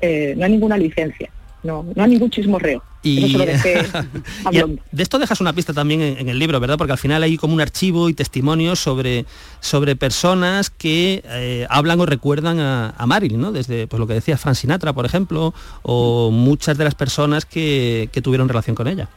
eh, 0.00 0.34
no 0.36 0.44
hay 0.44 0.52
ninguna 0.52 0.78
licencia, 0.78 1.28
no, 1.62 1.84
no 1.94 2.02
hay 2.02 2.10
ningún 2.10 2.30
chismorreo. 2.30 2.82
Y, 3.04 3.36
de 4.92 5.02
esto 5.02 5.18
dejas 5.18 5.40
una 5.40 5.52
pista 5.52 5.72
también 5.72 6.00
en, 6.00 6.28
el 6.28 6.38
libro, 6.38 6.60
¿verdad? 6.60 6.78
Porque 6.78 6.92
al 6.92 6.98
final 6.98 7.20
hay 7.24 7.36
como 7.36 7.52
un 7.52 7.60
archivo 7.60 8.08
y 8.08 8.14
testimonios 8.14 8.78
sobre, 8.78 9.26
sobre 9.58 9.96
personas 9.96 10.70
que 10.70 11.22
eh, 11.24 11.66
hablan 11.68 11.98
o 11.98 12.06
recuerdan 12.06 12.60
a, 12.60 13.04
Marilyn, 13.06 13.40
¿no? 13.40 13.50
Desde 13.50 13.88
pues, 13.88 13.98
lo 13.98 14.06
que 14.06 14.14
decía 14.14 14.38
Frank 14.38 14.54
Sinatra, 14.54 14.92
por 14.92 15.04
ejemplo, 15.04 15.52
o 15.82 16.30
muchas 16.30 16.78
de 16.78 16.84
las 16.84 16.94
personas 16.94 17.44
que, 17.44 18.08
tuvieron 18.22 18.48
relación 18.48 18.76
con 18.76 18.86
ella. 18.86 19.08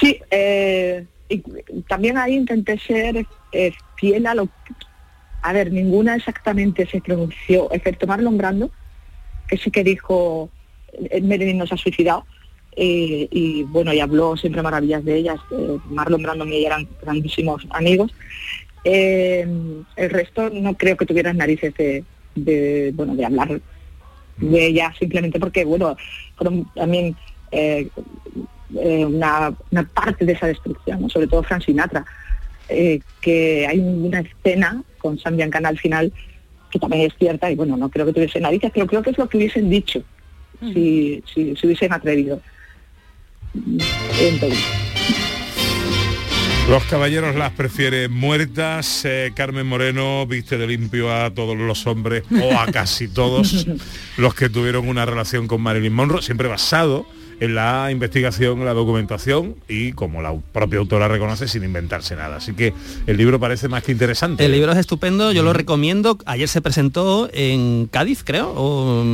Sí, 0.00 0.18
eh, 0.30 1.04
y 1.28 1.42
también 1.88 2.18
ahí 2.18 2.34
intenté 2.34 2.78
ser 2.78 3.26
fiel 3.96 4.26
a 4.26 4.34
lo... 4.34 4.48
A 5.42 5.52
ver, 5.52 5.72
ninguna 5.72 6.16
exactamente 6.16 6.86
se 6.86 7.00
pronunció, 7.00 7.72
excepto 7.72 8.06
Marlon 8.06 8.36
Brando, 8.36 8.70
que 9.48 9.56
sí 9.56 9.70
que 9.70 9.84
dijo, 9.84 10.50
eh, 10.92 11.20
Marilyn 11.20 11.58
nos 11.58 11.72
ha 11.72 11.76
suicidado, 11.76 12.26
eh, 12.76 13.28
y 13.30 13.62
bueno, 13.64 13.92
y 13.92 14.00
habló 14.00 14.36
siempre 14.36 14.62
maravillas 14.62 15.04
de 15.04 15.16
ellas, 15.16 15.38
eh, 15.52 15.78
Marlon 15.90 16.22
Brandon 16.22 16.52
y 16.52 16.56
ella 16.56 16.68
eran 16.68 16.88
grandísimos 17.02 17.66
amigos. 17.70 18.12
el 18.84 20.10
resto 20.10 20.50
no 20.50 20.74
creo 20.74 20.96
que 20.96 21.04
tuvieran 21.04 21.36
narices 21.36 21.74
de, 21.74 22.92
bueno, 22.94 23.14
de 23.16 23.24
hablar 23.24 23.60
de 24.38 24.66
ella 24.66 24.94
simplemente 24.98 25.38
porque, 25.38 25.64
bueno, 25.64 25.96
fueron 26.36 26.64
también 26.74 27.16
una, 28.70 29.54
parte 29.94 30.24
de 30.24 30.32
esa 30.32 30.46
destrucción, 30.46 31.08
sobre 31.10 31.26
todo 31.26 31.42
Frank 31.42 31.64
Sinatra, 31.64 32.04
que 33.20 33.66
hay 33.66 33.78
una 33.78 34.20
escena 34.20 34.82
con 34.98 35.18
Sam 35.18 35.36
Giancana 35.36 35.70
al 35.70 35.78
final 35.78 36.12
que 36.70 36.78
también 36.78 37.06
es 37.06 37.16
cierta, 37.18 37.50
y 37.50 37.54
bueno, 37.54 37.76
no 37.76 37.88
creo 37.88 38.06
que 38.06 38.12
tuviesen 38.12 38.42
narices, 38.42 38.70
pero 38.72 38.86
creo 38.86 39.02
que 39.02 39.10
es 39.10 39.18
lo 39.18 39.28
que 39.28 39.38
hubiesen 39.38 39.70
dicho 39.70 40.02
si, 40.60 41.22
si, 41.32 41.56
si 41.56 41.66
hubiesen 41.66 41.92
atrevido. 41.92 42.40
Entonces, 44.20 44.64
Los 46.68 46.84
caballeros 46.84 47.34
las 47.36 47.52
prefieren 47.52 48.12
muertas. 48.12 49.04
eh, 49.04 49.32
Carmen 49.34 49.66
Moreno 49.66 50.26
viste 50.26 50.58
de 50.58 50.66
limpio 50.66 51.12
a 51.12 51.30
todos 51.30 51.56
los 51.56 51.86
hombres 51.86 52.24
o 52.30 52.58
a 52.58 52.66
casi 52.66 53.08
todos 53.08 53.66
los 54.18 54.34
que 54.34 54.50
tuvieron 54.50 54.86
una 54.88 55.06
relación 55.06 55.46
con 55.46 55.62
Marilyn 55.62 55.94
Monroe, 55.94 56.22
siempre 56.22 56.48
basado 56.48 57.06
en 57.40 57.54
la 57.54 57.90
investigación, 57.90 58.58
en 58.58 58.64
la 58.64 58.74
documentación 58.74 59.54
y 59.68 59.92
como 59.92 60.22
la 60.22 60.34
propia 60.52 60.78
autora 60.78 61.06
reconoce 61.08 61.46
sin 61.48 61.62
inventarse 61.64 62.16
nada. 62.16 62.36
Así 62.36 62.52
que 62.54 62.72
el 63.06 63.16
libro 63.16 63.38
parece 63.38 63.68
más 63.68 63.82
que 63.84 63.92
interesante. 63.92 64.44
El 64.44 64.52
libro 64.52 64.72
es 64.72 64.78
estupendo, 64.78 65.30
yo 65.32 65.42
lo 65.42 65.52
recomiendo. 65.52 66.18
Ayer 66.26 66.48
se 66.48 66.60
presentó 66.60 67.28
en 67.32 67.86
Cádiz, 67.90 68.22
creo, 68.24 68.52
o, 68.56 69.04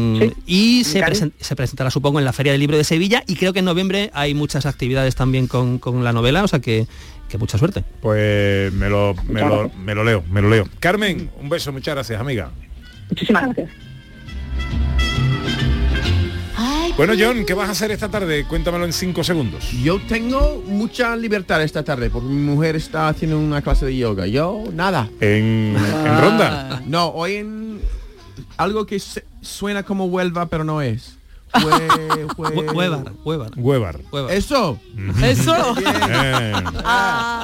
y 0.46 0.84
se, 0.84 1.00
Cádiz. 1.00 1.20
presen- 1.22 1.32
se 1.38 1.56
presentará, 1.56 1.90
supongo, 1.90 2.18
en 2.18 2.24
la 2.24 2.32
Feria 2.32 2.52
del 2.52 2.60
Libro 2.60 2.76
de 2.76 2.84
Sevilla. 2.84 3.22
Y 3.26 3.36
creo 3.36 3.52
que 3.52 3.58
en 3.58 3.64
noviembre 3.66 4.10
hay 4.14 4.34
muchas 4.34 4.66
actividades 4.66 5.14
también 5.14 5.46
con, 5.46 5.78
con 5.78 6.02
la 6.04 6.12
novela, 6.12 6.42
o 6.44 6.48
sea 6.48 6.60
que, 6.60 6.86
que 7.28 7.36
mucha 7.38 7.58
suerte. 7.58 7.84
Pues 8.00 8.72
me 8.72 8.88
lo, 8.88 9.14
me, 9.28 9.40
lo, 9.40 9.70
me 9.84 9.94
lo 9.94 10.02
leo, 10.04 10.24
me 10.30 10.40
lo 10.40 10.48
leo. 10.48 10.68
Carmen, 10.80 11.30
un 11.40 11.48
beso, 11.48 11.72
muchas 11.72 11.94
gracias, 11.94 12.20
amiga. 12.20 12.50
muchísimas 13.10 13.44
gracias. 13.44 13.70
Bueno, 16.96 17.14
John, 17.18 17.44
¿qué 17.44 17.54
vas 17.54 17.68
a 17.68 17.72
hacer 17.72 17.90
esta 17.90 18.08
tarde? 18.08 18.44
Cuéntamelo 18.44 18.84
en 18.84 18.92
cinco 18.92 19.24
segundos. 19.24 19.68
Yo 19.82 20.00
tengo 20.08 20.62
mucha 20.66 21.16
libertad 21.16 21.60
esta 21.62 21.82
tarde 21.82 22.08
porque 22.08 22.28
mi 22.28 22.40
mujer 22.40 22.76
está 22.76 23.08
haciendo 23.08 23.36
una 23.38 23.62
clase 23.62 23.86
de 23.86 23.96
yoga. 23.96 24.26
Yo 24.28 24.62
nada. 24.72 25.08
¿En, 25.20 25.74
en 25.76 26.20
Ronda? 26.20 26.82
No, 26.86 27.08
hoy 27.08 27.34
en 27.36 27.80
algo 28.56 28.86
que 28.86 29.02
suena 29.42 29.82
como 29.82 30.04
Huelva, 30.04 30.46
pero 30.46 30.62
no 30.62 30.80
es. 30.82 31.18
Hue- 31.52 32.28
hue- 32.36 32.72
Huevar, 32.74 33.12
Huevar. 33.24 33.50
Huevar. 34.12 34.32
Eso. 34.32 34.78
Eso. 35.20 35.74
Bien. 35.74 36.54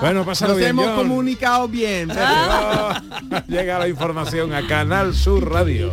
Bueno, 0.00 0.24
pásalo 0.24 0.50
Nos 0.52 0.58
bien, 0.58 0.70
hemos 0.70 0.86
John. 0.86 0.96
comunicado 0.96 1.66
bien. 1.66 2.08
Llegó- 2.08 3.40
Llega 3.48 3.78
la 3.80 3.88
información 3.88 4.54
a 4.54 4.64
Canal 4.68 5.12
Sur 5.12 5.50
Radio. 5.50 5.92